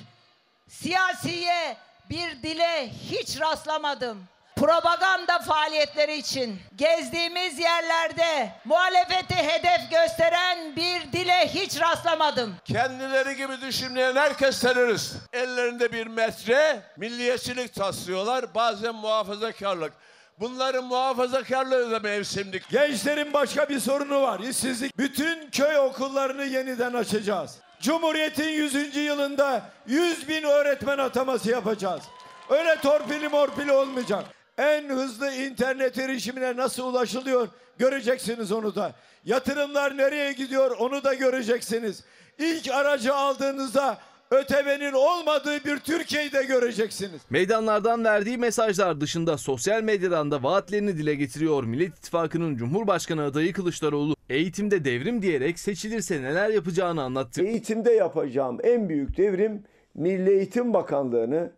[0.69, 1.77] siyasiye,
[2.11, 4.19] bir dile hiç rastlamadım.
[4.57, 12.55] Propaganda faaliyetleri için gezdiğimiz yerlerde muhalefeti hedef gösteren bir dile hiç rastlamadım.
[12.65, 15.15] Kendileri gibi düşünmeyen herkes terörist.
[15.33, 18.55] Ellerinde bir metre milliyetçilik taslıyorlar.
[18.55, 19.93] Bazen muhafazakarlık.
[20.41, 22.69] Bunların muhafazakarlığı da mevsimlik.
[22.71, 24.41] Gençlerin başka bir sorunu var.
[24.41, 24.99] işsizlik.
[24.99, 27.59] Bütün köy okullarını yeniden açacağız.
[27.81, 28.97] Cumhuriyet'in 100.
[28.97, 32.03] yılında 100 bin öğretmen ataması yapacağız.
[32.51, 34.25] Öyle torpili morpili olmayacak.
[34.59, 37.49] En hızlı internet erişimine nasıl ulaşılıyor
[37.79, 38.93] göreceksiniz onu da.
[39.25, 42.05] Yatırımlar nereye gidiyor onu da göreceksiniz.
[42.39, 43.99] İlk aracı aldığınızda
[44.31, 47.21] ötevenin olmadığı bir Türkiye'yi de göreceksiniz.
[47.31, 54.17] Meydanlardan verdiği mesajlar dışında sosyal medyadan da vaatlerini dile getiriyor Millet İttifakı'nın Cumhurbaşkanı adayı Kılıçdaroğlu.
[54.31, 57.43] Eğitimde devrim diyerek seçilirse neler yapacağını anlattı.
[57.43, 59.65] Eğitimde yapacağım en büyük devrim
[59.95, 61.53] Milli Eğitim Bakanlığı'nı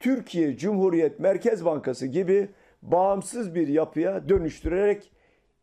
[0.00, 2.48] Türkiye Cumhuriyet Merkez Bankası gibi
[2.82, 5.10] bağımsız bir yapıya dönüştürerek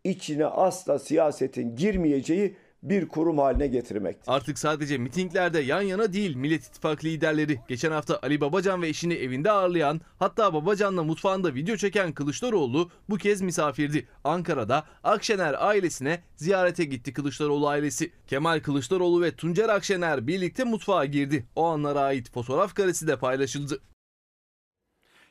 [0.04, 4.18] içine asla siyasetin girmeyeceği bir kurum haline getirmek.
[4.28, 7.60] Artık sadece mitinglerde yan yana değil Millet İttifakı liderleri.
[7.68, 13.18] Geçen hafta Ali Babacan ve eşini evinde ağırlayan hatta Babacan'la mutfağında video çeken Kılıçdaroğlu bu
[13.18, 14.08] kez misafirdi.
[14.24, 18.12] Ankara'da Akşener ailesine ziyarete gitti Kılıçdaroğlu ailesi.
[18.28, 21.46] Kemal Kılıçdaroğlu ve Tuncer Akşener birlikte mutfağa girdi.
[21.56, 23.80] O anlara ait fotoğraf karesi de paylaşıldı.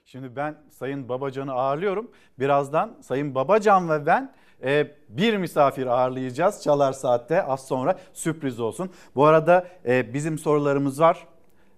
[0.04, 2.10] Şimdi ben Sayın Babacan'ı ağırlıyorum.
[2.38, 4.32] Birazdan Sayın Babacan ve ben
[4.64, 8.90] e, bir misafir ağırlayacağız Çalar Saat'te az sonra sürpriz olsun.
[9.14, 11.26] Bu arada e, bizim sorularımız var.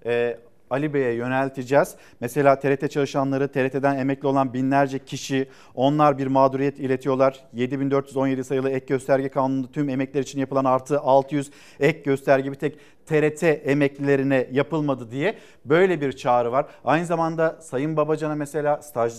[0.07, 0.39] E,
[0.71, 1.97] Ali Bey'e yönelteceğiz.
[2.21, 7.45] Mesela TRT çalışanları, TRT'den emekli olan binlerce kişi onlar bir mağduriyet iletiyorlar.
[7.53, 11.51] 7417 sayılı ek gösterge kanununda tüm emekliler için yapılan artı 600
[11.81, 16.67] ek gösterge bir tek TRT emeklilerine yapılmadı diye böyle bir çağrı var.
[16.85, 19.15] Aynı zamanda Sayın Babacan'a mesela staj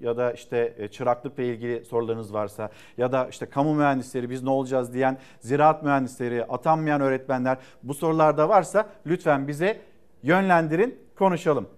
[0.00, 4.50] ya da işte e, çıraklıkla ilgili sorularınız varsa ya da işte kamu mühendisleri biz ne
[4.50, 9.80] olacağız diyen ziraat mühendisleri, atanmayan öğretmenler bu sorularda varsa lütfen bize
[10.22, 11.68] yönlendirin, konuşalım.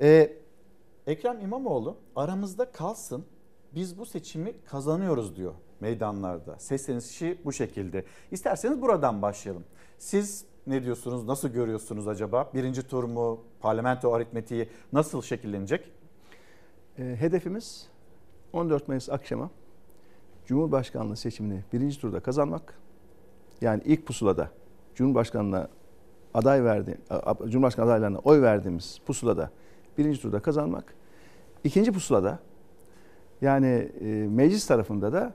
[0.00, 0.32] Ee,
[1.06, 3.24] Ekrem İmamoğlu aramızda kalsın
[3.74, 6.58] biz bu seçimi kazanıyoruz diyor meydanlarda.
[6.58, 8.04] Seslenişi bu şekilde.
[8.30, 9.64] İsterseniz buradan başlayalım.
[9.98, 11.24] Siz ne diyorsunuz?
[11.24, 12.50] Nasıl görüyorsunuz acaba?
[12.54, 13.44] Birinci tur mu?
[13.60, 15.92] Parlamento aritmetiği nasıl şekillenecek?
[16.98, 17.88] E, hedefimiz
[18.52, 19.50] 14 Mayıs akşamı
[20.46, 22.78] Cumhurbaşkanlığı seçimini birinci turda kazanmak.
[23.60, 24.50] Yani ilk pusulada
[24.94, 25.68] Cumhurbaşkanlığı
[26.34, 26.98] aday verdi,
[27.48, 29.50] Cumhurbaşkanı adaylarına oy verdiğimiz pusulada
[29.98, 30.94] birinci turda kazanmak.
[31.64, 32.38] İkinci pusulada
[33.40, 35.32] yani e, meclis tarafında da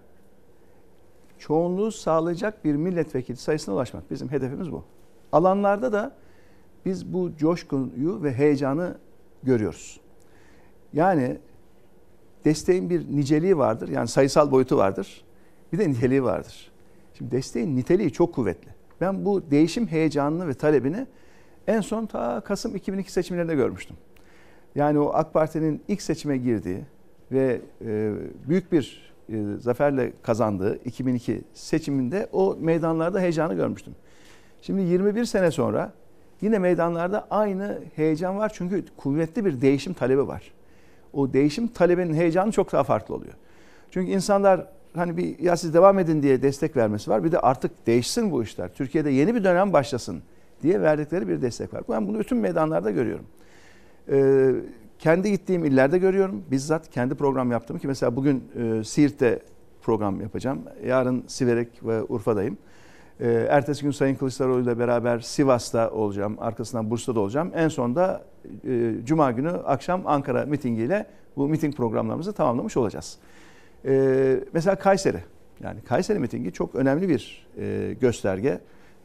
[1.40, 4.12] çoğunluğu sağlayacak bir milletvekili sayısına ulaşmak.
[4.12, 4.84] Bizim hedefimiz bu.
[5.32, 6.16] Alanlarda da
[6.86, 8.98] biz bu coşkuyu ve heyecanı
[9.44, 10.00] görüyoruz.
[10.94, 11.38] Yani
[12.46, 13.90] desteğin bir niceliği vardır.
[13.90, 15.26] Yani sayısal boyutu vardır.
[15.74, 16.72] Bir de niteliği vardır.
[17.14, 18.77] Şimdi desteğin niteliği çok kuvvetli.
[19.02, 21.08] Ben bu değişim heyecanını ve talebini
[21.68, 23.98] en son ta Kasım 2002 seçimlerinde görmüştüm.
[24.76, 26.82] Yani o AK Parti'nin ilk seçime girdiği
[27.32, 28.14] ve e,
[28.48, 33.96] büyük bir e, zaferle kazandığı 2002 seçiminde o meydanlarda heyecanı görmüştüm.
[34.62, 35.94] Şimdi 21 sene sonra
[36.42, 40.52] yine meydanlarda aynı heyecan var çünkü kuvvetli bir değişim talebi var.
[41.14, 43.34] O değişim talebinin heyecanı çok daha farklı oluyor.
[43.92, 47.24] Çünkü insanlar hani bir ya siz devam edin diye destek vermesi var.
[47.24, 48.74] Bir de artık değişsin bu işler.
[48.74, 50.22] Türkiye'de yeni bir dönem başlasın
[50.64, 51.84] diye verdikleri bir destek var.
[51.90, 53.26] Ben bunu bütün meydanlarda görüyorum.
[54.12, 54.52] Ee,
[55.00, 56.44] kendi gittiğim illerde görüyorum.
[56.52, 59.40] Bizzat kendi program yaptım ki mesela bugün e, Siirt'te
[59.82, 60.62] program yapacağım.
[60.86, 62.58] Yarın Siverek ve Urfa'dayım.
[63.20, 66.38] Ee, ertesi gün Sayın Kılıçdaroğlu ile beraber Sivas'ta olacağım.
[66.40, 67.52] Arkasından Bursa'da olacağım.
[67.56, 68.24] En sonunda
[68.68, 71.06] e, Cuma günü akşam Ankara mitingiyle
[71.38, 73.18] bu miting programlarımızı tamamlamış olacağız.
[73.86, 75.24] Ee, mesela Kayseri.
[75.64, 78.60] Yani Kayseri mitingi çok önemli bir e, gösterge.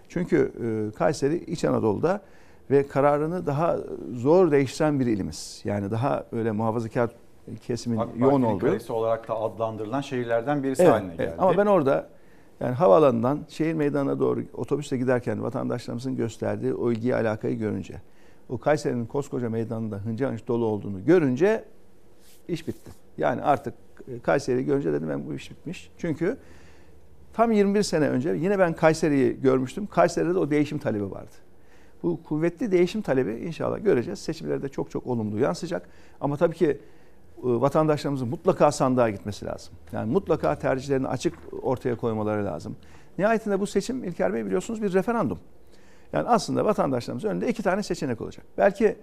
[0.09, 0.53] Çünkü
[0.93, 2.23] e, Kayseri İç Anadolu'da
[2.71, 3.77] ve kararını daha
[4.13, 5.61] zor değiştiren bir ilimiz.
[5.65, 7.11] Yani daha öyle muhafazakar
[7.67, 8.67] kesimin AK yoğun olduğu.
[8.67, 11.19] kalesi olarak da adlandırılan şehirlerden birisi Evet, haline evet.
[11.19, 11.35] geldi.
[11.39, 12.09] Ama ben orada
[12.61, 17.95] yani havaalanından şehir meydanına doğru otobüste giderken vatandaşlarımızın gösterdiği o ilgiyi alakayı görünce,
[18.49, 21.65] o Kayseri'nin koskoca meydanında hınca hınç dolu olduğunu görünce
[22.49, 22.91] iş bitti.
[23.19, 23.75] Yani artık
[24.23, 25.91] Kayseri'yi görünce dedim ben bu iş bitmiş.
[25.99, 26.37] Çünkü
[27.33, 29.87] tam 21 sene önce yine ben Kayseri'yi görmüştüm.
[29.87, 31.31] Kayseri'de de o değişim talebi vardı.
[32.03, 34.19] Bu kuvvetli değişim talebi inşallah göreceğiz.
[34.19, 35.89] Seçimlerde çok çok olumlu yansıyacak.
[36.21, 36.79] Ama tabii ki e,
[37.43, 39.75] vatandaşlarımızın mutlaka sandığa gitmesi lazım.
[39.93, 42.77] Yani mutlaka tercihlerini açık ortaya koymaları lazım.
[43.19, 45.39] Nihayetinde bu seçim İlker Bey biliyorsunuz bir referandum.
[46.13, 48.45] Yani aslında vatandaşlarımızın önünde iki tane seçenek olacak.
[48.59, 48.97] Belki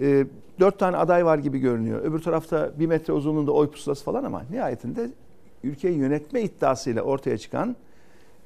[0.00, 0.26] e,
[0.60, 2.02] dört tane aday var gibi görünüyor.
[2.02, 5.10] Öbür tarafta bir metre uzunluğunda oy pusulası falan ama nihayetinde
[5.64, 7.76] ülkeyi yönetme iddiasıyla ortaya çıkan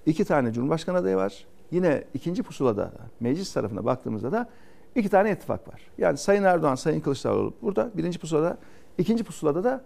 [0.07, 1.47] iki tane Cumhurbaşkanı adayı var.
[1.71, 4.49] Yine ikinci pusulada meclis tarafına baktığımızda da
[4.95, 5.81] iki tane ittifak var.
[5.99, 8.59] Yani Sayın Erdoğan, Sayın Kılıçdaroğlu burada birinci pusulada,
[8.99, 9.85] ikinci pusulada da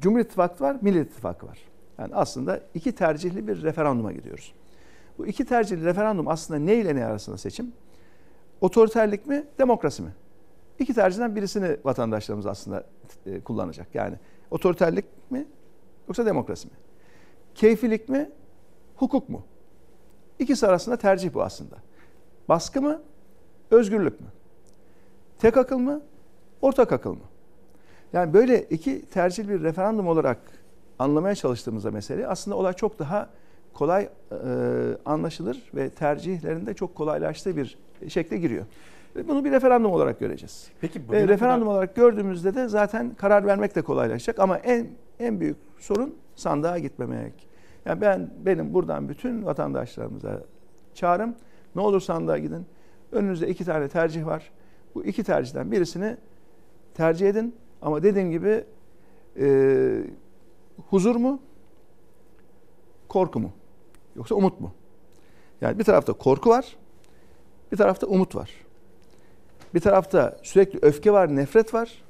[0.00, 1.58] Cumhur İttifakı var, Millet İttifakı var.
[1.98, 4.52] Yani aslında iki tercihli bir referanduma gidiyoruz.
[5.18, 7.72] Bu iki tercihli referandum aslında ne ile ne arasında seçim?
[8.60, 10.10] Otoriterlik mi, demokrasi mi?
[10.80, 12.84] İki tercihten birisini vatandaşlarımız aslında
[13.26, 13.94] e, kullanacak.
[13.94, 14.16] Yani
[14.50, 15.46] otoriterlik mi
[16.08, 16.74] yoksa demokrasi mi?
[17.54, 18.30] Keyfilik mi,
[18.96, 19.42] hukuk mu?
[20.38, 21.76] İkisi arasında tercih bu aslında.
[22.48, 23.02] Baskı mı,
[23.70, 24.26] özgürlük mü?
[25.38, 26.02] Tek akıl mı,
[26.62, 27.24] ortak akıl mı?
[28.12, 30.38] Yani böyle iki tercih bir referandum olarak
[30.98, 33.30] anlamaya çalıştığımızda mesele aslında olay çok daha
[33.72, 34.36] kolay e,
[35.04, 37.78] anlaşılır ve tercihlerinde çok kolaylaştığı bir
[38.08, 38.66] şekle giriyor.
[39.28, 40.70] Bunu bir referandum olarak göreceğiz.
[40.80, 44.88] Peki bugüne referandum kadar- olarak gördüğümüzde de zaten karar vermek de kolaylaşacak ama en
[45.18, 47.48] en büyük sorun sandığa gitmemek.
[47.86, 50.42] Yani ben benim buradan bütün vatandaşlarımıza
[50.94, 51.34] çağrım
[51.74, 52.66] ne olur sandığa gidin.
[53.12, 54.50] Önünüzde iki tane tercih var.
[54.94, 56.16] Bu iki tercihten birisini
[56.94, 57.54] tercih edin.
[57.82, 58.64] Ama dediğim gibi
[59.40, 60.04] e,
[60.90, 61.40] huzur mu?
[63.08, 63.52] Korku mu?
[64.16, 64.72] Yoksa umut mu?
[65.60, 66.76] Yani bir tarafta korku var,
[67.72, 68.50] bir tarafta umut var.
[69.74, 72.02] Bir tarafta sürekli öfke var, nefret var,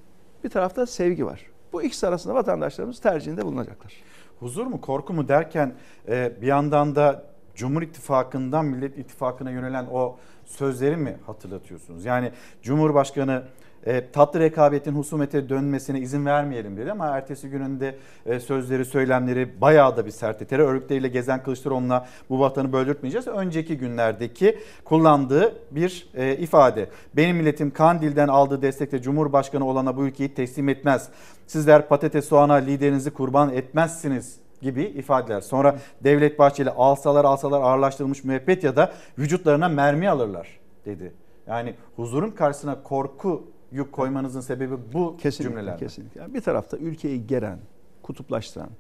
[0.45, 1.47] bir tarafta sevgi var.
[1.73, 3.93] Bu ikisi arasında vatandaşlarımız tercihinde bulunacaklar.
[4.41, 5.75] Huzur mu korku mu derken
[6.09, 7.25] e, bir yandan da
[7.55, 12.05] Cumhur İttifakı'ndan Millet İttifakı'na yönelen o sözleri mi hatırlatıyorsunuz?
[12.05, 12.33] Yani
[12.63, 13.43] Cumhurbaşkanı
[13.87, 17.97] e, tatlı rekabetin husumete dönmesine izin vermeyelim dedi ama ertesi gününde
[18.27, 20.45] e, sözleri, söylemleri bayağı da bir sertti.
[20.45, 23.27] Terör örgütleriyle gezen Kılıçdaroğlu'na bu vatanı böldürtmeyeceğiz.
[23.27, 26.89] Önceki günlerdeki kullandığı bir e, ifade.
[27.17, 31.09] Benim milletim Kandil'den aldığı destekle Cumhurbaşkanı olana bu ülkeyi teslim etmez.
[31.47, 35.41] Sizler patates soğana liderinizi kurban etmezsiniz gibi ifadeler.
[35.41, 40.49] Sonra Devlet Bahçeli alsalar alsalar ağırlaştırılmış müebbet ya da vücutlarına mermi alırlar
[40.85, 41.13] dedi.
[41.47, 45.75] Yani huzurun karşısına korku yük koymanızın sebebi bu Kesinlikle, cümleler.
[45.75, 45.81] mi?
[45.81, 46.21] kesinlikle.
[46.21, 47.59] Yani bir tarafta ülkeyi geren,
[48.03, 48.71] kutuplaştıran,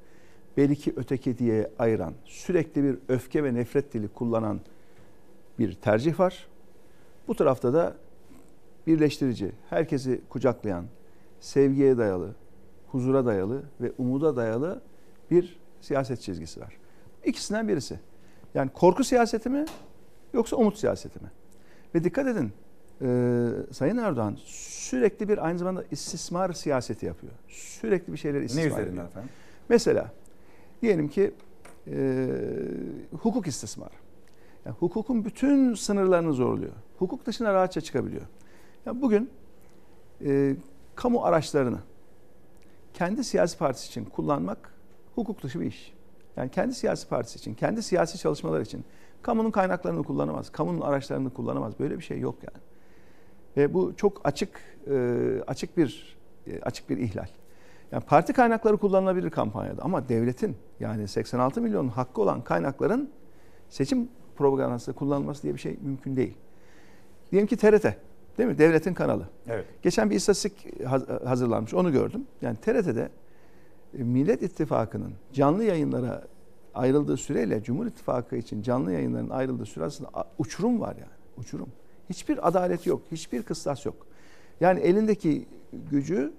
[0.57, 4.61] belki öteki diye ayıran, sürekli bir öfke ve nefret dili kullanan
[5.59, 6.47] bir tercih var.
[7.29, 7.97] Bu tarafta da
[8.87, 10.85] birleştirici, herkesi kucaklayan,
[11.41, 12.35] sevgiye dayalı,
[12.89, 14.81] huzura dayalı ve umuda dayalı
[15.31, 16.77] bir siyaset çizgisi var.
[17.25, 17.99] İkisinden birisi.
[18.55, 19.65] Yani korku siyaseti mi
[20.35, 21.31] yoksa umut siyaseti mi?
[21.95, 22.53] Ve dikkat edin
[23.03, 27.33] e, Sayın Erdoğan sürekli bir aynı zamanda istismar siyaseti yapıyor.
[27.49, 29.07] Sürekli bir şeyler istismar üzerinden ediyor.
[29.09, 29.31] efendim?
[29.69, 30.13] Mesela
[30.83, 31.35] diyelim ki
[31.87, 32.29] e,
[33.23, 33.95] hukuk istismarı.
[34.65, 36.73] Yani hukukun bütün sınırlarını zorluyor.
[36.99, 38.23] Hukuk dışına rahatça çıkabiliyor.
[38.87, 39.31] Ya bugün
[40.25, 40.57] e,
[40.95, 41.79] kamu araçlarını
[42.95, 44.75] kendi siyasi partisi için kullanmak
[45.15, 45.95] hukuk dışı bir iş.
[46.37, 48.85] Yani kendi siyasi partisi için, kendi siyasi çalışmalar için
[49.23, 51.79] kamunun kaynaklarını kullanamaz, kamunun araçlarını kullanamaz.
[51.79, 52.63] Böyle bir şey yok yani.
[53.57, 54.61] Ve bu çok açık
[54.91, 56.17] e, açık bir
[56.47, 57.27] e, açık bir ihlal.
[57.93, 63.11] Yani parti kaynakları kullanılabilir kampanyada ama devletin yani 86 milyon hakkı olan kaynakların
[63.69, 66.37] seçim propagandasında kullanılması diye bir şey mümkün değil.
[67.31, 67.85] Diyelim ki TRT
[68.39, 68.59] değil mi?
[68.59, 69.29] Devletin kanalı.
[69.49, 69.65] Evet.
[69.83, 72.27] Geçen bir istatistik haz- hazırlanmış onu gördüm.
[72.43, 73.09] Yani TRT'de
[73.99, 76.23] e, Millet İttifakı'nın canlı yayınlara
[76.75, 81.13] ayrıldığı süreyle Cumhur İttifakı için canlı yayınların ayrıldığı süre arasında uçurum var yani.
[81.37, 81.69] Uçurum.
[82.11, 83.03] Hiçbir adalet yok.
[83.13, 84.07] Hiçbir kıstas yok.
[84.61, 85.49] Yani elindeki
[85.91, 86.33] gücü,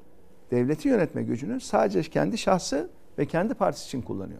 [0.51, 4.39] devleti yönetme gücünü sadece kendi şahsı ve kendi partisi için kullanıyor.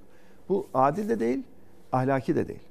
[0.50, 1.44] Bu adil de değil,
[1.92, 2.64] ahlaki de değil.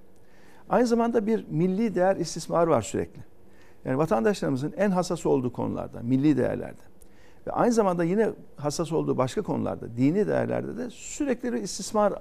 [0.68, 3.20] Aynı zamanda bir milli değer istismarı var sürekli.
[3.84, 6.82] Yani vatandaşlarımızın en hassas olduğu konularda, milli değerlerde
[7.46, 12.12] Ve aynı zamanda yine hassas olduğu başka konularda, dini değerlerde de sürekli bir istismar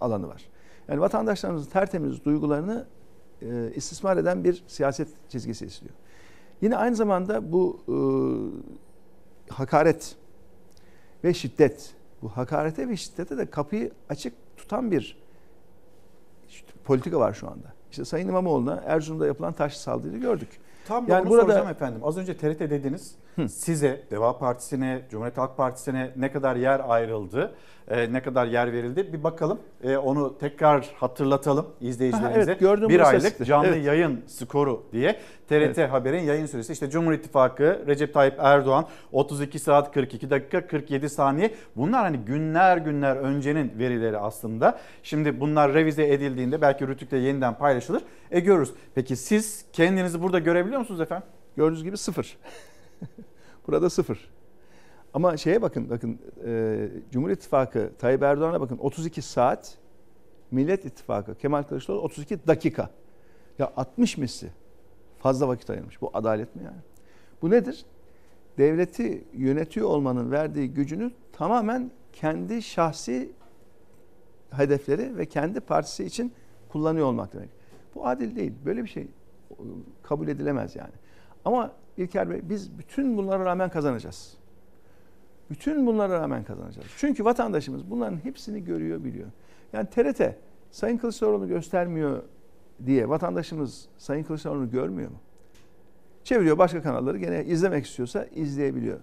[0.00, 0.42] alanı var.
[0.88, 2.86] Yani vatandaşlarımızın tertemiz duygularını
[3.50, 5.94] e, istismar eden bir siyaset çizgisi istiyor.
[6.60, 7.96] Yine aynı zamanda bu e,
[9.52, 10.16] hakaret
[11.24, 15.18] ve şiddet, bu hakarete ve şiddete de kapıyı açık tutan bir
[16.48, 17.72] işte politika var şu anda.
[17.90, 20.48] İşte Sayın İmamoğlu'na Erzurum'da yapılan taş saldırıyı gördük.
[20.88, 22.00] Tam da onu soracağım efendim.
[22.04, 23.14] Az önce TRT dediniz.
[23.48, 27.54] Size, Deva Partisi'ne, Cumhuriyet Halk Partisi'ne ne kadar yer ayrıldı,
[27.88, 29.58] e, ne kadar yer verildi bir bakalım.
[29.82, 32.40] E, onu tekrar hatırlatalım izleyicilerimize.
[32.40, 33.44] Ha, evet, gördüm bir aylık sesli.
[33.44, 33.84] canlı Evet.
[33.86, 35.12] yayın skoru diye
[35.48, 35.92] TRT Evet.
[35.92, 36.72] Haber'in yayın süresi.
[36.72, 41.54] İşte Cumhur İttifakı, Recep Tayyip Erdoğan 32 saat 42 dakika 47 saniye.
[41.76, 44.78] Bunlar hani günler günler öncenin verileri aslında.
[45.02, 48.02] Şimdi bunlar revize edildiğinde belki Rütük'te yeniden paylaşılır.
[48.30, 48.72] E görürüz.
[48.94, 51.26] Peki siz kendinizi burada görebiliyor musunuz efendim?
[51.56, 52.36] Gördüğünüz gibi sıfır.
[53.66, 54.30] Burada sıfır.
[55.14, 59.78] Ama şeye bakın, bakın e, Cumhur İttifakı Tayyip Erdoğan'a bakın 32 saat,
[60.50, 62.90] Millet İttifakı Kemal Kılıçdaroğlu 32 dakika.
[63.58, 64.50] Ya 60 misli
[65.18, 66.00] fazla vakit ayırmış.
[66.00, 66.80] Bu adalet mi yani?
[67.42, 67.84] Bu nedir?
[68.58, 73.32] Devleti yönetiyor olmanın verdiği gücünü tamamen kendi şahsi
[74.50, 76.32] hedefleri ve kendi partisi için
[76.68, 77.50] kullanıyor olmak demek.
[77.94, 78.52] Bu adil değil.
[78.64, 79.08] Böyle bir şey e,
[80.02, 80.92] kabul edilemez yani.
[81.44, 84.36] Ama İlker Bey biz bütün bunlara rağmen kazanacağız.
[85.50, 86.86] Bütün bunlara rağmen kazanacağız.
[86.96, 89.28] Çünkü vatandaşımız bunların hepsini görüyor, biliyor.
[89.72, 90.36] Yani TRT
[90.70, 92.22] Sayın Kılıçdaroğlu göstermiyor
[92.86, 95.16] diye vatandaşımız Sayın Kılıçdaroğlu'nu görmüyor mu?
[96.24, 98.98] Çeviriyor başka kanalları gene izlemek istiyorsa izleyebiliyor.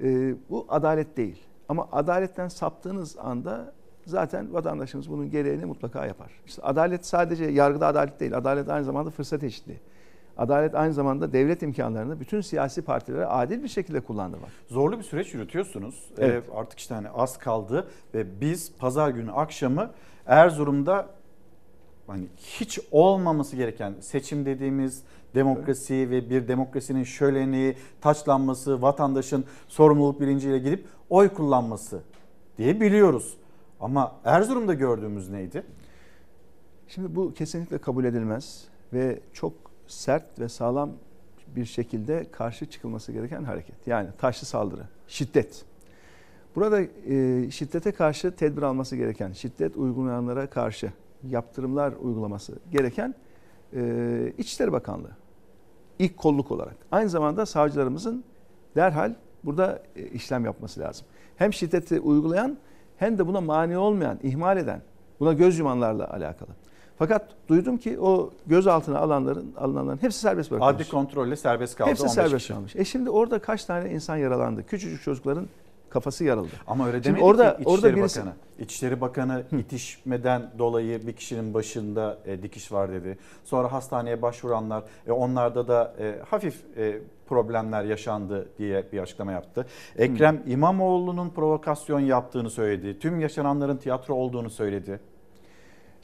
[0.00, 1.42] Ee, bu adalet değil.
[1.68, 3.72] Ama adaletten saptığınız anda
[4.06, 6.30] zaten vatandaşımız bunun gereğini mutlaka yapar.
[6.46, 8.36] İşte adalet sadece yargıda adalet değil.
[8.36, 9.80] Adalet aynı zamanda fırsat eşitliği.
[10.36, 14.50] Adalet aynı zamanda devlet imkanlarını bütün siyasi partilere adil bir şekilde kullandırmak.
[14.68, 16.10] Zorlu bir süreç yürütüyorsunuz.
[16.18, 16.44] Evet.
[16.48, 19.90] Ee, artık işte hani az kaldı ve biz pazar günü akşamı
[20.26, 21.08] Erzurum'da
[22.06, 25.02] hani hiç olmaması gereken seçim dediğimiz
[25.34, 32.02] demokrasi ve bir demokrasinin şöleni, taçlanması, vatandaşın sorumluluk bilinciyle gidip oy kullanması
[32.58, 33.36] diye biliyoruz.
[33.80, 35.62] Ama Erzurum'da gördüğümüz neydi?
[36.88, 39.52] Şimdi bu kesinlikle kabul edilmez ve çok
[39.86, 40.92] sert ve sağlam
[41.56, 43.86] bir şekilde karşı çıkılması gereken hareket.
[43.86, 45.64] Yani taşlı saldırı, şiddet.
[46.54, 50.92] Burada e, şiddete karşı tedbir alması gereken, şiddet uygulayanlara karşı
[51.28, 53.14] yaptırımlar uygulaması gereken
[53.76, 55.16] e, İçişleri Bakanlığı.
[55.98, 56.76] İlk kolluk olarak.
[56.92, 58.24] Aynı zamanda savcılarımızın
[58.76, 61.06] derhal burada e, işlem yapması lazım.
[61.36, 62.58] Hem şiddeti uygulayan
[62.96, 64.82] hem de buna mani olmayan, ihmal eden,
[65.20, 66.50] buna göz yumanlarla alakalı.
[66.98, 70.74] Fakat duydum ki o gözaltına alanların alınanların hepsi serbest bırakılmış.
[70.74, 71.90] Adli kontrolle serbest kaldı.
[71.90, 72.76] Hepsi 15 serbest kalmış.
[72.76, 74.66] E şimdi orada kaç tane insan yaralandı?
[74.66, 75.46] Küçücük çocukların
[75.94, 76.52] kafası yarıldı.
[76.66, 78.34] Ama öyle demedi orada, ki İçişleri orada birisi, Bakanı.
[78.58, 83.18] İçişleri Bakanı itişmeden dolayı bir kişinin başında e, dikiş var dedi.
[83.44, 89.66] Sonra hastaneye başvuranlar, e, onlarda da e, hafif e, problemler yaşandı diye bir açıklama yaptı.
[89.98, 92.98] Ekrem İmamoğlu'nun provokasyon yaptığını söyledi.
[92.98, 95.00] Tüm yaşananların tiyatro olduğunu söyledi.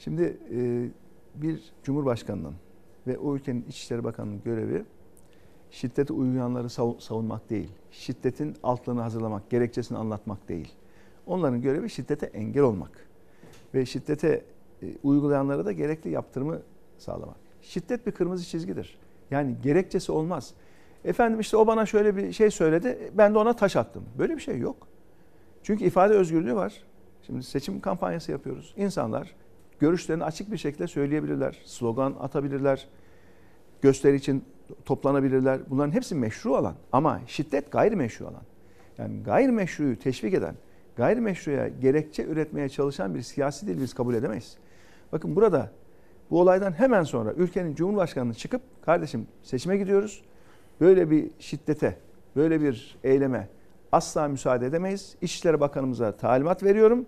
[0.03, 0.89] Şimdi e,
[1.35, 2.55] bir cumhurbaşkanının
[3.07, 4.83] ve o ülkenin İçişleri Bakanı'nın görevi
[5.71, 7.71] şiddete uygulayanları sav- savunmak değil.
[7.91, 10.73] Şiddetin altlarını hazırlamak, gerekçesini anlatmak değil.
[11.27, 12.91] Onların görevi şiddete engel olmak.
[13.73, 14.45] Ve şiddete
[14.83, 16.61] e, uygulayanlara da gerekli yaptırımı
[16.97, 17.37] sağlamak.
[17.61, 18.97] Şiddet bir kırmızı çizgidir.
[19.31, 20.53] Yani gerekçesi olmaz.
[21.05, 24.03] Efendim işte o bana şöyle bir şey söyledi, ben de ona taş attım.
[24.19, 24.87] Böyle bir şey yok.
[25.63, 26.83] Çünkü ifade özgürlüğü var.
[27.23, 28.73] Şimdi seçim kampanyası yapıyoruz.
[28.77, 29.40] İnsanlar
[29.81, 31.61] görüşlerini açık bir şekilde söyleyebilirler.
[31.65, 32.87] Slogan atabilirler.
[33.81, 34.43] Gösteri için
[34.85, 35.59] toplanabilirler.
[35.69, 36.75] Bunların hepsi meşru alan.
[36.91, 38.41] Ama şiddet gayrimeşru alan.
[38.97, 40.55] Yani gayrimeşruyu teşvik eden,
[40.95, 44.57] gayrimeşruya gerekçe üretmeye çalışan bir siyasi dil biz kabul edemeyiz.
[45.11, 45.71] Bakın burada
[46.31, 50.23] bu olaydan hemen sonra ülkenin Cumhurbaşkanı'nın çıkıp kardeşim seçime gidiyoruz.
[50.81, 51.97] Böyle bir şiddete,
[52.35, 53.49] böyle bir eyleme
[53.91, 55.15] asla müsaade edemeyiz.
[55.21, 57.05] İçişleri Bakanımıza talimat veriyorum.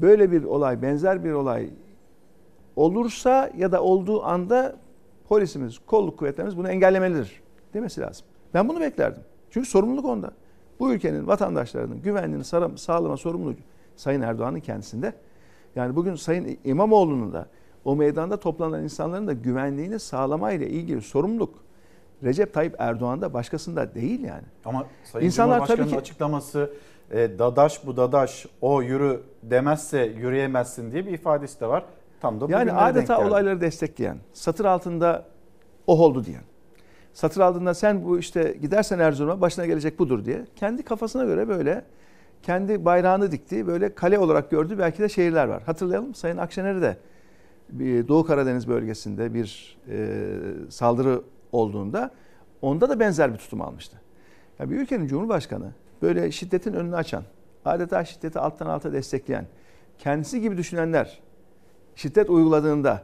[0.00, 1.70] Böyle bir olay, benzer bir olay
[2.76, 4.76] olursa ya da olduğu anda
[5.28, 7.40] polisimiz, kolluk kuvvetlerimiz bunu engellemelidir
[7.74, 8.26] demesi lazım.
[8.54, 9.22] Ben bunu beklerdim.
[9.50, 10.30] Çünkü sorumluluk onda.
[10.80, 13.54] Bu ülkenin vatandaşlarının güvenliğini sağlam- sağlama sorumluluğu
[13.96, 15.12] Sayın Erdoğan'ın kendisinde.
[15.76, 17.46] Yani bugün Sayın İmamoğlu'nun da
[17.84, 21.54] o meydanda toplanan insanların da güvenliğini sağlamayla ilgili sorumluluk
[22.24, 24.42] Recep Tayyip Erdoğan'da başkasında değil yani.
[24.64, 26.70] Ama Sayın İnsanlar Cumhurbaşkanı'nın tabii ki- açıklaması
[27.10, 31.84] e, dadaş bu dadaş o yürü demezse yürüyemezsin diye bir ifadesi de var.
[32.20, 35.24] Tam da Yani adeta olayları destekleyen, satır altında
[35.86, 36.42] o oldu diyen,
[37.12, 40.44] satır aldığında sen bu işte gidersen Erzurum'a başına gelecek budur diye.
[40.56, 41.84] Kendi kafasına göre böyle
[42.42, 45.62] kendi bayrağını diktiği böyle kale olarak gördüğü belki de şehirler var.
[45.62, 46.96] Hatırlayalım Sayın Akşener'i de
[48.08, 50.18] Doğu Karadeniz bölgesinde bir e,
[50.68, 51.22] saldırı
[51.52, 52.10] olduğunda
[52.62, 53.96] onda da benzer bir tutum almıştı.
[54.58, 55.72] Ya bir ülkenin cumhurbaşkanı
[56.02, 57.22] böyle şiddetin önünü açan,
[57.64, 59.46] adeta şiddeti alttan alta destekleyen,
[59.98, 61.20] kendisi gibi düşünenler
[61.94, 63.02] şiddet uyguladığında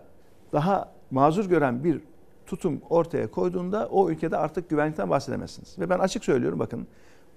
[0.53, 2.01] daha mazur gören bir
[2.47, 5.79] tutum ortaya koyduğunda o ülkede artık güvenlikten bahsedemezsiniz.
[5.79, 6.87] Ve ben açık söylüyorum bakın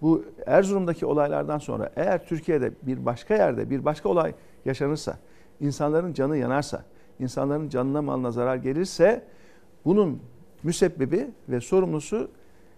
[0.02, 4.34] bu Erzurum'daki olaylardan sonra eğer Türkiye'de bir başka yerde bir başka olay
[4.66, 5.18] yaşanırsa,
[5.60, 6.84] insanların canı yanarsa,
[7.20, 9.24] insanların canına malına zarar gelirse
[9.86, 10.22] bunun
[10.64, 12.32] müsebbibi ve sorumlusu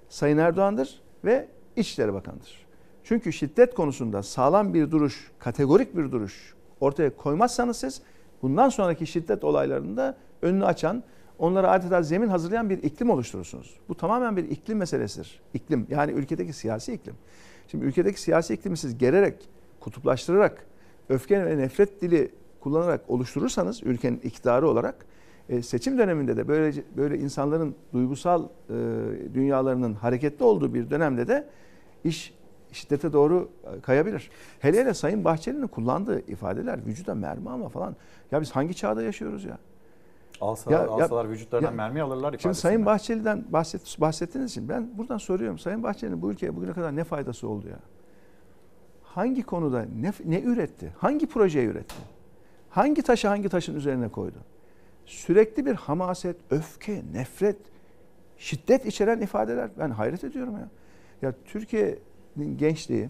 [0.09, 2.68] Sayın Erdoğan'dır ve İçişleri Bakanı'dır.
[3.09, 8.01] Çünkü şiddet konusunda sağlam bir duruş, kategorik bir duruş ortaya koymazsanız siz
[8.41, 11.03] bundan sonraki şiddet olaylarında önünü açan,
[11.39, 13.79] onlara adeta zemin hazırlayan bir iklim oluşturursunuz.
[13.89, 15.39] Bu tamamen bir iklim meselesidir.
[15.53, 17.15] İklim yani ülkedeki siyasi iklim.
[17.67, 19.49] Şimdi ülkedeki siyasi iklimi siz gererek,
[19.79, 20.65] kutuplaştırarak,
[21.09, 25.05] öfke ve nefret dili kullanarak oluşturursanız ülkenin iktidarı olarak
[25.49, 28.73] e, seçim döneminde de böyle böyle insanların duygusal e,
[29.33, 31.49] dünyalarının hareketli olduğu bir dönemde de
[32.03, 32.38] iş
[32.71, 34.29] şiddete doğru e, kayabilir.
[34.59, 37.95] Hele hele Sayın Bahçeli'nin kullandığı ifadeler vücuda mermi alma falan.
[38.31, 39.57] Ya biz hangi çağda yaşıyoruz ya?
[40.41, 44.97] Alsalar, ya, alsalar ya, vücutlarından ya, mermi alırlar Şimdi Sayın Bahçeli'den bahset, bahsettiğiniz için ben
[44.97, 45.59] buradan soruyorum.
[45.59, 47.79] Sayın Bahçeli'nin bu ülkeye bugüne kadar ne faydası oldu ya?
[49.03, 50.93] Hangi konuda ne, ne üretti?
[50.97, 51.95] Hangi projeyi üretti?
[52.69, 54.37] Hangi taşı hangi taşın üzerine koydu?
[55.05, 57.57] Sürekli bir hamaset, öfke, nefret,
[58.37, 59.69] şiddet içeren ifadeler.
[59.79, 60.69] Ben hayret ediyorum ya.
[61.21, 61.99] Ya Türkiye'nin
[62.57, 63.09] gençliği,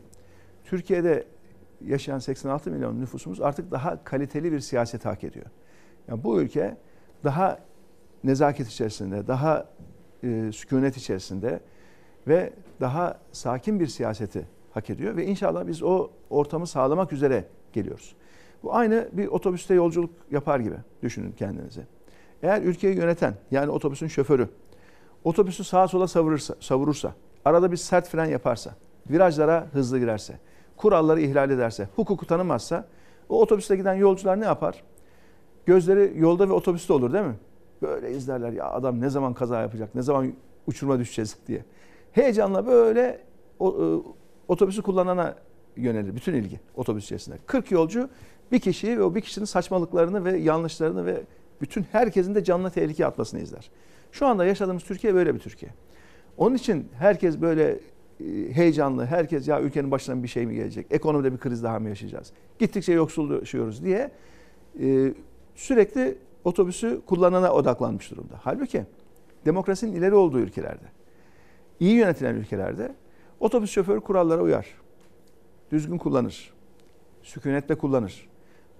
[0.63, 1.25] Türkiye'de
[1.85, 5.45] yaşayan 86 milyon nüfusumuz artık daha kaliteli bir siyaset hak ediyor.
[6.07, 6.77] Yani bu ülke
[7.23, 7.59] daha
[8.23, 9.69] nezaket içerisinde, daha
[10.23, 11.59] e, sükunet içerisinde
[12.27, 18.15] ve daha sakin bir siyaseti hak ediyor ve inşallah biz o ortamı sağlamak üzere geliyoruz.
[18.63, 21.81] Bu aynı bir otobüste yolculuk yapar gibi düşünün kendinizi.
[22.43, 24.49] Eğer ülkeyi yöneten yani otobüsün şoförü
[25.23, 27.13] otobüsü sağa sola savurursa, savurursa,
[27.45, 28.75] arada bir sert fren yaparsa,
[29.09, 30.39] virajlara hızlı girerse,
[30.77, 32.87] kuralları ihlal ederse, hukuku tanımazsa
[33.29, 34.83] o otobüste giden yolcular ne yapar?
[35.65, 37.35] Gözleri yolda ve otobüste olur değil mi?
[37.81, 40.33] Böyle izlerler ya adam ne zaman kaza yapacak, ne zaman
[40.67, 41.65] uçuruma düşeceğiz diye.
[42.11, 43.21] Heyecanla böyle
[43.59, 43.85] o, e,
[44.47, 45.35] otobüsü kullanana
[45.75, 47.37] yönelir bütün ilgi otobüs içerisinde.
[47.45, 48.09] 40 yolcu
[48.51, 51.23] bir kişiyi ve o bir kişinin saçmalıklarını ve yanlışlarını ve
[51.61, 53.71] bütün herkesin de canına tehlikeye atmasını izler.
[54.11, 55.71] Şu anda yaşadığımız Türkiye böyle bir Türkiye.
[56.37, 57.79] Onun için herkes böyle
[58.53, 62.31] heyecanlı, herkes ya ülkenin başına bir şey mi gelecek, ekonomide bir kriz daha mı yaşayacağız,
[62.59, 64.11] gittikçe yoksullaşıyoruz diye
[64.81, 65.13] e,
[65.55, 68.33] sürekli otobüsü kullanana odaklanmış durumda.
[68.41, 68.85] Halbuki
[69.45, 70.85] demokrasinin ileri olduğu ülkelerde,
[71.79, 72.95] iyi yönetilen ülkelerde
[73.39, 74.67] otobüs şoförü kurallara uyar,
[75.71, 76.53] düzgün kullanır,
[77.23, 78.29] sükunetle kullanır.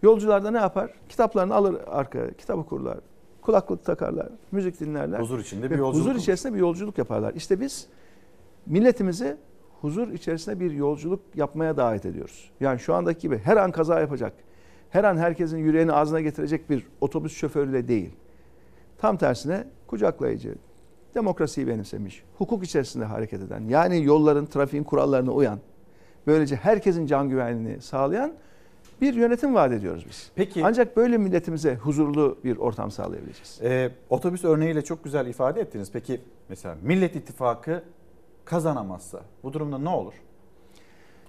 [0.01, 0.93] Yolcular da ne yapar?
[1.09, 2.97] Kitaplarını alır arkaya, kitap okurlar,
[3.41, 5.19] kulaklık takarlar, müzik dinlerler.
[5.19, 6.07] Huzur içinde bir yolculuk.
[6.07, 7.33] Huzur içerisinde bir yolculuk yaparlar.
[7.33, 7.87] İşte biz
[8.65, 9.37] milletimizi
[9.81, 12.51] huzur içerisinde bir yolculuk yapmaya davet ediyoruz.
[12.59, 14.33] Yani şu andaki gibi her an kaza yapacak,
[14.89, 18.09] her an herkesin yüreğini ağzına getirecek bir otobüs şoförüyle değil.
[18.97, 20.55] Tam tersine kucaklayıcı,
[21.15, 25.59] demokrasiyi benimsemiş, hukuk içerisinde hareket eden, yani yolların, trafiğin kurallarına uyan,
[26.27, 28.33] böylece herkesin can güvenliğini sağlayan
[29.01, 30.31] bir yönetim vaat ediyoruz biz.
[30.35, 30.61] Peki.
[30.65, 33.59] Ancak böyle milletimize huzurlu bir ortam sağlayabileceğiz.
[33.63, 35.89] Ee, otobüs örneğiyle çok güzel ifade ettiniz.
[35.93, 37.83] Peki mesela Millet İttifakı
[38.49, 40.13] kazanamazsa bu durumda ne olur?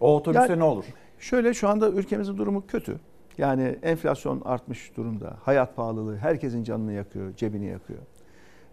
[0.01, 0.85] O otobüse yani, ne olur?
[1.19, 3.01] Şöyle şu anda ülkemizin durumu kötü.
[3.39, 5.37] Yani enflasyon artmış durumda.
[5.43, 7.99] Hayat pahalılığı herkesin canını yakıyor, cebini yakıyor.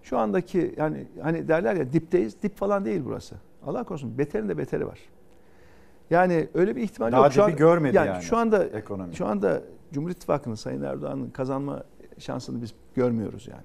[0.03, 2.43] Şu andaki yani hani derler ya dipteyiz.
[2.43, 3.35] Dip falan değil burası.
[3.65, 4.99] Allah korusun beterin de beteri var.
[6.09, 7.33] Yani öyle bir ihtimal Daha yok.
[7.33, 9.15] Şu an, görmedi yani, yani şu anda ekonomi.
[9.15, 9.61] Şu anda
[9.91, 11.83] Cumhur İttifakı'nın Sayın Erdoğan'ın kazanma
[12.17, 13.63] şansını biz görmüyoruz yani.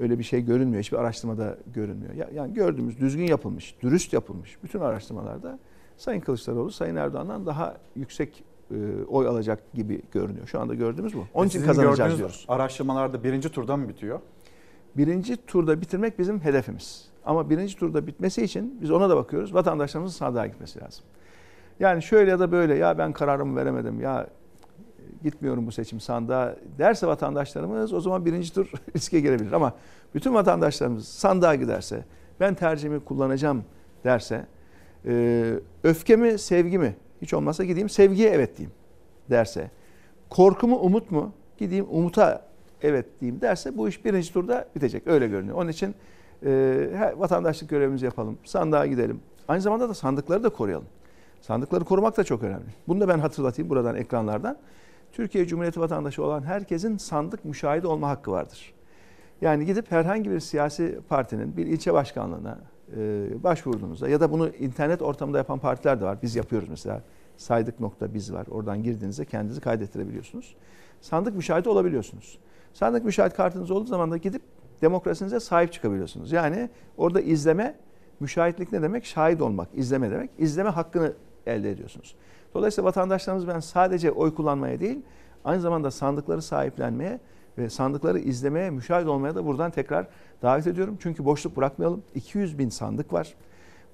[0.00, 0.82] Öyle bir şey görünmüyor.
[0.82, 2.14] Hiçbir araştırmada görünmüyor.
[2.34, 5.58] Yani gördüğümüz düzgün yapılmış, dürüst yapılmış bütün araştırmalarda
[5.96, 10.46] Sayın Kılıçdaroğlu Sayın Erdoğan'dan daha yüksek e, oy alacak gibi görünüyor.
[10.46, 11.24] Şu anda gördüğümüz bu.
[11.34, 12.44] Onun için kazanacağız diyoruz.
[12.48, 14.20] Araştırmalarda birinci turda mı bitiyor?
[14.96, 17.08] Birinci turda bitirmek bizim hedefimiz.
[17.24, 19.54] Ama birinci turda bitmesi için biz ona da bakıyoruz.
[19.54, 21.04] Vatandaşlarımızın sandığa gitmesi lazım.
[21.80, 24.26] Yani şöyle ya da böyle ya ben kararımı veremedim ya
[25.22, 29.52] gitmiyorum bu seçim sandığa derse vatandaşlarımız o zaman birinci tur riske girebilir.
[29.52, 29.74] Ama
[30.14, 32.04] bütün vatandaşlarımız sandığa giderse
[32.40, 33.64] ben tercihimi kullanacağım
[34.04, 34.46] derse
[35.06, 35.54] e,
[35.84, 38.72] öfke mi sevgi mi hiç olmazsa gideyim sevgiye evet diyeyim
[39.30, 39.70] derse
[40.30, 42.46] korku mu umut mu gideyim umuta
[42.82, 45.56] evet diyeyim derse bu iş birinci turda bitecek öyle görünüyor.
[45.56, 45.94] Onun için
[46.46, 48.38] e, vatandaşlık görevimizi yapalım.
[48.44, 49.20] Sandığa gidelim.
[49.48, 50.86] Aynı zamanda da sandıkları da koruyalım.
[51.40, 52.66] Sandıkları korumak da çok önemli.
[52.88, 54.56] Bunu da ben hatırlatayım buradan ekranlardan.
[55.12, 58.74] Türkiye Cumhuriyeti vatandaşı olan herkesin sandık müşahidi olma hakkı vardır.
[59.40, 62.58] Yani gidip herhangi bir siyasi partinin bir ilçe başkanlığına
[62.96, 66.18] e, başvurduğunuzda ya da bunu internet ortamında yapan partiler de var.
[66.22, 67.02] Biz yapıyoruz mesela.
[67.36, 68.46] Saydık nokta biz var.
[68.50, 70.56] Oradan girdiğinizde kendinizi kaydettirebiliyorsunuz.
[71.00, 72.38] Sandık müşahidi olabiliyorsunuz.
[72.72, 74.42] Sandık müşahit kartınız olduğu zaman da gidip
[74.82, 76.32] demokrasinize sahip çıkabiliyorsunuz.
[76.32, 77.74] Yani orada izleme,
[78.20, 79.04] müşahitlik ne demek?
[79.04, 80.30] Şahit olmak, izleme demek.
[80.38, 81.12] İzleme hakkını
[81.46, 82.14] elde ediyorsunuz.
[82.54, 85.02] Dolayısıyla vatandaşlarımız ben sadece oy kullanmaya değil,
[85.44, 87.20] aynı zamanda sandıkları sahiplenmeye
[87.58, 90.06] ve sandıkları izlemeye, müşahit olmaya da buradan tekrar
[90.42, 90.96] davet ediyorum.
[91.00, 92.02] Çünkü boşluk bırakmayalım.
[92.14, 93.34] 200 bin sandık var.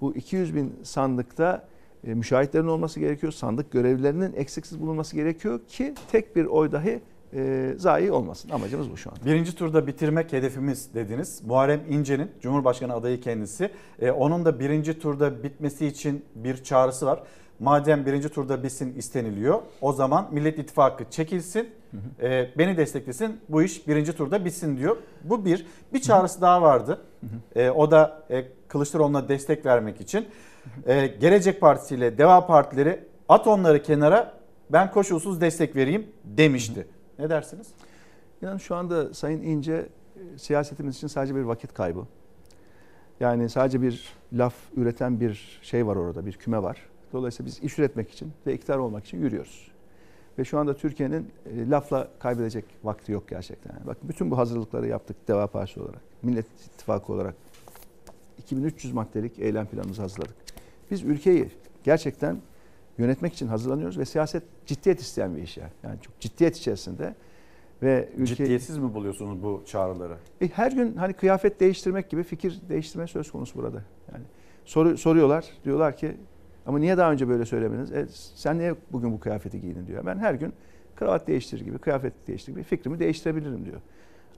[0.01, 1.67] Bu 200 bin sandıkta
[2.05, 3.33] e, müşahitlerin olması gerekiyor.
[3.33, 7.01] Sandık görevlilerinin eksiksiz bulunması gerekiyor ki tek bir oy dahi
[7.35, 8.51] e, zayi olmasın.
[8.51, 9.17] Amacımız bu şu an.
[9.27, 11.43] Birinci turda bitirmek hedefimiz dediniz.
[11.47, 13.71] Muharrem İnce'nin Cumhurbaşkanı adayı kendisi.
[14.01, 17.23] Ee, onun da birinci turda bitmesi için bir çağrısı var.
[17.61, 21.69] Madem birinci turda bitsin isteniliyor o zaman Millet İttifakı çekilsin,
[22.23, 24.97] e, beni desteklesin, bu iş birinci turda bitsin diyor.
[25.25, 25.67] Bu bir.
[25.93, 27.01] Bir çağrısı daha vardı.
[27.57, 30.27] E, o da e, Kılıçdaroğlu'na destek vermek için.
[30.87, 34.35] E, Gelecek Partisi ile Deva Partileri at onları kenara
[34.71, 36.87] ben koşulsuz destek vereyim demişti.
[37.19, 37.69] Ne dersiniz?
[38.43, 42.07] İnan şu anda Sayın İnce e, siyasetimiz için sadece bir vakit kaybı.
[43.21, 46.79] Yani sadece bir laf üreten bir şey var orada, bir küme var.
[47.13, 49.71] Dolayısıyla biz iş üretmek için ve iktidar olmak için yürüyoruz.
[50.39, 53.75] Ve şu anda Türkiye'nin e, lafla kaybedecek vakti yok gerçekten.
[53.75, 57.35] Yani bakın bütün bu hazırlıkları yaptık Deva Partisi olarak, Millet İttifakı olarak.
[58.39, 60.35] 2300 maddelik eylem planımızı hazırladık.
[60.91, 61.51] Biz ülkeyi
[61.85, 62.41] gerçekten
[62.99, 65.71] yönetmek için hazırlanıyoruz ve siyaset ciddiyet isteyen bir iş yani.
[65.83, 67.15] Yani çok ciddiyet içerisinde
[67.83, 70.17] ve ülke Ciddiyetsiz mi buluyorsunuz bu çağrıları?
[70.41, 73.85] e, her gün hani kıyafet değiştirmek gibi fikir değiştirme söz konusu burada.
[74.13, 74.25] Yani
[74.65, 76.17] soru, soruyorlar, diyorlar ki
[76.67, 77.93] ama niye daha önce böyle söylemediniz?
[77.93, 80.07] E, sen niye bugün bu kıyafeti giydin diyor.
[80.07, 80.53] Ben her gün
[80.97, 83.81] kravat değiştirir gibi, kıyafet değiştirir gibi fikrimi değiştirebilirim diyor.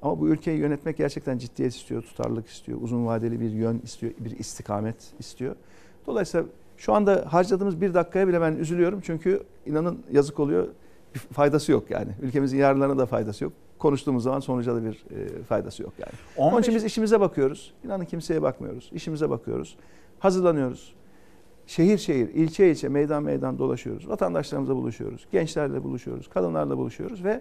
[0.03, 4.39] Ama bu ülkeyi yönetmek gerçekten ciddiyet istiyor, tutarlılık istiyor, uzun vadeli bir yön istiyor, bir
[4.39, 5.57] istikamet istiyor.
[6.07, 6.47] Dolayısıyla
[6.81, 9.01] şu anda harcadığımız bir dakikaya bile ben üzülüyorum.
[9.01, 10.69] Çünkü inanın yazık oluyor.
[11.15, 12.09] Bir faydası yok yani.
[12.23, 13.53] Ülkemizin yararlarına da faydası yok.
[13.79, 16.13] Konuştuğumuz zaman sonuca da bir e, faydası yok yani.
[16.37, 17.75] Onun 15 için biz işimize bakıyoruz.
[17.85, 18.91] İnanın kimseye bakmıyoruz.
[18.93, 19.77] İşimize bakıyoruz.
[20.19, 20.95] Hazırlanıyoruz.
[21.67, 24.09] Şehir şehir, ilçe ilçe, meydan meydan dolaşıyoruz.
[24.09, 25.27] Vatandaşlarımızla buluşuyoruz.
[25.33, 26.29] Gençlerle buluşuyoruz.
[26.29, 27.41] Kadınlarla buluşuyoruz ve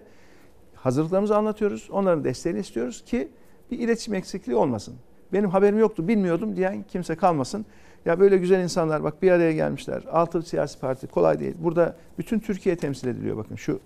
[0.74, 1.88] hazırlıklarımızı anlatıyoruz.
[1.92, 3.28] Onların desteğini istiyoruz ki
[3.70, 4.94] bir iletişim eksikliği olmasın.
[5.32, 7.66] Benim haberim yoktu, bilmiyordum diyen kimse kalmasın.
[8.04, 10.02] Ya böyle güzel insanlar bak bir araya gelmişler.
[10.10, 11.54] Altı siyasi parti kolay değil.
[11.58, 13.80] Burada bütün Türkiye temsil ediliyor bakın şu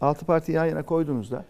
[0.00, 1.44] altı parti yan yana koyduğunuzda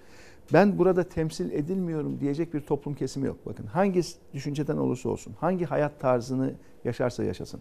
[0.52, 3.36] ben burada temsil edilmiyorum diyecek bir toplum kesimi yok.
[3.46, 4.02] Bakın hangi
[4.34, 7.60] düşünceden olursa olsun, hangi hayat tarzını yaşarsa yaşasın,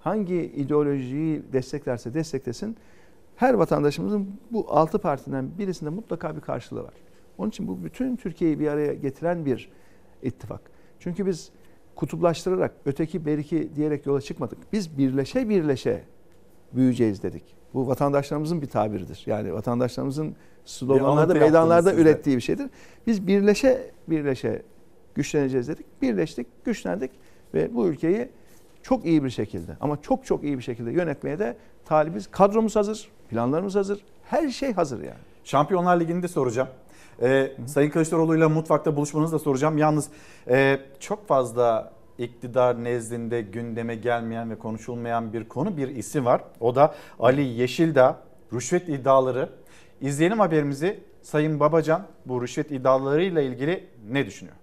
[0.00, 2.76] hangi ideolojiyi desteklerse desteklesin,
[3.36, 6.94] her vatandaşımızın bu altı partiden birisinde mutlaka bir karşılığı var.
[7.38, 9.68] Onun için bu bütün Türkiye'yi bir araya getiren bir
[10.22, 10.60] ittifak.
[11.00, 11.50] Çünkü biz
[11.96, 14.58] kutuplaştırarak öteki beriki diyerek yola çıkmadık.
[14.72, 16.04] Biz birleşe birleşe
[16.72, 17.44] büyüyeceğiz dedik.
[17.74, 19.22] Bu vatandaşlarımızın bir tabiridir.
[19.26, 22.02] Yani vatandaşlarımızın sloganlarda, meydanlarda yaptınız siz de.
[22.02, 22.66] ürettiği bir şeydir.
[23.06, 24.62] Biz birleşe birleşe
[25.14, 26.02] güçleneceğiz dedik.
[26.02, 27.10] Birleştik, güçlendik
[27.54, 28.28] ve bu ülkeyi
[28.82, 32.26] çok iyi bir şekilde ama çok çok iyi bir şekilde yönetmeye de talibiz.
[32.30, 34.04] Kadromuz hazır, planlarımız hazır.
[34.24, 35.18] Her şey hazır yani.
[35.44, 36.68] Şampiyonlar Ligi'ni de soracağım.
[37.22, 39.78] Ee, Sayın Kılıçdaroğlu'yla mutfakta buluşmanızı da soracağım.
[39.78, 40.08] Yalnız
[40.48, 46.40] e, çok fazla iktidar nezdinde gündeme gelmeyen ve konuşulmayan bir konu bir isim var.
[46.60, 48.18] O da Ali Yeşildağ.
[48.52, 49.48] Rüşvet iddiaları.
[50.00, 51.00] İzleyelim haberimizi.
[51.22, 54.56] Sayın Babacan bu rüşvet iddialarıyla ilgili ne düşünüyor?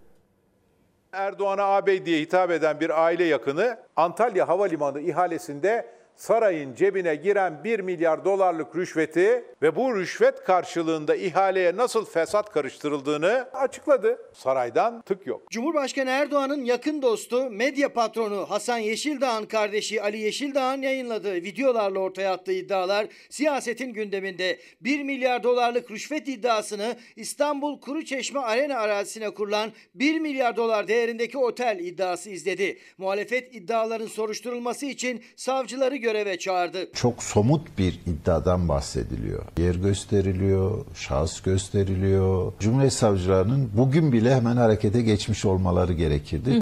[1.12, 7.80] Erdoğan'a ağabey diye hitap eden bir aile yakını Antalya Havalimanı ihalesinde sarayın cebine giren 1
[7.80, 14.20] milyar dolarlık rüşveti ve bu rüşvet karşılığında ihaleye nasıl fesat karıştırıldığını açıkladı.
[14.34, 15.52] Saraydan tık yok.
[15.52, 22.52] Cumhurbaşkanı Erdoğan'ın yakın dostu, medya patronu Hasan Yeşildağ'ın kardeşi Ali Yeşildağ'ın yayınladığı videolarla ortaya attığı
[22.52, 24.60] iddialar siyasetin gündeminde.
[24.82, 31.80] 1 milyar dolarlık rüşvet iddiasını İstanbul Kuruçeşme Arena arazisine kurulan 1 milyar dolar değerindeki otel
[31.80, 32.80] iddiası izledi.
[32.98, 36.92] Muhalefet iddiaların soruşturulması için savcıları göreve çağırdı.
[36.94, 39.44] Çok somut bir iddiadan bahsediliyor.
[39.58, 42.54] Yer gösteriliyor, şahıs gösteriliyor.
[42.60, 46.50] Cumhuriyet savcılarının bugün bile hemen harekete geçmiş olmaları gerekirdi.
[46.50, 46.58] Ü-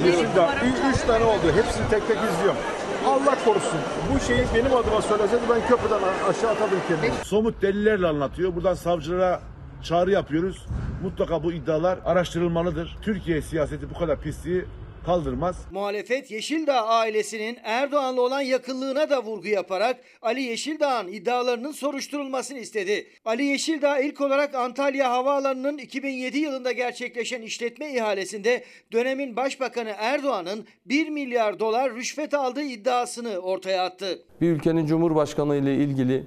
[0.94, 1.44] üç tane oldu.
[1.56, 2.62] Hepsini tek tek izliyorum.
[3.08, 3.80] Allah korusun.
[4.14, 6.00] Bu şeyi benim adıma söyleseydi ben köprüden
[6.30, 7.14] aşağı atardım kendimi.
[7.24, 8.56] Somut delillerle anlatıyor.
[8.56, 9.42] Buradan savcılara
[9.84, 10.66] çağrı yapıyoruz.
[11.04, 12.98] Mutlaka bu iddialar araştırılmalıdır.
[13.02, 14.66] Türkiye siyaseti bu kadar pisliği
[15.10, 15.58] kaldırmaz.
[15.72, 23.08] Muhalefet Yeşildağ ailesinin Erdoğan'la olan yakınlığına da vurgu yaparak Ali Yeşildağ'ın iddialarının soruşturulmasını istedi.
[23.26, 31.10] Ali Yeşildağ ilk olarak Antalya Havaalanı'nın 2007 yılında gerçekleşen işletme ihalesinde dönemin Başbakanı Erdoğan'ın 1
[31.10, 34.20] milyar dolar rüşvet aldığı iddiasını ortaya attı.
[34.42, 36.24] bir ülkenin cumhurbaşkanı ile ilgili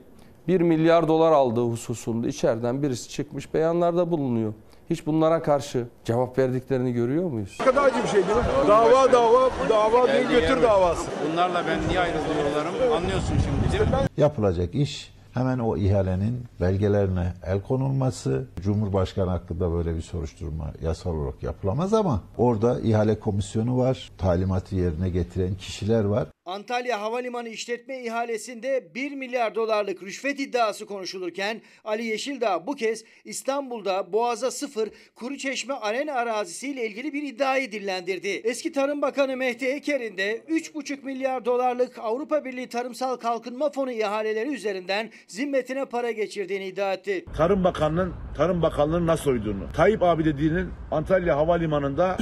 [0.48, 4.52] 1 milyar dolar aldığı hususunda içeriden birisi çıkmış beyanlarda bulunuyor.
[4.90, 7.56] Hiç bunlara karşı cevap verdiklerini görüyor muyuz?
[7.60, 8.44] Ne kadar acı bir şey değil mi?
[8.68, 11.10] Dava dava, dava değil götür davası.
[11.32, 13.96] Bunlarla ben niye ayrılıyorum anlıyorsun şimdi değil mi?
[14.16, 18.46] Yapılacak iş hemen o ihalenin belgelerine el konulması.
[18.60, 24.10] Cumhurbaşkanı hakkında böyle bir soruşturma yasal olarak yapılamaz ama orada ihale komisyonu var.
[24.18, 26.26] Talimatı yerine getiren kişiler var.
[26.46, 34.12] Antalya Havalimanı işletme ihalesinde 1 milyar dolarlık rüşvet iddiası konuşulurken Ali Yeşildağ bu kez İstanbul'da
[34.12, 38.28] Boğaz'a sıfır Kuruçeşme Arena arazisiyle ilgili bir iddiayı dillendirdi.
[38.28, 44.54] Eski Tarım Bakanı Mehdi Eker'in de 3,5 milyar dolarlık Avrupa Birliği Tarımsal Kalkınma Fonu ihaleleri
[44.54, 47.24] üzerinden zimmetine para geçirdiğini iddia etti.
[47.36, 52.16] Tarım Bakanı'nın Tarım Bakanlığı'nın nasıl oyduğunu, Tayyip abi dediğinin Antalya Havalimanı'nda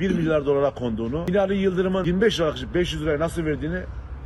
[0.00, 3.61] 1 milyar dolara konduğunu, Binali Yıldırım'ın 25 liralık 500 liraya nasıl verdiğini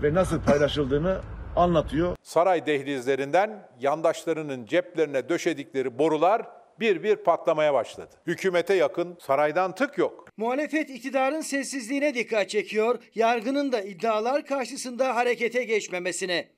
[0.03, 1.21] ve nasıl paylaşıldığını
[1.57, 2.17] anlatıyor.
[2.23, 6.47] Saray dehlizlerinden yandaşlarının ceplerine döşedikleri borular
[6.81, 8.11] bir bir patlamaya başladı.
[8.27, 10.29] Hükümete yakın saraydan tık yok.
[10.37, 16.49] Muhalefet iktidarın sessizliğine dikkat çekiyor, yargının da iddialar karşısında harekete geçmemesine.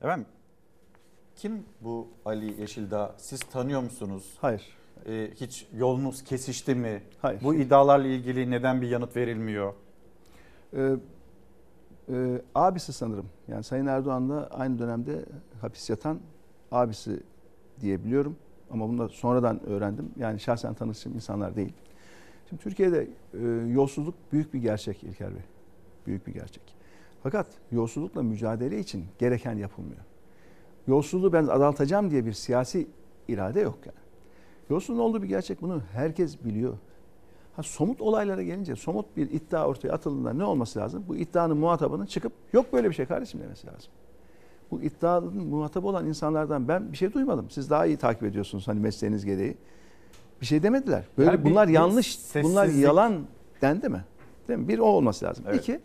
[0.00, 0.26] Efendim
[1.36, 3.14] kim bu Ali Yeşildağ?
[3.18, 4.38] Siz tanıyor musunuz?
[4.40, 4.62] Hayır.
[5.06, 7.02] Ee, hiç yolunuz kesişti mi?
[7.22, 7.40] Hayır.
[7.42, 9.74] Bu iddialarla ilgili neden bir yanıt verilmiyor?
[10.76, 10.90] Ee,
[12.12, 13.26] e, abisi sanırım.
[13.48, 15.24] Yani Sayın Erdoğan'la aynı dönemde
[15.60, 16.20] hapis yatan
[16.72, 17.20] abisi
[17.80, 18.36] diyebiliyorum.
[18.70, 20.10] Ama bunu da sonradan öğrendim.
[20.16, 21.72] Yani şahsen tanıştığım insanlar değil.
[22.48, 25.42] Şimdi Türkiye'de e, yolsuzluk büyük bir gerçek İlker Bey.
[26.06, 26.62] Büyük bir gerçek.
[27.22, 30.00] Fakat yolsuzlukla mücadele için gereken yapılmıyor.
[30.86, 32.86] Yolsuzluğu ben azaltacağım diye bir siyasi
[33.28, 33.98] irade yok yani.
[34.70, 36.78] Yolsuzluğun olduğu bir gerçek bunu herkes biliyor.
[37.56, 41.04] Ha, somut olaylara gelince somut bir iddia ortaya atıldığında ne olması lazım?
[41.08, 43.90] Bu iddianın muhatabının çıkıp yok böyle bir şey kardeşim demesi lazım.
[44.70, 47.50] Bu iddianın muhatabı olan insanlardan ben bir şey duymadım.
[47.50, 49.56] Siz daha iyi takip ediyorsunuz hani mesleğiniz gereği.
[50.40, 51.04] Bir şey demediler.
[51.18, 53.14] Böyle Yani bunlar bir yanlış, bunlar sessizlik- yalan
[53.62, 54.04] dendi mi?
[54.48, 54.68] Değil mi?
[54.68, 55.44] Bir o olması lazım.
[55.48, 55.60] Evet.
[55.60, 55.80] İki,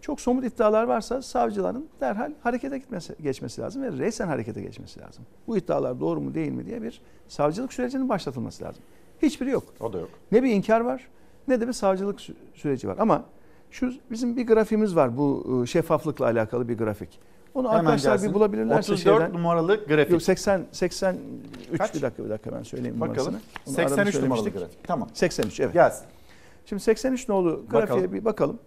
[0.00, 5.24] çok somut iddialar varsa savcıların derhal harekete gitmesi, geçmesi lazım ve reysen harekete geçmesi lazım.
[5.46, 8.82] Bu iddialar doğru mu değil mi diye bir savcılık sürecinin başlatılması lazım.
[9.22, 9.64] Hiçbiri yok.
[9.80, 10.08] O da yok.
[10.32, 11.08] Ne bir inkar var
[11.48, 12.96] ne de bir savcılık sü- süreci var.
[12.98, 13.24] Ama
[13.70, 17.18] şu bizim bir grafiğimiz var bu e, şeffaflıkla alakalı bir grafik.
[17.54, 18.28] Onu Hemen arkadaşlar gelsin.
[18.28, 19.32] bir bulabilirlerse 34 şeyden.
[19.38, 20.12] numaralı grafik.
[20.12, 21.94] Yok 80 83 Kaç?
[21.94, 23.16] bir dakika bir dakika ben söyleyeyim Bakalım.
[23.34, 23.40] numarasını.
[23.66, 24.84] Onu 83 arada numaralı grafik.
[24.84, 25.08] Tamam.
[25.14, 25.72] 83 evet.
[25.72, 26.06] Gelsin.
[26.66, 28.12] Şimdi 83 nolu grafiğe Bakalım.
[28.12, 28.58] bir bakalım.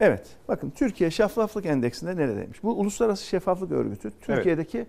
[0.00, 2.62] Evet bakın Türkiye şeffaflık endeksinde neredeymiş?
[2.62, 4.86] Bu Uluslararası Şeffaflık Örgütü Türkiye'deki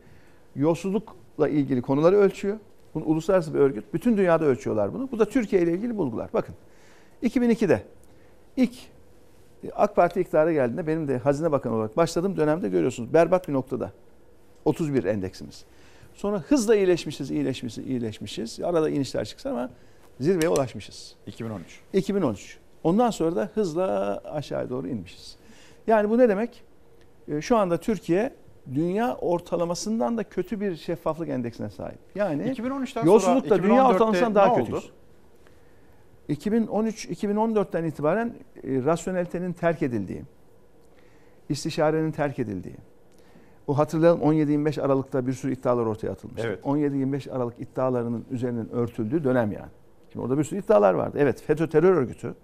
[0.55, 2.57] yolsuzlukla ilgili konuları ölçüyor.
[2.95, 3.93] Bu uluslararası bir örgüt.
[3.93, 5.09] Bütün dünyada ölçüyorlar bunu.
[5.11, 6.29] Bu da Türkiye ile ilgili bulgular.
[6.33, 6.55] Bakın
[7.23, 7.83] 2002'de
[8.57, 8.73] ilk
[9.75, 13.91] AK Parti iktidara geldiğinde benim de Hazine Bakanı olarak başladığım dönemde görüyorsunuz berbat bir noktada.
[14.65, 15.65] 31 endeksimiz.
[16.13, 18.59] Sonra hızla iyileşmişiz, iyileşmişiz, iyileşmişiz.
[18.59, 19.69] Arada inişler çıksa ama
[20.19, 21.15] zirveye ulaşmışız.
[21.27, 21.79] 2013.
[21.93, 22.57] 2013.
[22.83, 25.35] Ondan sonra da hızla aşağıya doğru inmişiz.
[25.87, 26.63] Yani bu ne demek?
[27.27, 28.33] Ee, Şu anda Türkiye
[28.73, 31.99] dünya ortalamasından da kötü bir şeffaflık endeksine sahip.
[32.15, 34.91] Yani 2013'ten yolsuzluk sonra da dünya 2014'te ortalamasından daha kötüyüz.
[36.29, 40.21] 2013-2014'ten itibaren e, rasyonelitenin terk edildiği,
[41.49, 42.75] istişarenin terk edildiği,
[43.67, 46.47] o hatırlayalım 17-25 Aralık'ta bir sürü iddialar ortaya atılmıştı.
[46.47, 46.65] Evet.
[46.65, 49.71] 17-25 Aralık iddialarının üzerinin örtüldüğü dönem yani.
[50.11, 51.17] Şimdi orada bir sürü iddialar vardı.
[51.19, 52.35] Evet FETÖ terör örgütü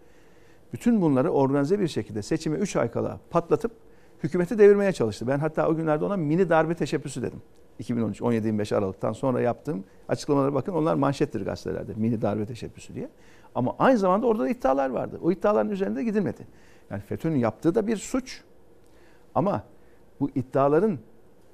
[0.74, 3.72] bütün bunları organize bir şekilde seçime 3 ay kala patlatıp
[4.24, 5.28] hükümeti devirmeye çalıştı.
[5.28, 7.42] Ben hatta o günlerde ona mini darbe teşebbüsü dedim.
[7.80, 13.10] 2013 17-25 Aralık'tan sonra yaptığım açıklamalara bakın onlar manşettir gazetelerde mini darbe teşebbüsü diye.
[13.56, 15.20] Ama aynı zamanda orada da iddialar vardı.
[15.24, 16.48] O iddiaların üzerinde gidilmedi.
[16.90, 18.42] Yani FETÖ'nün yaptığı da bir suç.
[19.36, 19.64] Ama
[20.20, 21.00] bu iddiaların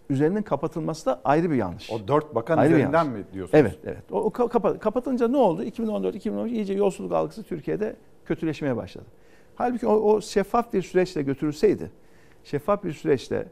[0.10, 1.91] üzerinin kapatılması da ayrı bir yanlış.
[1.91, 3.60] O dört bakan Ayrı üzerinden mi diyorsunuz?
[3.61, 4.11] Evet, evet.
[4.11, 5.64] O, o kapa- kapatınca ne oldu?
[5.64, 7.95] 2014-2013 iyice yolsuzluk algısı Türkiye'de
[8.26, 9.06] kötüleşmeye başladı.
[9.56, 11.91] Halbuki o, o şeffaf bir süreçle götürülseydi,
[12.44, 13.48] şeffaf bir süreçle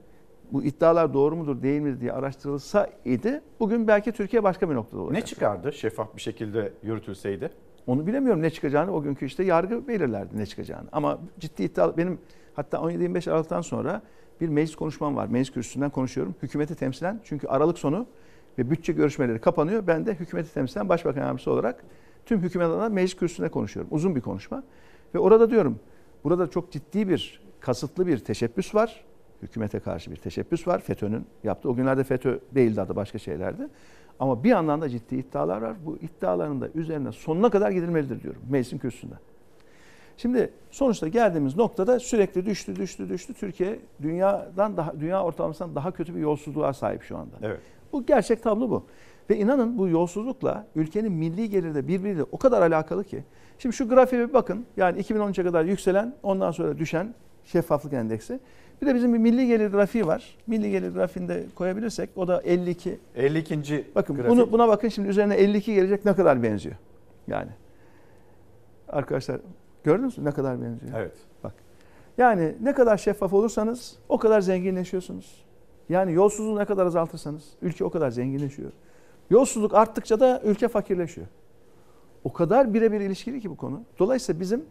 [0.51, 5.21] bu iddialar doğru mudur değil midir diye araştırılsaydı bugün belki Türkiye başka bir noktada olacaktı.
[5.21, 7.49] Ne çıkardı şeffaf bir şekilde yürütülseydi?
[7.87, 10.87] Onu bilemiyorum ne çıkacağını o günkü işte yargı belirlerdi ne çıkacağını.
[10.91, 12.19] Ama ciddi iddia benim
[12.53, 14.01] hatta 17-25 Aralık'tan sonra
[14.41, 15.27] bir meclis konuşmam var.
[15.27, 16.35] Meclis kürsüsünden konuşuyorum.
[16.43, 18.07] Hükümeti temsilen çünkü Aralık sonu
[18.57, 19.87] ve bütçe görüşmeleri kapanıyor.
[19.87, 21.83] Ben de hükümeti temsilen başbakan yardımcısı olarak
[22.25, 23.91] tüm hükümet adına meclis kürsüsünde konuşuyorum.
[23.93, 24.63] Uzun bir konuşma.
[25.15, 25.79] Ve orada diyorum
[26.23, 29.03] burada çok ciddi bir kasıtlı bir teşebbüs var.
[29.41, 30.79] Hükümete karşı bir teşebbüs var.
[30.79, 31.69] FETÖ'nün yaptığı.
[31.69, 33.67] O günlerde FETÖ değildi adı başka şeylerdi.
[34.19, 35.75] Ama bir yandan da ciddi iddialar var.
[35.85, 39.15] Bu iddiaların da üzerine sonuna kadar gidilmelidir diyorum meclisin kürsüsünde.
[40.17, 43.33] Şimdi sonuçta geldiğimiz noktada sürekli düştü, düştü, düştü.
[43.33, 47.35] Türkiye dünyadan daha dünya ortalamasından daha kötü bir yolsuzluğa sahip şu anda.
[47.41, 47.59] Evet.
[47.93, 48.85] Bu gerçek tablo bu.
[49.29, 53.23] Ve inanın bu yolsuzlukla ülkenin milli geliri de birbiriyle o kadar alakalı ki.
[53.59, 54.65] Şimdi şu grafiğe bir bakın.
[54.77, 57.13] Yani 2013'e kadar yükselen, ondan sonra düşen
[57.45, 58.39] şeffaflık endeksi.
[58.81, 60.37] Bir de bizim bir milli gelir grafiği var.
[60.47, 62.99] Milli gelir grafiğinde koyabilirsek o da 52.
[63.15, 63.85] 52.
[63.95, 64.31] Bakın grafik.
[64.31, 66.75] bunu buna bakın şimdi üzerine 52 gelecek ne kadar benziyor.
[67.27, 67.49] Yani.
[68.89, 69.39] Arkadaşlar
[69.83, 70.91] gördünüz mü ne kadar benziyor?
[70.95, 71.13] Evet.
[71.43, 71.53] Bak.
[72.17, 75.43] Yani ne kadar şeffaf olursanız o kadar zenginleşiyorsunuz.
[75.89, 78.71] Yani yolsuzluğu ne kadar azaltırsanız ülke o kadar zenginleşiyor.
[79.29, 81.27] Yolsuzluk arttıkça da ülke fakirleşiyor.
[82.23, 83.81] O kadar birebir ilişkili ki bu konu.
[83.99, 84.65] Dolayısıyla bizim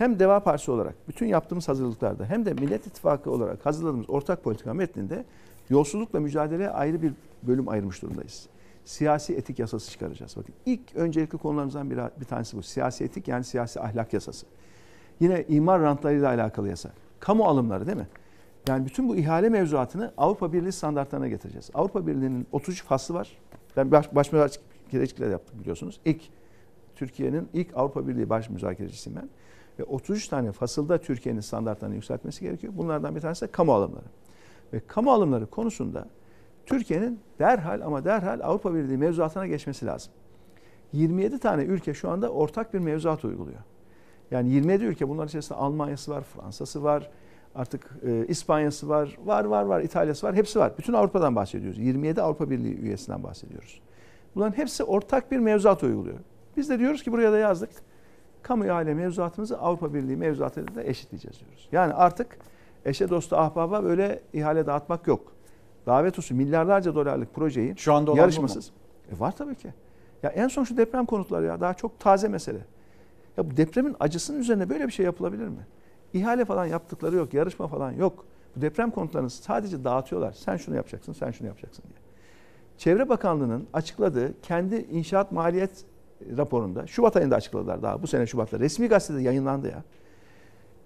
[0.00, 4.74] hem Deva Partisi olarak bütün yaptığımız hazırlıklarda hem de Millet İttifakı olarak hazırladığımız ortak politika
[4.74, 5.24] metninde
[5.70, 7.12] yolsuzlukla mücadeleye ayrı bir
[7.42, 8.46] bölüm ayırmış durumdayız.
[8.84, 10.36] Siyasi etik yasası çıkaracağız.
[10.36, 12.62] Bakın ilk öncelikli konularımızdan bir, bir tanesi bu.
[12.62, 14.46] Siyasi etik yani siyasi ahlak yasası.
[15.20, 16.90] Yine imar rantlarıyla alakalı yasa.
[17.20, 18.08] Kamu alımları değil mi?
[18.68, 21.70] Yani bütün bu ihale mevzuatını Avrupa Birliği standartlarına getireceğiz.
[21.74, 23.38] Avrupa Birliği'nin 33 faslı var.
[23.76, 26.00] Ben baş, baş müzakereçilikler yaptım biliyorsunuz.
[26.04, 26.22] İlk
[26.96, 29.28] Türkiye'nin ilk Avrupa Birliği baş müzakerecisiyim ben.
[29.80, 32.72] Ve 33 tane fasılda Türkiye'nin standartlarını yükseltmesi gerekiyor.
[32.76, 34.04] Bunlardan bir tanesi de kamu alımları.
[34.72, 36.08] Ve kamu alımları konusunda
[36.66, 40.12] Türkiye'nin derhal ama derhal Avrupa Birliği mevzuatına geçmesi lazım.
[40.92, 43.58] 27 tane ülke şu anda ortak bir mevzuat uyguluyor.
[44.30, 47.10] Yani 27 ülke bunların içerisinde Almanya'sı var, Fransa'sı var,
[47.54, 50.72] artık e, İspanya'sı var, var var var, İtalya'sı var, hepsi var.
[50.78, 51.78] Bütün Avrupa'dan bahsediyoruz.
[51.78, 53.80] 27 Avrupa Birliği üyesinden bahsediyoruz.
[54.34, 56.18] Bunların hepsi ortak bir mevzuat uyguluyor.
[56.56, 57.70] Biz de diyoruz ki buraya da yazdık.
[58.42, 61.68] Kamu ihale mevzuatımızı Avrupa Birliği mevzuatıyla da eşitleyeceğiz diyoruz.
[61.72, 62.38] Yani artık
[62.84, 65.32] eşe dostu ahbaba böyle ihale dağıtmak yok.
[65.86, 68.70] Davet usulü milyarlarca dolarlık projeyi Şu anda yarışmasız.
[69.16, 69.68] E var tabii ki.
[70.22, 72.60] Ya en son şu deprem konutları ya daha çok taze mesele.
[73.36, 75.66] Ya bu depremin acısının üzerine böyle bir şey yapılabilir mi?
[76.12, 78.24] İhale falan yaptıkları yok, yarışma falan yok.
[78.56, 80.32] Bu deprem konutlarını sadece dağıtıyorlar.
[80.32, 82.00] Sen şunu yapacaksın, sen şunu yapacaksın diye.
[82.78, 85.84] Çevre Bakanlığı'nın açıkladığı kendi inşaat maliyet
[86.36, 88.60] raporunda, Şubat ayında açıkladılar daha bu sene Şubat'ta.
[88.60, 89.82] Resmi gazetede yayınlandı ya.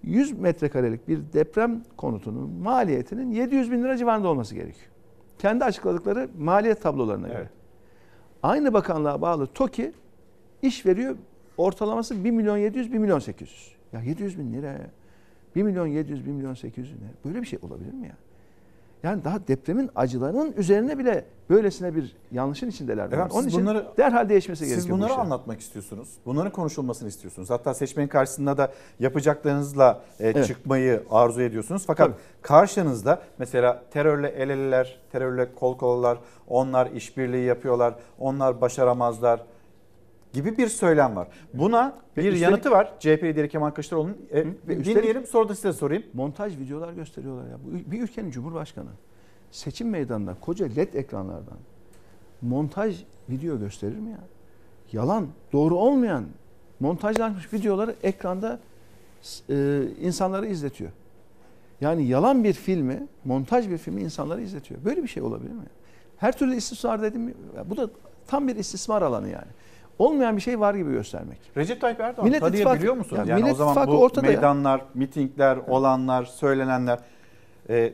[0.03, 4.91] 100 metrekarelik bir deprem konutunun maliyetinin 700 bin lira civarında olması gerekiyor.
[5.39, 7.39] Kendi açıkladıkları maliyet tablolarına göre.
[7.39, 7.51] Evet.
[8.43, 9.93] Aynı bakanlığa bağlı TOKİ
[10.63, 11.17] iş veriyor
[11.57, 13.75] ortalaması 1 milyon 700, 1 milyon 800.
[13.93, 14.91] Ya 700 bin lira ya.
[15.57, 17.09] 1 milyon 700, 1 milyon 800 lira.
[17.25, 18.17] Böyle bir şey olabilir mi ya?
[19.05, 23.07] Yani daha depremin acılarının üzerine bile böylesine bir yanlışın içindeler.
[23.07, 24.81] Efendim, Onun için bunları- derhal değişmesi gerekiyor.
[24.81, 25.25] Siz bu bunları işlerin.
[25.25, 26.09] anlatmak istiyorsunuz.
[26.27, 27.51] Bunların konuşulmasını istiyorsunuz.
[27.51, 30.47] Hatta seçmenin karşısında da yapacaklarınızla e, Evet.
[30.47, 31.85] çıkmayı arzu ediyorsunuz.
[31.87, 32.17] Fakat Tabii.
[32.43, 36.19] karşınızda mesela terörle el eleler, terörle kol kolalar,
[36.49, 39.41] onlar işbirliği yapıyorlar, onlar başaramazlar
[40.35, 41.29] gibi bir söylem var.
[41.55, 44.17] Buna bir üstelik- yanıtı var CHP lideri Kemal Kılıçdaroğlu'nun.
[44.31, 46.03] E, üstelik- dinleyelim sonra da size sorayım.
[46.15, 47.59] montaj videolar gösteriyorlar ya.
[47.65, 48.89] Bu bir ülkenin cumhurbaşkanı
[49.51, 51.59] seçim meydanında koca led ekranlardan
[52.43, 54.19] montaj video gösterir mi ya?
[54.93, 56.25] Yalan, doğru olmayan
[56.81, 58.59] montajlanmış videoları ekranda
[59.51, 60.91] e, insanları izletiyor.
[61.81, 64.85] Yani yalan bir filmi, montaj bir filmi insanları izletiyor.
[64.85, 65.63] Böyle bir şey olabilir mi?
[66.17, 67.35] Her türlü istismar dedim mi?
[67.71, 67.91] Bu da
[68.27, 69.47] tam bir istismar alanı yani.
[69.99, 71.39] Olmayan bir şey var gibi göstermek.
[71.57, 73.19] Recep Tayyip Erdoğan Millet tanıyabiliyor İttifakı- musunuz?
[73.29, 74.33] Ya yani Millet o zaman bu ortada ya.
[74.33, 76.99] meydanlar, mitingler, olanlar, söylenenler
[77.69, 77.93] e,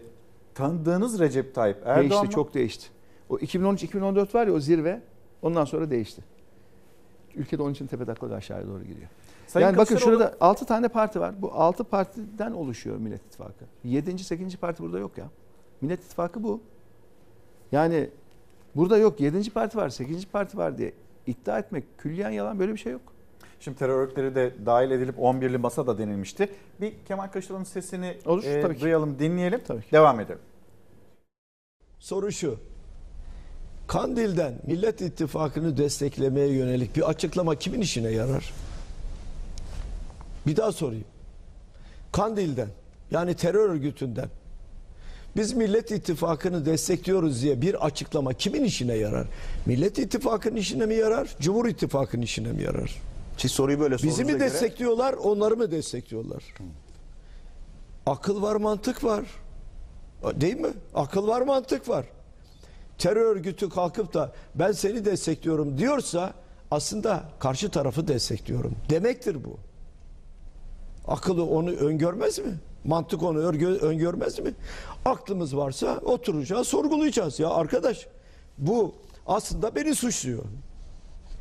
[0.54, 2.30] tanıdığınız Recep Tayyip Erdoğan değişti, mı?
[2.32, 2.86] çok değişti.
[3.28, 5.00] O 2013-2014 var ya o zirve
[5.42, 6.22] ondan sonra değişti.
[7.34, 9.08] Ülkede onun için tepe taklak aşağıya doğru gidiyor.
[9.46, 11.34] Sayın yani bakın şurada 6 tane parti var.
[11.42, 13.64] Bu 6 partiden oluşuyor Millet İttifakı.
[13.84, 14.18] 7.
[14.24, 14.56] 8.
[14.56, 15.24] parti burada yok ya.
[15.80, 16.60] Millet İttifakı bu.
[17.72, 18.10] Yani
[18.76, 19.50] burada yok 7.
[19.50, 20.26] parti var, 8.
[20.26, 20.92] parti var diye
[21.30, 23.02] iddia etmek külliyen yalan böyle bir şey yok.
[23.60, 26.48] Şimdi terör örgütleri de dahil edilip 11'li masa da denilmişti.
[26.80, 28.80] Bir Kemal Kılıçdaroğlu'nun sesini Olur, e, tabii ki.
[28.80, 29.60] duyalım, dinleyelim.
[29.66, 29.92] Tabii ki.
[29.92, 30.40] Devam edelim.
[31.98, 32.58] Soru şu.
[33.86, 38.52] Kandil'den Millet İttifakı'nı desteklemeye yönelik bir açıklama kimin işine yarar?
[40.46, 41.04] Bir daha sorayım.
[42.12, 42.68] Kandil'den
[43.10, 44.28] yani terör örgütünden
[45.36, 49.26] biz Millet İttifakı'nı destekliyoruz diye bir açıklama kimin işine yarar?
[49.66, 51.36] Millet İttifakı'nın işine mi yarar?
[51.40, 52.96] Cumhur İttifakı'nın işine mi yarar?
[53.38, 56.42] Siz soruyu böyle Bizi mi göre- destekliyorlar, onları mı destekliyorlar?
[58.06, 59.24] Akıl var, mantık var.
[60.34, 60.70] Değil mi?
[60.94, 62.04] Akıl var, mantık var.
[62.98, 66.34] Terör örgütü kalkıp da ben seni destekliyorum diyorsa
[66.70, 69.56] aslında karşı tarafı destekliyorum demektir bu.
[71.08, 72.54] Akıllı onu öngörmez mi?
[72.84, 73.38] Mantık onu
[73.80, 74.54] öngörmez mi?
[75.04, 77.40] Aklımız varsa oturacağız, sorgulayacağız.
[77.40, 78.06] Ya arkadaş
[78.58, 78.94] bu
[79.26, 80.44] aslında beni suçluyor.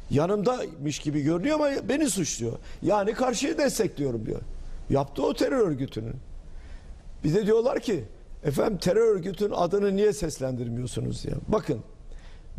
[0.10, 2.53] Yanımdaymış gibi görünüyor ama beni suçluyor.
[2.82, 4.41] Yani karşıyı destekliyorum diyor.
[4.90, 6.16] Yaptı o terör örgütünün.
[7.24, 8.03] Bir de diyorlar ki
[8.44, 11.34] efendim terör örgütünün adını niye seslendirmiyorsunuz diye.
[11.48, 11.80] Bakın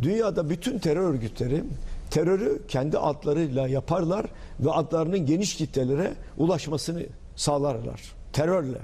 [0.02, 1.65] dünyada bütün terör örgütleri
[2.11, 4.27] terörü kendi adlarıyla yaparlar
[4.61, 7.02] ve adlarının geniş kitlelere ulaşmasını
[7.36, 8.19] sağlarlar.
[8.32, 8.78] Terörle.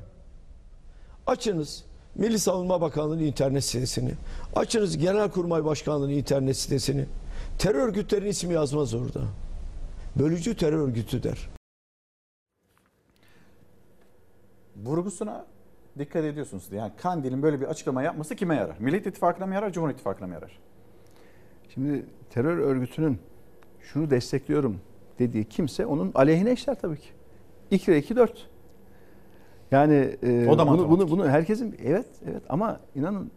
[1.27, 4.13] Açınız Milli Savunma Bakanlığı'nın internet sitesini.
[4.55, 7.07] Açınız Genelkurmay Başkanlığı'nın internet sitesini.
[7.59, 9.21] Terör örgütlerinin ismi yazmaz orada.
[10.19, 11.49] Bölücü terör örgütü der.
[14.77, 15.47] Vurgusuna
[15.99, 16.65] dikkat ediyorsunuz.
[16.73, 18.77] Yani Kandil'in böyle bir açıklama yapması kime yarar?
[18.79, 20.59] Millet İttifakı'na mı yarar, Cumhur İttifakı'na mı yarar?
[21.75, 23.19] Şimdi terör örgütünün
[23.81, 24.81] şunu destekliyorum
[25.19, 27.09] dediği kimse onun aleyhine işler tabii ki.
[27.71, 28.49] 2 kere 2 4.
[29.71, 33.31] Yani e, O da bunu, bunu, bunu herkesin evet evet ama inanın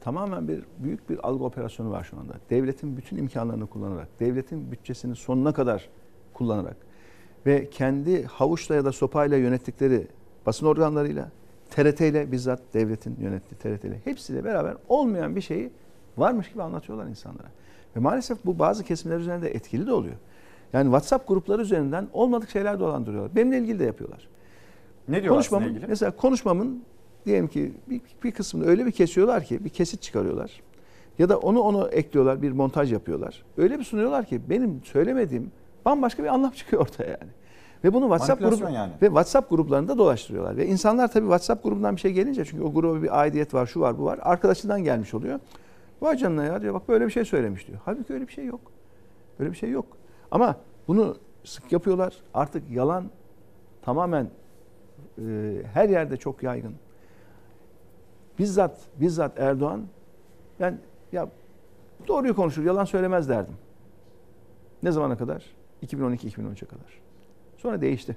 [0.00, 2.32] tamamen bir büyük bir algı operasyonu var şu anda.
[2.50, 5.88] Devletin bütün imkanlarını kullanarak, devletin bütçesini sonuna kadar
[6.34, 6.76] kullanarak
[7.46, 10.06] ve kendi havuçla ya da sopayla yönettikleri
[10.46, 11.30] basın organlarıyla,
[11.70, 15.70] TRT ile bizzat devletin yönettiği TRT ile hepsiyle beraber olmayan bir şeyi
[16.16, 17.48] varmış gibi anlatıyorlar insanlara.
[17.96, 20.14] Ve maalesef bu bazı kesimler üzerinde etkili de oluyor.
[20.72, 23.36] Yani WhatsApp grupları üzerinden olmadık şeyler dolandırıyorlar.
[23.36, 24.28] Benimle ilgili de yapıyorlar.
[25.08, 25.86] Ne diyorlar Konuşmamın, ilgili?
[25.86, 26.82] Mesela konuşmamın
[27.26, 30.62] diyelim ki bir, bir kısmını öyle bir kesiyorlar ki bir kesit çıkarıyorlar.
[31.18, 33.42] Ya da onu onu ekliyorlar bir montaj yapıyorlar.
[33.56, 35.52] Öyle bir sunuyorlar ki benim söylemediğim
[35.84, 37.30] bambaşka bir anlam çıkıyor ortaya yani.
[37.84, 38.92] Ve bunu WhatsApp grubu yani.
[39.02, 40.56] ve WhatsApp gruplarında dolaştırıyorlar.
[40.56, 43.80] Ve insanlar tabii WhatsApp grubundan bir şey gelince çünkü o gruba bir aidiyet var, şu
[43.80, 44.18] var, bu var.
[44.22, 45.40] Arkadaşından gelmiş oluyor.
[46.00, 47.78] Vay canına ya diyor bak böyle bir şey söylemiş diyor.
[47.84, 48.60] Halbuki öyle bir şey yok.
[49.38, 49.86] Öyle bir şey yok.
[50.30, 50.56] Ama
[50.88, 52.14] bunu sık yapıyorlar.
[52.34, 53.10] Artık yalan
[53.82, 54.30] tamamen
[55.72, 56.74] her yerde çok yaygın.
[58.38, 59.86] Bizzat bizzat Erdoğan
[60.60, 60.78] ben
[61.12, 61.28] ya
[62.08, 63.54] doğruyu konuşur, yalan söylemez derdim.
[64.82, 65.44] Ne zamana kadar?
[65.86, 67.00] 2012-2013'e kadar.
[67.56, 68.16] Sonra değişti.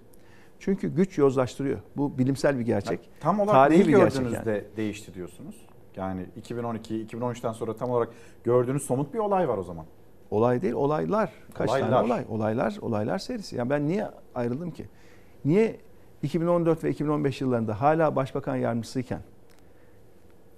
[0.60, 1.80] Çünkü güç yozlaştırıyor.
[1.98, 3.10] Bu bilimsel bir gerçek.
[3.20, 4.64] Tam olarak Tarihi neyi bir gördüğünüzde yani.
[4.78, 5.66] değişti diyorsunuz?
[5.96, 8.10] Yani 2012, 2013'ten sonra tam olarak
[8.44, 9.86] gördüğünüz somut bir olay var o zaman.
[10.32, 11.32] Olay değil, olaylar.
[11.54, 11.90] Kaç Olaylar.
[11.90, 12.26] tane olay?
[12.30, 13.56] Olaylar, olaylar serisi.
[13.56, 14.86] Yani ben niye ayrıldım ki?
[15.46, 15.80] Niye
[16.24, 19.22] 2014 ve 2015 yıllarında hala başbakan yardımcısıyken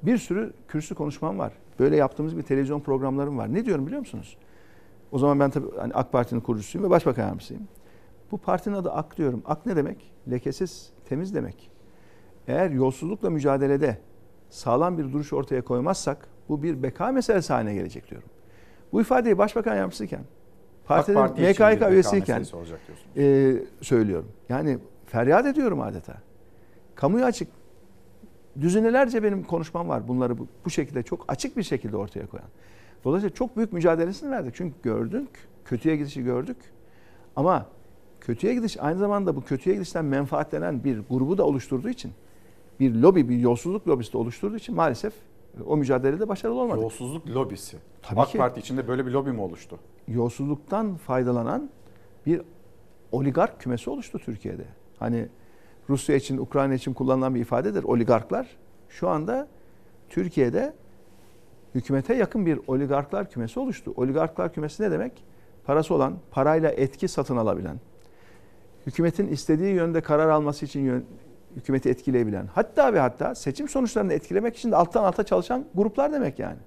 [0.03, 1.53] bir sürü kürsü konuşmam var.
[1.80, 3.53] Böyle yaptığımız bir televizyon programlarım var.
[3.53, 4.38] Ne diyorum biliyor musunuz?
[5.11, 7.68] O zaman ben tabii hani AK Parti'nin kurucusuyum ve başbakan yardımcısıyım.
[8.31, 9.41] Bu partinin adı AK diyorum.
[9.45, 10.11] AK ne demek?
[10.31, 11.72] Lekesiz, temiz demek.
[12.48, 13.98] Eğer yolsuzlukla mücadelede
[14.49, 18.30] sağlam bir duruş ortaya koymazsak bu bir beka meselesi haline gelecek diyorum.
[18.91, 20.22] Bu ifadeyi başbakan yardımcısıyken,
[20.86, 22.45] partinin Parti MKYK üyesiyken
[23.18, 24.31] e, söylüyorum.
[24.49, 24.77] Yani
[25.10, 26.18] feryat ediyorum adeta.
[26.95, 27.48] Kamuya açık
[28.61, 32.48] düzinelerce benim konuşmam var bunları bu, bu şekilde çok açık bir şekilde ortaya koyan.
[33.03, 34.56] Dolayısıyla çok büyük mücadelesini verdik.
[34.56, 35.30] Çünkü gördük,
[35.65, 36.57] kötüye gidişi gördük.
[37.36, 37.65] Ama
[38.22, 42.11] kötüye gidiş aynı zamanda bu kötüye gidişten menfaatlenen bir grubu da oluşturduğu için
[42.80, 45.14] bir lobi, bir yolsuzluk lobisi de oluşturduğu için maalesef
[45.65, 46.81] o mücadelede başarılı olmadık.
[46.81, 47.77] Yolsuzluk lobisi.
[48.02, 48.38] Tabii AK ki.
[48.38, 49.80] Parti içinde böyle bir lobi mi oluştu?
[50.10, 51.69] yolsuzluktan faydalanan
[52.26, 52.41] bir
[53.11, 54.65] oligark kümesi oluştu Türkiye'de.
[55.00, 55.28] Hani
[55.90, 58.48] Rusya için, Ukrayna için kullanılan bir ifadedir oligarklar.
[58.90, 59.48] Şu anda
[60.10, 60.74] Türkiye'de
[61.76, 63.94] hükümete yakın bir oligarklar kümesi oluştu.
[63.96, 65.24] Oligarklar kümesi ne demek?
[65.66, 67.80] Parası olan, parayla etki satın alabilen,
[68.88, 71.06] hükümetin istediği yönde karar alması için yön,
[71.56, 76.40] hükümeti etkileyebilen, hatta ve hatta seçim sonuçlarını etkilemek için de alttan alta çalışan gruplar demek
[76.40, 76.58] yani.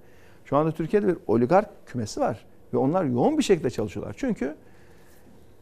[0.45, 4.15] Şu anda Türkiye'de bir oligark kümesi var ve onlar yoğun bir şekilde çalışıyorlar.
[4.19, 4.57] Çünkü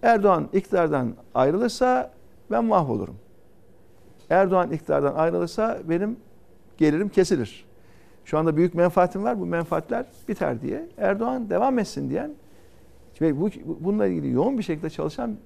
[0.02, 2.12] Erdoğan iktidardan ayrılırsa
[2.50, 3.16] ben mahvolurum.
[4.30, 6.16] Erdoğan iktidardan ayrılırsa benim
[6.78, 7.64] gelirim kesilir.
[8.24, 9.40] Şu anda büyük menfaatim var.
[9.40, 12.30] Bu menfaatler biter diye Erdoğan devam etsin diyen
[13.20, 13.50] ve bu
[13.80, 15.36] bununla ilgili yoğun bir şekilde çalışan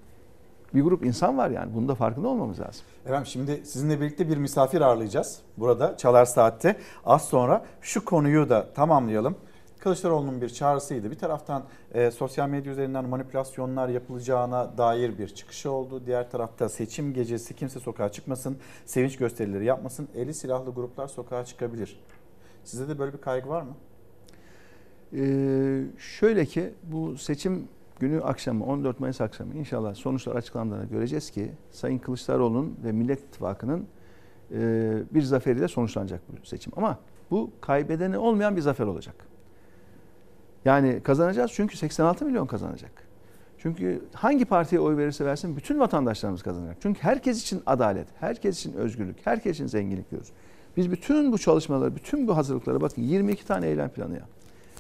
[0.75, 1.75] bir grup insan var yani.
[1.75, 2.85] Bunun da farkında olmamız lazım.
[3.07, 5.41] Efendim şimdi sizinle birlikte bir misafir ağırlayacağız.
[5.57, 6.77] Burada Çalar Saat'te.
[7.07, 9.37] Az sonra şu konuyu da tamamlayalım.
[9.85, 11.11] Kılıçdaroğlu'nun bir çağrısıydı.
[11.11, 16.03] Bir taraftan e, sosyal medya üzerinden manipülasyonlar yapılacağına dair bir çıkışı oldu.
[16.07, 18.57] Diğer tarafta seçim gecesi kimse sokağa çıkmasın,
[18.87, 20.09] sevinç gösterileri yapmasın.
[20.15, 22.01] Eli silahlı gruplar sokağa çıkabilir.
[22.65, 23.75] Sizde de böyle bir kaygı var mı?
[25.13, 27.69] Ee, şöyle ki bu seçim
[28.01, 33.87] günü akşamı 14 Mayıs akşamı inşallah sonuçlar açıklandığında göreceğiz ki Sayın Kılıçdaroğlu'nun ve Millet İttifakı'nın
[34.51, 36.73] e, bir zaferiyle sonuçlanacak bu seçim.
[36.77, 36.99] Ama
[37.31, 39.34] bu kaybedeni olmayan bir zafer olacak.
[40.65, 42.93] Yani kazanacağız çünkü 86 milyon kazanacak.
[43.59, 46.77] Çünkü hangi partiye oy verirse versin bütün vatandaşlarımız kazanacak.
[46.81, 50.33] Çünkü herkes için adalet, herkes için özgürlük, herkes için zenginlik diyoruz.
[50.77, 54.25] Biz bütün bu çalışmaları, bütün bu hazırlıklara bakın 22 tane eylem planı ya.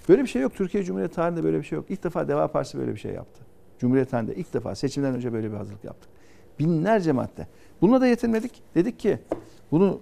[0.09, 0.55] Böyle bir şey yok.
[0.55, 1.87] Türkiye Cumhuriyeti tarihinde böyle bir şey yok.
[1.89, 3.43] İlk defa Deva Partisi böyle bir şey yaptı.
[3.79, 6.11] Cumhuriyet tarihinde ilk defa seçimden önce böyle bir hazırlık yaptık.
[6.59, 7.47] Binlerce madde.
[7.81, 8.63] Bununla da yetinmedik.
[8.75, 9.19] Dedik ki
[9.71, 10.01] bunu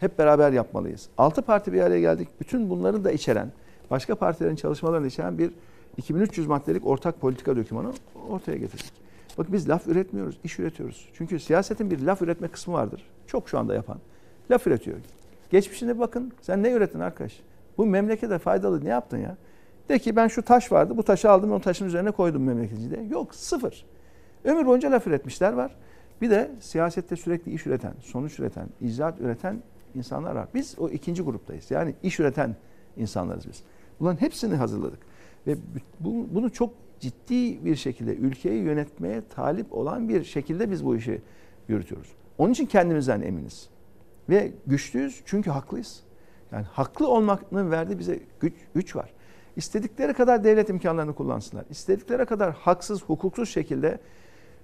[0.00, 1.08] hep beraber yapmalıyız.
[1.18, 2.28] Altı parti bir araya geldik.
[2.40, 3.52] Bütün bunları da içeren,
[3.90, 5.50] başka partilerin çalışmalarını içeren bir
[5.96, 7.92] 2300 maddelik ortak politika dokümanı
[8.28, 8.92] ortaya getirdik.
[9.38, 11.08] Bak biz laf üretmiyoruz, iş üretiyoruz.
[11.14, 13.06] Çünkü siyasetin bir laf üretme kısmı vardır.
[13.26, 13.98] Çok şu anda yapan.
[14.50, 14.96] Laf üretiyor.
[15.50, 16.32] Geçmişine bakın.
[16.40, 17.40] Sen ne ürettin arkadaş?
[17.78, 19.36] Bu memlekete faydalı ne yaptın ya?
[19.88, 23.02] De ki ben şu taş vardı, bu taşı aldım, o taşın üzerine koydum memleketçiliğe.
[23.02, 23.84] Yok, sıfır.
[24.44, 25.76] Ömür boyunca laf üretmişler var.
[26.20, 29.62] Bir de siyasette sürekli iş üreten, sonuç üreten, icraat üreten
[29.94, 30.48] insanlar var.
[30.54, 31.70] Biz o ikinci gruptayız.
[31.70, 32.56] Yani iş üreten
[32.96, 33.62] insanlarız biz.
[34.00, 34.98] Bunların hepsini hazırladık.
[35.46, 35.56] Ve
[36.00, 41.22] bu, bunu çok ciddi bir şekilde ülkeyi yönetmeye talip olan bir şekilde biz bu işi
[41.68, 42.08] yürütüyoruz.
[42.38, 43.68] Onun için kendimizden eminiz.
[44.28, 46.02] Ve güçlüyüz çünkü haklıyız.
[46.52, 49.12] Yani haklı olmanın verdiği bize güç, güç var.
[49.56, 51.64] İstedikleri kadar devlet imkanlarını kullansınlar.
[51.70, 53.98] İstedikleri kadar haksız, hukuksuz şekilde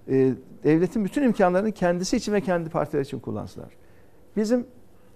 [0.08, 0.32] e,
[0.64, 3.68] devletin bütün imkanlarını kendisi için ve kendi partileri için kullansınlar.
[4.36, 4.66] Bizim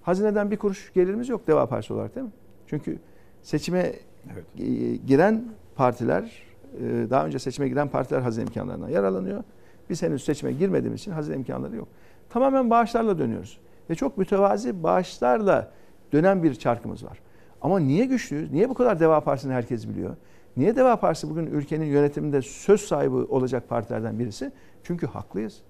[0.02, 2.32] hazineden bir kuruş gelirimiz yok Deva Partisi olarak değil mi?
[2.66, 2.98] Çünkü
[3.42, 3.92] seçime
[4.32, 4.44] evet.
[4.59, 5.44] e, giren
[5.76, 6.42] partiler,
[6.80, 9.44] e, daha önce seçime giren partiler hazine imkanlarından yararlanıyor.
[9.90, 11.88] Biz henüz seçime girmediğimiz için hazine imkanları yok.
[12.30, 13.59] Tamamen bağışlarla dönüyoruz.
[13.90, 15.70] Ve çok mütevazi bağışlarla
[16.12, 17.18] dönen bir çarkımız var.
[17.60, 18.52] Ama niye güçlüyüz?
[18.52, 20.16] Niye bu kadar Deva Partisi'ni herkes biliyor?
[20.56, 24.52] Niye Deva Partisi bugün ülkenin yönetiminde söz sahibi olacak partilerden birisi?
[24.82, 25.62] Çünkü haklıyız.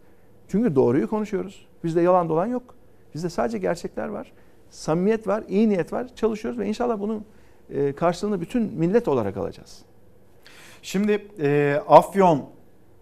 [0.48, 1.66] Çünkü doğruyu konuşuyoruz.
[1.84, 2.74] Bizde yalan dolan yok.
[3.14, 4.32] Bizde sadece gerçekler var.
[4.70, 6.06] Samimiyet var, iyi niyet var.
[6.14, 7.24] Çalışıyoruz ve inşallah bunun
[7.74, 9.78] e, karşılığını bütün millet olarak alacağız.
[10.82, 12.44] Şimdi e, Afyon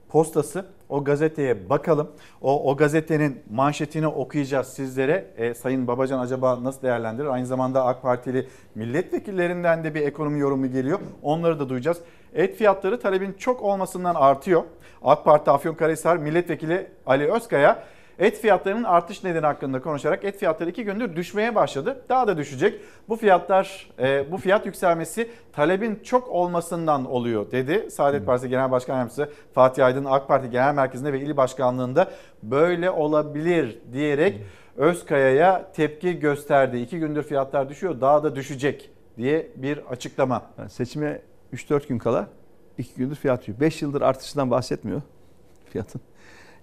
[0.08, 2.10] postası o gazeteye bakalım.
[2.42, 5.30] O, o gazetenin manşetini okuyacağız sizlere.
[5.36, 7.28] E, Sayın Babacan acaba nasıl değerlendirir?
[7.28, 10.98] Aynı zamanda AK Partili milletvekillerinden de bir ekonomi yorumu geliyor.
[11.22, 11.98] Onları da duyacağız.
[12.34, 14.62] Et fiyatları talebin çok olmasından artıyor.
[15.02, 17.84] AK Parti Afyonkarahisar Milletvekili Ali Özkaya
[18.18, 22.04] Et fiyatlarının artış nedeni hakkında konuşarak et fiyatları iki gündür düşmeye başladı.
[22.08, 22.80] Daha da düşecek.
[23.08, 27.90] Bu fiyatlar, e, bu fiyat yükselmesi talebin çok olmasından oluyor dedi.
[27.90, 32.10] Saadet Partisi Genel Başkan Yardımcısı Fatih Aydın AK Parti Genel Merkezi'nde ve il başkanlığında
[32.42, 34.40] böyle olabilir diyerek
[34.76, 36.78] Özkaya'ya tepki gösterdi.
[36.78, 40.42] İki gündür fiyatlar düşüyor daha da düşecek diye bir açıklama.
[40.58, 41.22] Yani seçime
[41.52, 42.28] 3-4 gün kala
[42.78, 43.60] iki gündür fiyat düşüyor.
[43.60, 45.02] 5 yıldır artışından bahsetmiyor
[45.70, 46.00] fiyatın.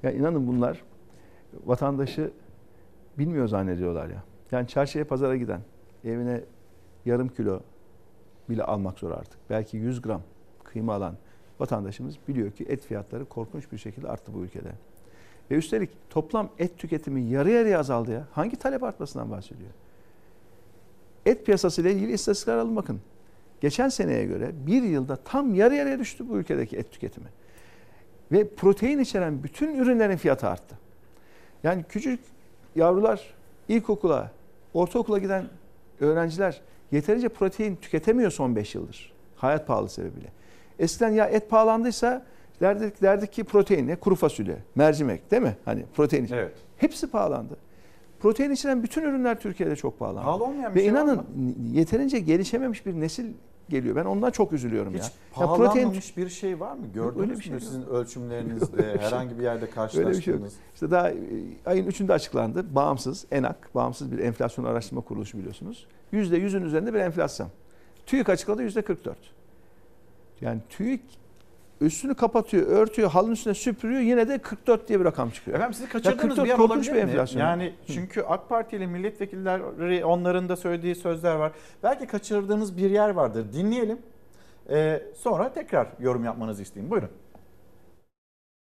[0.04, 0.82] Ya inanın bunlar
[1.66, 2.32] vatandaşı
[3.18, 4.24] bilmiyor zannediyorlar ya.
[4.52, 5.62] Yani çarşıya pazara giden
[6.04, 6.42] evine
[7.06, 7.60] yarım kilo
[8.50, 9.40] bile almak zor artık.
[9.50, 10.22] Belki 100 gram
[10.64, 11.16] kıyma alan
[11.60, 14.72] vatandaşımız biliyor ki et fiyatları korkunç bir şekilde arttı bu ülkede.
[15.52, 18.28] Ve üstelik toplam et tüketimi yarı yarıya azaldı ya.
[18.32, 19.70] Hangi talep artmasından bahsediyor?
[21.26, 23.02] Et piyasası ile ilgili istatistikler alın bakın.
[23.62, 27.28] Geçen seneye göre bir yılda tam yarı yarıya düştü bu ülkedeki et tüketimi.
[28.32, 30.80] Ve protein içeren bütün ürünlerin fiyatı arttı.
[31.66, 32.20] Yani küçük
[32.76, 33.34] yavrular
[33.68, 34.32] ilkokula,
[34.74, 35.46] ortaokula giden
[36.00, 36.62] öğrenciler
[36.92, 39.14] yeterince protein tüketemiyor son 5 yıldır.
[39.36, 40.28] Hayat pahalı sebebiyle.
[40.80, 42.26] Eskiden ya et pahalandıysa
[42.62, 43.96] derdik, derdik ki protein ne?
[43.96, 45.58] Kuru fasulye, mercimek değil mi?
[45.66, 46.28] Hani protein.
[46.34, 46.54] Evet.
[46.78, 47.58] Hepsi pahalandı.
[48.20, 50.26] Protein içeren bütün ürünler Türkiye'de çok pahalandı.
[50.26, 51.54] Pahalı olmayan bir Ve şey inanın var mı?
[51.74, 53.26] yeterince gelişememiş bir nesil
[53.70, 53.96] geliyor.
[53.96, 55.10] Ben ondan çok üzülüyorum Hiç ya.
[55.34, 56.88] pahalanmamış ya protein bir şey var mı?
[56.94, 57.62] Gördünüz Öyle bir mü şey yok.
[57.62, 60.44] sizin ölçümlerinizde Öyle bir şey herhangi bir yerde Öyle bir şey yok.
[60.74, 61.16] İşte daha e,
[61.66, 62.76] ayın 3'ünde açıklandı.
[62.76, 65.88] Bağımsız, ENAK, bağımsız bir enflasyon araştırma kuruluşu biliyorsunuz.
[66.14, 67.50] %100'ün üzerinde bir enflasyon.
[68.06, 69.16] TÜİK açıkladı %44.
[70.42, 71.02] Yani TÜİK
[71.82, 75.58] üstünü kapatıyor, örtüyor, halının üstüne süpürüyor yine de 44 diye bir rakam çıkıyor.
[75.58, 77.00] Efendim sizi Ya kaçırdığınız 44 bir yer olabilir bir mi?
[77.00, 77.42] enflasyon.
[77.42, 81.52] Yani çünkü AK Parti ile milletvekilleri onların da söylediği sözler var.
[81.84, 83.46] Belki kaçırdığınız bir yer vardır.
[83.54, 83.98] Dinleyelim.
[84.70, 86.92] Ee, sonra tekrar yorum yapmanızı isteyeyim.
[86.92, 87.10] Buyurun.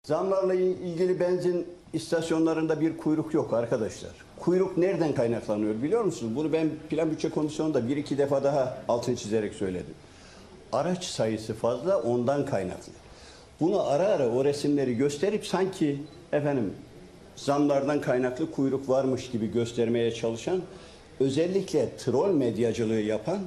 [0.07, 4.11] Zamlarla ilgili benzin istasyonlarında bir kuyruk yok arkadaşlar.
[4.39, 6.35] Kuyruk nereden kaynaklanıyor biliyor musunuz?
[6.35, 9.93] Bunu ben Plan Bütçe Komisyonu'nda bir iki defa daha altını çizerek söyledim.
[10.71, 12.93] Araç sayısı fazla ondan kaynaklı.
[13.59, 16.01] Bunu ara ara o resimleri gösterip sanki
[16.31, 16.73] efendim
[17.35, 20.61] zamlardan kaynaklı kuyruk varmış gibi göstermeye çalışan
[21.19, 23.39] özellikle troll medyacılığı yapan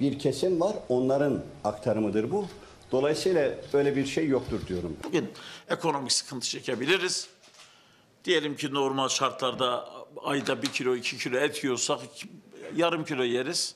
[0.00, 0.76] bir kesim var.
[0.88, 2.46] Onların aktarımıdır bu.
[2.92, 4.96] Dolayısıyla böyle bir şey yoktur diyorum.
[5.04, 5.30] Bugün
[5.70, 7.28] ekonomik sıkıntı çekebiliriz.
[8.24, 9.88] Diyelim ki normal şartlarda
[10.24, 12.00] ayda bir kilo iki kilo et yiyorsak
[12.76, 13.74] yarım kilo yeriz.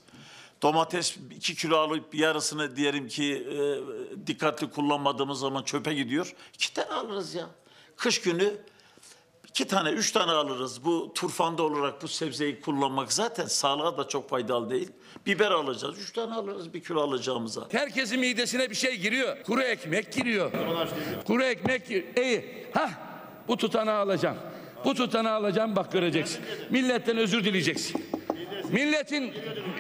[0.67, 3.57] Domates 2 kilo alıp yarısını diyelim ki e,
[4.27, 6.35] dikkatli kullanmadığımız zaman çöpe gidiyor.
[6.55, 7.47] İki tane alırız ya.
[7.97, 8.55] Kış günü
[9.49, 10.85] iki tane, üç tane alırız.
[10.85, 14.89] Bu turfanda olarak bu sebzeyi kullanmak zaten sağlığa da çok faydalı değil.
[15.27, 15.99] Biber alacağız.
[15.99, 17.67] Üç tane alırız bir kilo alacağımıza.
[17.73, 19.43] Herkesin midesine bir şey giriyor.
[19.43, 20.53] Kuru ekmek giriyor.
[21.27, 22.67] Kuru ekmek gir- İyi.
[22.75, 22.91] Ha
[23.49, 24.37] bu tutanağı alacağım.
[24.85, 26.41] Bu tutanağı alacağım bak göreceksin.
[26.71, 28.07] Milletten özür dileyeceksin.
[28.73, 29.33] Milletin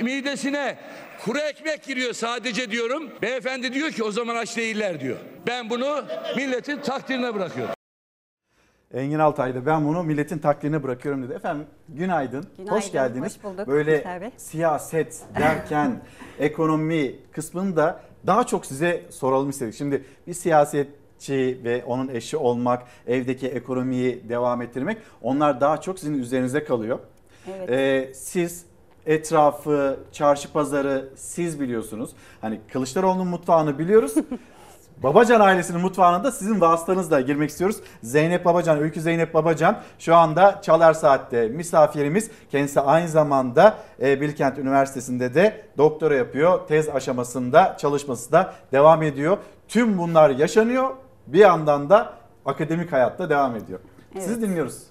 [0.02, 0.78] midesine
[1.24, 3.10] kuru ekmek giriyor sadece diyorum.
[3.22, 5.16] Beyefendi diyor ki o zaman aç değiller diyor.
[5.46, 6.04] Ben bunu
[6.36, 7.74] milletin takdirine bırakıyorum.
[8.94, 11.32] Engin Altay da ben bunu milletin takdirine bırakıyorum dedi.
[11.32, 13.36] Efendim günaydın, Günaydın, hoş geldiniz.
[13.36, 16.00] hoş bulduk Böyle siyaset derken
[16.38, 19.74] ekonomi kısmını da daha çok size soralım istedik.
[19.74, 26.18] Şimdi bir siyasetçi ve onun eşi olmak, evdeki ekonomiyi devam ettirmek onlar daha çok sizin
[26.18, 26.98] üzerinize kalıyor.
[27.56, 27.70] Evet.
[27.70, 28.66] Ee, siz
[29.06, 32.10] etrafı, çarşı pazarı siz biliyorsunuz.
[32.40, 34.14] Hani Kılıçdaroğlu'nun mutfağını biliyoruz.
[35.02, 37.76] Babacan ailesinin mutfağına da sizin vasıtanızla girmek istiyoruz.
[38.02, 42.30] Zeynep Babacan, Öykü Zeynep Babacan şu anda Çalar Saat'te misafirimiz.
[42.50, 46.66] Kendisi aynı zamanda e, Bilkent Üniversitesi'nde de doktora yapıyor.
[46.68, 49.38] Tez aşamasında çalışması da devam ediyor.
[49.68, 50.90] Tüm bunlar yaşanıyor.
[51.26, 52.12] Bir yandan da
[52.46, 53.78] akademik hayatta devam ediyor.
[54.14, 54.42] Sizi Evet.
[54.42, 54.82] dinliyoruz.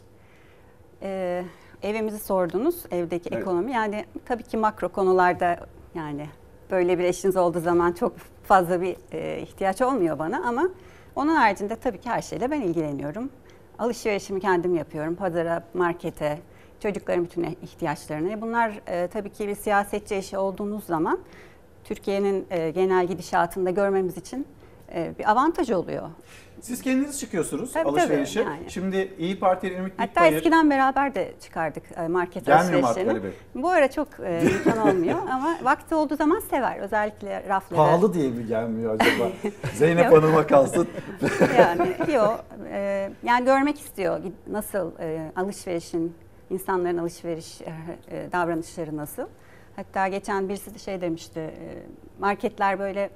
[1.01, 1.43] Ee,
[1.85, 3.41] evimizi sordunuz, evdeki Evet.
[3.41, 3.71] ekonomi.
[3.71, 5.57] Yani tabii ki makro konularda
[5.95, 6.29] yani
[6.71, 8.13] böyle bir eşiniz olduğu zaman çok
[8.43, 10.69] fazla bir e, ihtiyaç olmuyor bana ama
[11.15, 13.29] onun haricinde tabii ki her şeyle ben ilgileniyorum.
[13.79, 15.15] Alışverişimi kendim yapıyorum.
[15.15, 16.39] Pazara, markete,
[16.79, 18.41] çocukların bütün ihtiyaçlarını.
[18.41, 21.19] Bunlar e, tabii ki bir siyasetçi eşi olduğunuz zaman
[21.83, 24.45] Türkiye'nin e, genel gidişatında görmemiz için e,
[25.19, 26.09] bir avantaj oluyor.
[26.61, 28.39] Siz kendiniz çıkıyorsunuz Tabii, tabii, alışverişe.
[28.41, 28.59] yani.
[28.67, 33.31] Şimdi İyi Parti Ümit Hatta Dikbayır- eskiden beraber de çıkardık e, market Gelmiyor Bey?
[33.55, 36.77] Bu ara çok e, imkan olmuyor ama vakti olduğu zaman sever.
[36.79, 37.77] Özellikle rafları.
[37.77, 39.29] Pahalı diye mi gelmiyor acaba?
[39.73, 40.05] Zeynep.
[40.05, 40.87] Hanım'a kalsın.
[41.57, 42.45] yani yok.
[42.71, 46.15] E, yani görmek istiyor nasıl e, alışverişin,
[46.49, 47.65] insanların alışveriş e,
[48.07, 49.23] e, davranışları nasıl.
[49.75, 51.39] Hatta geçen birisi de şey demişti.
[51.39, 51.53] e,
[52.19, 53.09] marketler böyle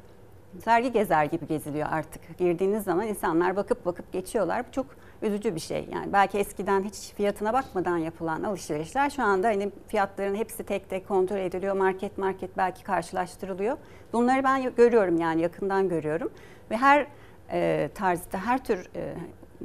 [0.64, 2.38] sergi gezer gibi geziliyor artık.
[2.38, 4.68] Girdiğiniz zaman insanlar bakıp bakıp geçiyorlar.
[4.68, 4.86] Bu çok
[5.22, 5.88] üzücü bir şey.
[5.94, 11.08] Yani belki eskiden hiç fiyatına bakmadan yapılan alışverişler şu anda hani fiyatların hepsi tek tek
[11.08, 11.76] kontrol ediliyor.
[11.76, 13.78] Market market belki karşılaştırılıyor.
[14.14, 16.30] Bunları ben görüyorum yani yakından görüyorum.
[16.72, 17.08] Ve her
[17.52, 19.14] e, tarzda her tür e,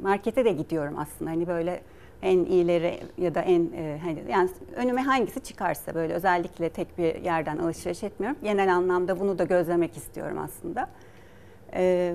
[0.01, 1.31] markete de gidiyorum aslında.
[1.31, 1.81] Hani böyle
[2.25, 7.15] en iyileri ya da en e, hani yani önüme hangisi çıkarsa böyle özellikle tek bir
[7.15, 8.37] yerden alışveriş etmiyorum.
[8.43, 10.89] Genel anlamda bunu da gözlemek istiyorum aslında.
[11.73, 12.13] E,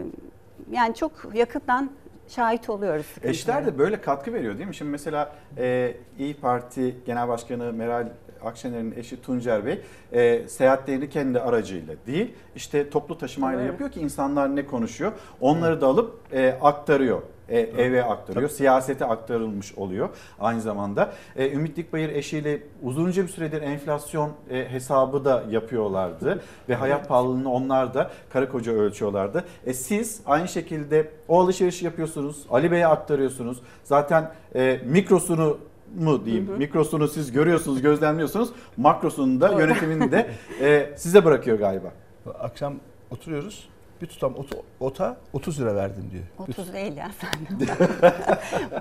[0.70, 1.91] yani çok yakından
[2.28, 3.07] şahit oluyoruz.
[3.23, 4.74] Eşler de böyle katkı veriyor değil mi?
[4.74, 8.09] Şimdi mesela e, İyi Parti Genel Başkanı Meral
[8.45, 9.81] Akşener'in eşi Tuncer Bey
[10.12, 13.70] e, seyahatlerini kendi aracıyla değil işte toplu taşımayla Evet.
[13.70, 17.23] yapıyor ki insanlar ne konuşuyor onları da alıp e, aktarıyor.
[17.51, 18.51] E, eve aktarıyor.
[18.51, 20.09] Siyasete aktarılmış oluyor
[20.40, 21.12] aynı zamanda.
[21.36, 26.43] E, Ümit Dikbayır eşiyle uzunca bir süredir enflasyon e, hesabı da yapıyorlardı.
[26.68, 29.44] Ve hayat pahalılığını onlar da karı koca ölçüyorlardı.
[29.66, 32.47] E, siz aynı şekilde o alışverişi yapıyorsunuz.
[32.51, 33.62] Ali Bey'e aktarıyorsunuz.
[33.85, 35.59] Zaten e, mikrosunu
[35.98, 36.51] mu diyeyim?
[36.59, 38.51] Mikrosunu siz görüyorsunuz, gözlemliyorsunuz.
[38.77, 41.93] Makrosunu da yönetimini de e, size bırakıyor galiba.
[42.40, 42.74] Akşam
[43.10, 43.68] oturuyoruz.
[44.02, 46.24] Bir tutam ota, ota 30 lira verdim diyor.
[46.39, 47.31] 30 değil ya sen.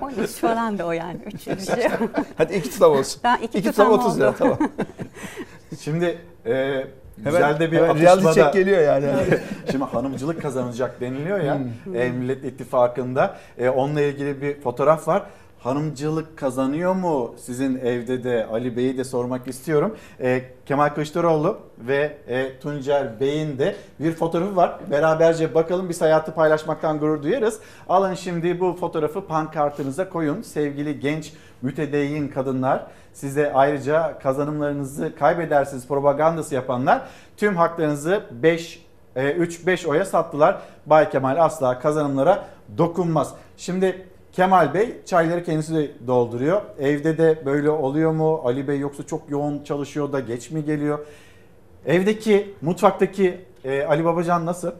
[0.00, 1.18] 13 falan da o yani.
[1.26, 1.88] 3 bir şey.
[2.38, 3.20] Hadi iki tutam olsun.
[3.22, 4.36] Daha iki iki tutam tutam 30 lira oldu.
[4.38, 4.58] tamam.
[5.80, 6.86] Şimdi e, Hemen-
[7.24, 8.34] güzel de bir hemen atışmada.
[8.34, 9.06] check geliyor yani.
[9.70, 11.96] Şimdi hanımcılık kazanacak deniliyor ya Hmm.
[11.96, 13.36] e, Millet İttifakı'nda.
[13.58, 15.22] E, onunla ilgili bir fotoğraf var.
[15.62, 19.96] Hanımcılık kazanıyor mu sizin evde de Ali Bey'i de sormak istiyorum.
[20.20, 24.80] E, Kemal Kılıçdaroğlu ve e, Tuncer Bey'in de bir fotoğrafı var.
[24.90, 27.60] Beraberce bakalım biz hayatı paylaşmaktan gurur duyarız.
[27.88, 31.32] Alın şimdi bu fotoğrafı pankartınıza koyun sevgili genç
[31.62, 32.86] mütedeyyin kadınlar.
[33.12, 37.02] Size ayrıca kazanımlarınızı kaybedersiniz propagandası yapanlar
[37.36, 40.60] tüm haklarınızı 5 3-5 oya sattılar.
[40.86, 42.46] Bay Kemal asla kazanımlara
[42.78, 43.34] dokunmaz.
[43.56, 46.62] Şimdi Kemal Bey çayları kendisi de dolduruyor.
[46.78, 48.40] Evde de böyle oluyor mu?
[48.44, 50.98] Ali Bey yoksa çok yoğun çalışıyor da geç mi geliyor?
[51.86, 54.72] Evdeki, mutfaktaki e, Ali Babacan nasıl?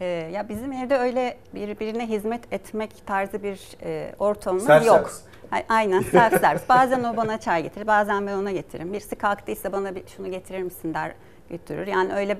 [0.00, 5.10] Ee, ya bizim evde öyle birbirine hizmet etmek tarzı bir e, ortamımız Self yok.
[5.50, 5.66] servis.
[5.68, 6.62] Aynen self servis.
[6.68, 8.92] Bazen o bana çay getirir, bazen ben ona getiririm.
[8.92, 11.12] Birisi kalktıysa bana bir şunu getirir misin der
[11.50, 11.86] götürür.
[11.86, 12.38] Yani öyle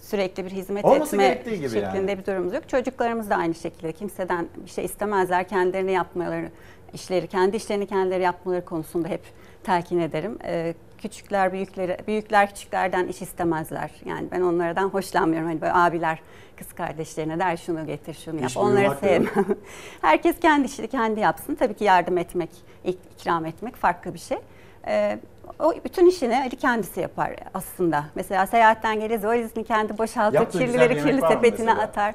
[0.00, 2.18] sürekli bir hizmet Olması etme gibi şeklinde yani.
[2.18, 2.68] bir durumumuz yok.
[2.68, 5.48] Çocuklarımız da aynı şekilde kimseden bir şey istemezler.
[5.48, 6.50] Kendilerini yapmaları
[6.94, 9.20] işleri, kendi işlerini kendileri yapmaları konusunda hep
[9.64, 10.38] telkin ederim.
[10.44, 13.90] E, küçükler büyükleri, büyükler küçüklerden iş istemezler.
[14.04, 15.48] Yani ben onlardan hoşlanmıyorum.
[15.48, 16.22] Hani böyle abiler
[16.56, 18.50] kız kardeşlerine der şunu getir şunu yap.
[18.50, 19.44] İş Onları sevmem.
[20.00, 21.54] Herkes kendi işini kendi yapsın.
[21.54, 22.50] Tabii ki yardım etmek,
[22.84, 24.38] ik- ikram etmek farklı bir şey.
[24.86, 25.18] Ee,
[25.62, 28.04] o bütün işini Ali kendisi yapar aslında.
[28.14, 31.82] Mesela seyahatten geliriz valizini kendi boşaltır, Yaptığı kirlileri kirli sepetine mesela?
[31.82, 32.14] atar.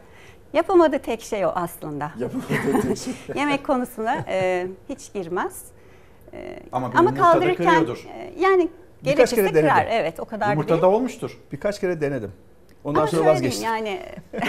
[0.53, 2.11] Yapamadığı tek şey o aslında.
[2.19, 3.13] Yapamadığı tek şey.
[3.35, 5.65] Yemek konusuna e, hiç girmez.
[6.33, 8.69] E, Ama ama kaldırırken e, yani
[9.03, 9.69] Birkaç gerekirse kere denedim.
[9.69, 9.87] kırar.
[9.89, 10.93] Evet o kadar da Yumurtada değil.
[10.93, 11.37] olmuştur.
[11.51, 12.31] Birkaç kere denedim.
[12.83, 13.63] Ondan Ama sonra vazgeçtim.
[13.65, 13.99] Yani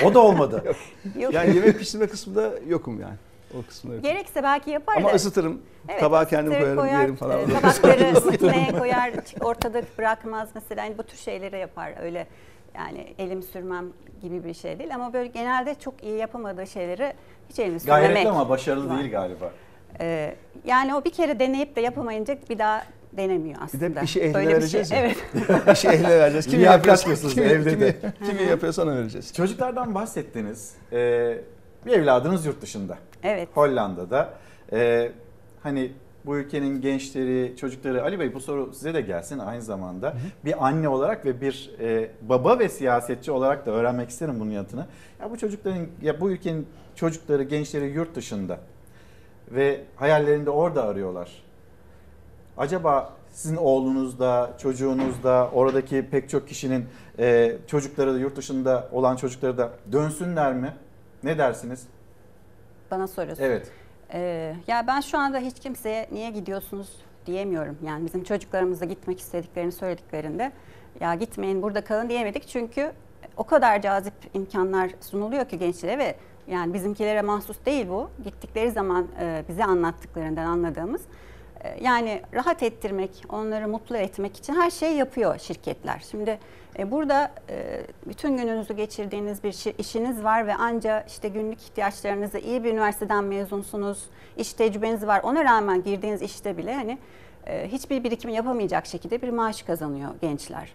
[0.05, 0.65] O da olmadı.
[1.19, 1.35] Yok.
[1.35, 3.15] Yani yemek pişirme kısmında yokum yani.
[3.59, 4.11] O kısmında yokum.
[4.11, 5.15] Gerekse belki yapar Ama da.
[5.15, 5.63] ısıtırım.
[5.89, 7.41] Evet, Tabağa ısıtır, kendim koyarım, koyar, yerim falan.
[7.41, 10.85] e, Tabakları makineye koyar, ortada bırakmaz mesela.
[10.85, 11.93] Yani bu tür şeyleri yapar.
[12.03, 12.27] Öyle
[12.75, 13.87] yani elim sürmem
[14.23, 14.95] gibi bir şey değil.
[14.95, 17.13] Ama böyle genelde çok iyi yapamadığı şeyleri
[17.51, 18.07] hiç elini sürmemek.
[18.09, 18.99] Gayretli ama başarılı var.
[18.99, 19.51] değil galiba.
[20.01, 20.35] Ee,
[20.65, 24.01] yani o bir kere deneyip de yapamayınca bir daha denemiyor Bir aslında.
[24.01, 24.99] de işi ehline Böyle bir vereceğiz şey.
[24.99, 25.05] ya.
[25.05, 25.17] Evet.
[25.79, 26.47] işi ehline vereceğiz.
[26.47, 27.97] Kimi yapıyorsunuz evde kimi, de.
[28.27, 29.33] kimi yapıyorsa ona vereceğiz.
[29.35, 30.75] Çocuklardan bahsettiniz.
[30.93, 31.39] Ee,
[31.87, 32.99] bir evladınız yurt dışında.
[33.23, 33.49] Evet.
[33.55, 34.35] Hollanda'da.
[34.73, 35.13] Ee,
[35.63, 35.93] hani
[36.27, 40.15] bu ülkenin gençleri, çocukları, Ali Bey bu soru size de gelsin aynı zamanda.
[40.45, 44.87] Bir anne olarak ve bir e, baba ve siyasetçi olarak da öğrenmek isterim bunun yanıtını.
[45.21, 48.61] Ya bu çocukların, ya bu ülkenin çocukları, gençleri yurt dışında
[49.51, 51.31] ve hayallerini de orada arıyorlar.
[52.57, 56.85] Acaba sizin oğlunuz da, çocuğunuz da, oradaki pek çok kişinin
[57.19, 60.75] e, çocukları da, yurt dışında olan çocukları da dönsünler mi?
[61.23, 61.87] Ne dersiniz?
[62.91, 63.45] Bana soruyorsun.
[63.45, 63.71] Evet.
[64.13, 66.97] Ee, ya ben şu anda hiç kimseye niye gidiyorsunuz
[67.27, 67.79] diyemiyorum.
[67.87, 70.53] Yani bizim çocuklarımız da gitmek istediklerini söylediklerinde
[71.01, 72.49] ya gitmeyin burada kalın diyemedik.
[72.49, 72.93] Çünkü
[73.37, 76.15] o kadar cazip imkanlar sunuluyor ki gençlere ve
[76.47, 78.11] yani bizimkilere mahsus değil bu.
[78.25, 81.01] Gittikleri zaman e, bize anlattıklarından anladığımız
[81.81, 86.03] yani rahat ettirmek, onları mutlu etmek için her şeyi yapıyor şirketler.
[86.11, 86.39] Şimdi
[86.79, 92.39] e, burada e, bütün gününüzü geçirdiğiniz bir şi- işiniz var ve anca işte günlük ihtiyaçlarınızı
[92.39, 94.05] iyi bir üniversiteden mezunsunuz,
[94.37, 95.21] iş tecrübeniz var.
[95.23, 96.99] Ona rağmen girdiğiniz işte bile hani
[97.47, 100.75] e, hiçbir birikim yapamayacak şekilde bir maaş kazanıyor gençler.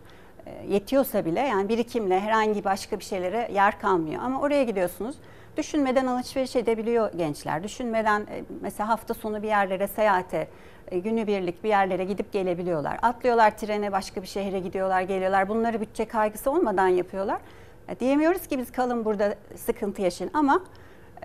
[0.68, 4.22] Yetiyorsa bile yani birikimle herhangi başka bir şeylere yer kalmıyor.
[4.24, 5.16] Ama oraya gidiyorsunuz.
[5.58, 7.64] Düşünmeden alışveriş edebiliyor gençler.
[7.64, 10.48] Düşünmeden e, mesela hafta sonu bir yerlere seyahate,
[10.92, 12.98] e, günübirlik bir yerlere gidip gelebiliyorlar.
[13.02, 15.50] Atlıyorlar trene başka bir şehre gidiyorlar, geliyorlar.
[15.50, 17.38] Bunları bütçe kaygısı olmadan yapıyorlar.
[17.90, 20.64] E, diyemiyoruz ki biz kalın burada sıkıntı yaşayın ama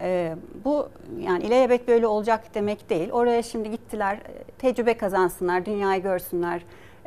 [0.00, 0.88] e, bu
[1.18, 3.10] yani ilelebet böyle olacak demek değil.
[3.10, 4.18] Oraya şimdi gittiler,
[4.58, 6.62] tecrübe kazansınlar, dünyayı görsünler.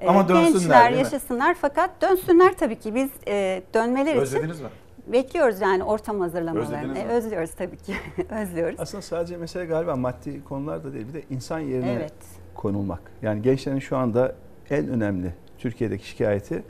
[0.07, 4.67] Ama dönsünler, Gençler yaşasınlar fakat dönsünler tabii ki biz e, dönmeler için Özlediniz mi?
[5.07, 6.77] Bekliyoruz yani ortam hazırlamalarını.
[6.77, 7.09] Özlediniz mi?
[7.09, 7.93] Özlüyoruz tabii ki.
[8.29, 8.79] özlüyoruz.
[8.79, 11.07] Aslında sadece mesele galiba maddi konular da değil.
[11.07, 12.13] Bir de insan yerine Evet.
[12.55, 13.01] konulmak.
[13.21, 14.35] Yani gençlerin şu anda
[14.69, 16.63] en önemli Türkiye'deki şikayeti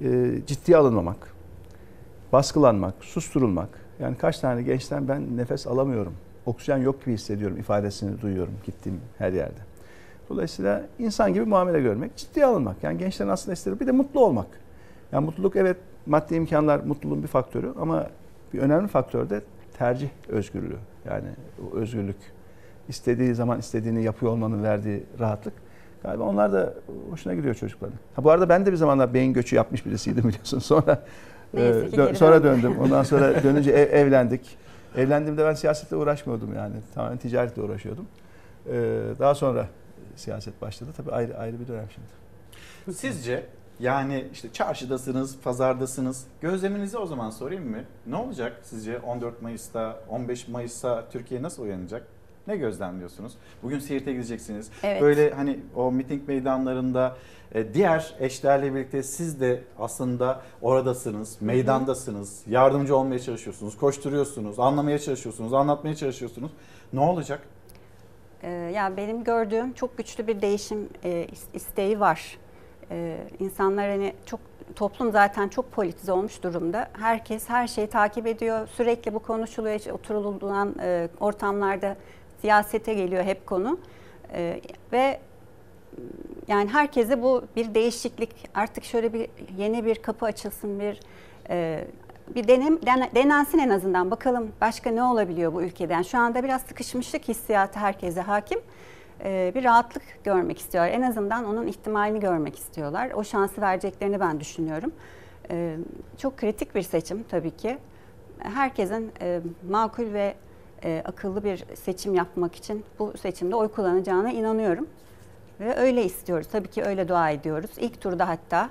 [0.00, 1.34] e, ciddiye alınmamak,
[2.32, 3.68] baskılanmak, susturulmak.
[4.00, 6.14] Yani kaç tane gençten ben nefes alamıyorum,
[6.46, 9.60] oksijen yok gibi hissediyorum ifadesini duyuyorum gittiğim her yerde.
[10.28, 12.76] Dolayısıyla insan gibi muamele görmek, ciddiye alınmak.
[12.82, 14.46] Yani gençlerin aslında istediği bir de mutlu olmak.
[15.12, 15.76] Yani mutluluk evet
[16.06, 18.06] maddi imkanlar mutluluğun bir faktörü ama
[18.52, 19.40] bir önemli faktör de
[19.78, 20.76] tercih özgürlüğü.
[21.04, 21.28] Yani
[21.72, 22.16] o özgürlük
[22.88, 25.54] istediği zaman istediğini yapıyor olmanın verdiği rahatlık.
[26.02, 26.74] Galiba onlar da
[27.10, 27.96] hoşuna gidiyor çocukların.
[28.16, 30.58] Ha, bu arada ben de bir zamanlar beyin göçü yapmış birisiydim biliyorsun.
[30.58, 31.02] Sonra
[31.54, 32.78] Neyse e, dö- sonra döndüm.
[32.78, 34.56] Ondan sonra dönünce ev- evlendik.
[34.96, 36.74] Evlendiğimde ben siyasetle uğraşmıyordum yani.
[36.94, 38.06] Tamamen ticaretle uğraşıyordum.
[38.66, 38.72] E,
[39.18, 39.66] daha sonra
[40.16, 40.90] siyaset başladı.
[40.96, 42.08] Tabii ayrı ayrı bir dönem şimdi.
[42.98, 43.46] Sizce
[43.80, 46.24] yani işte çarşıdasınız, pazardasınız.
[46.40, 47.84] Gözleminizi o zaman sorayım mı?
[48.06, 52.06] Ne olacak sizce 14 Mayıs'ta, 15 Mayıs'ta Türkiye nasıl uyanacak?
[52.46, 53.32] Ne gözlemliyorsunuz?
[53.62, 54.70] Bugün Siirt'e gideceksiniz.
[54.82, 55.02] Evet.
[55.02, 57.16] Böyle hani o miting meydanlarında
[57.54, 65.52] e, diğer eşlerle birlikte siz de aslında oradasınız, meydandasınız, yardımcı olmaya çalışıyorsunuz, koşturuyorsunuz, anlamaya çalışıyorsunuz,
[65.54, 66.50] anlatmaya çalışıyorsunuz.
[66.92, 67.40] Ne olacak?
[68.42, 72.38] Ee, ya benim gördüğüm çok güçlü bir değişim e, is- isteği var.
[72.90, 74.40] Ee, insanlar hani çok
[74.76, 76.88] toplum zaten çok politize olmuş durumda.
[76.92, 78.68] Herkes her şeyi takip ediyor.
[78.68, 79.78] Sürekli bu konuşuluyor.
[79.78, 81.96] Hiç oturulan e, ortamlarda
[82.40, 83.78] siyasete geliyor hep konu.
[84.34, 84.60] Ee,
[84.92, 85.20] ve
[86.48, 89.28] yani herkese bu bir değişiklik artık şöyle bir
[89.58, 91.00] yeni bir kapı açılsın bir
[91.50, 91.84] e,
[92.34, 96.02] bir denem dene- denensin en azından bakalım başka ne olabiliyor bu ülkeden.
[96.02, 98.60] Şu anda biraz sıkışmışlık hissiyatı herkese hakim.
[99.24, 100.92] E, bir rahatlık görmek istiyorlar.
[100.92, 103.10] En azından onun ihtimalini görmek istiyorlar.
[103.10, 104.92] O şansı vereceklerini ben düşünüyorum.
[105.50, 105.76] E,
[106.18, 107.78] çok kritik bir seçim tabii ki.
[108.38, 109.40] Herkesin e,
[109.70, 110.34] makul ve
[111.04, 114.86] akıllı bir seçim yapmak için bu seçimde oy kullanacağına inanıyorum.
[115.60, 116.48] Ve öyle istiyoruz.
[116.52, 117.70] Tabii ki öyle dua ediyoruz.
[117.78, 118.70] İlk turda hatta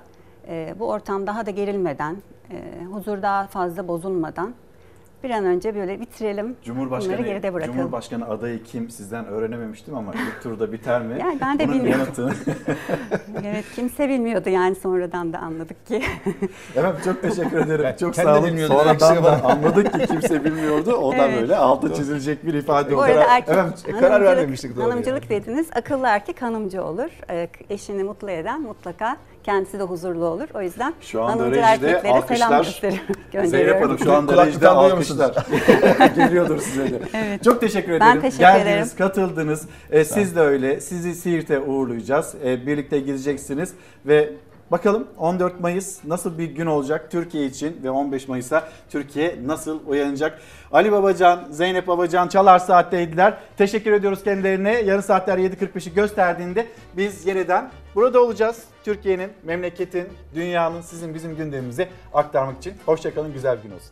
[0.78, 2.16] bu ortam daha da gerilmeden,
[2.92, 4.54] huzur daha fazla bozulmadan
[5.24, 6.44] bir an önce böyle bitirelim.
[6.46, 7.76] Bunları Cumhurbaşkanı, geride bırakalım.
[7.76, 11.16] Cumhurbaşkanı adayı kim sizden öğrenememiştim ama ilk turda biter mi?
[11.20, 12.06] Yani ben de Bunun bilmiyorum.
[12.16, 12.34] yanıtını-
[13.44, 15.94] evet kimse bilmiyordu yani sonradan da anladık ki.
[16.76, 17.96] Efendim çok teşekkür ederim.
[18.00, 18.46] çok kendi sağ olun.
[18.48, 19.40] bilmiyordum, Sonradan eksiği da var.
[19.44, 20.92] anladık ki kimse bilmiyordu.
[20.92, 21.40] O da Evet.
[21.40, 23.02] böyle altı çizilecek bir ifade Bu oldu.
[23.02, 25.66] arada erkek Efendim, e, karar vermemiştik doğru Hanımcılık dediniz.
[25.74, 27.10] Akıllı erkek hanımcı olur.
[27.30, 30.48] Ee, Eşini mutlu eden mutlaka kendisi de huzurlu olur.
[30.54, 32.64] O yüzden Şu anda hanımcı rejide erkeklere selam alkışlar.
[32.64, 33.50] gösteriyorum.
[33.50, 33.82] Zeynep.
[33.84, 35.34] Hanım şu anda rejide alkışlar
[36.16, 37.00] geliyordur size de.
[37.14, 37.44] Evet.
[37.44, 38.20] Çok teşekkür Ben ederim.
[38.20, 38.88] teşekkür Geldiniz, ederim.
[38.98, 39.66] katıldınız.
[39.90, 40.80] Ee, siz de öyle.
[40.80, 42.34] Sizi Siirt'e uğurlayacağız.
[42.44, 43.72] Ee, birlikte gideceksiniz
[44.06, 44.32] ve
[44.70, 50.38] Bakalım 14 Mayıs nasıl bir gün olacak Türkiye için ve 15 Mayıs'a Türkiye nasıl uyanacak?
[50.72, 53.34] Ali Babacan, Zeynep Babacan Çalar Saat'teydiler.
[53.56, 54.72] Teşekkür ediyoruz kendilerine.
[54.80, 58.64] Yarın saatler 7.45'i gösterdiğinde biz yeniden burada olacağız.
[58.84, 62.74] Türkiye'nin, memleketin, dünyanın sizin bizim gündemimize aktarmak için.
[62.86, 63.90] Hoşçakalın, güzel bir gün olsun.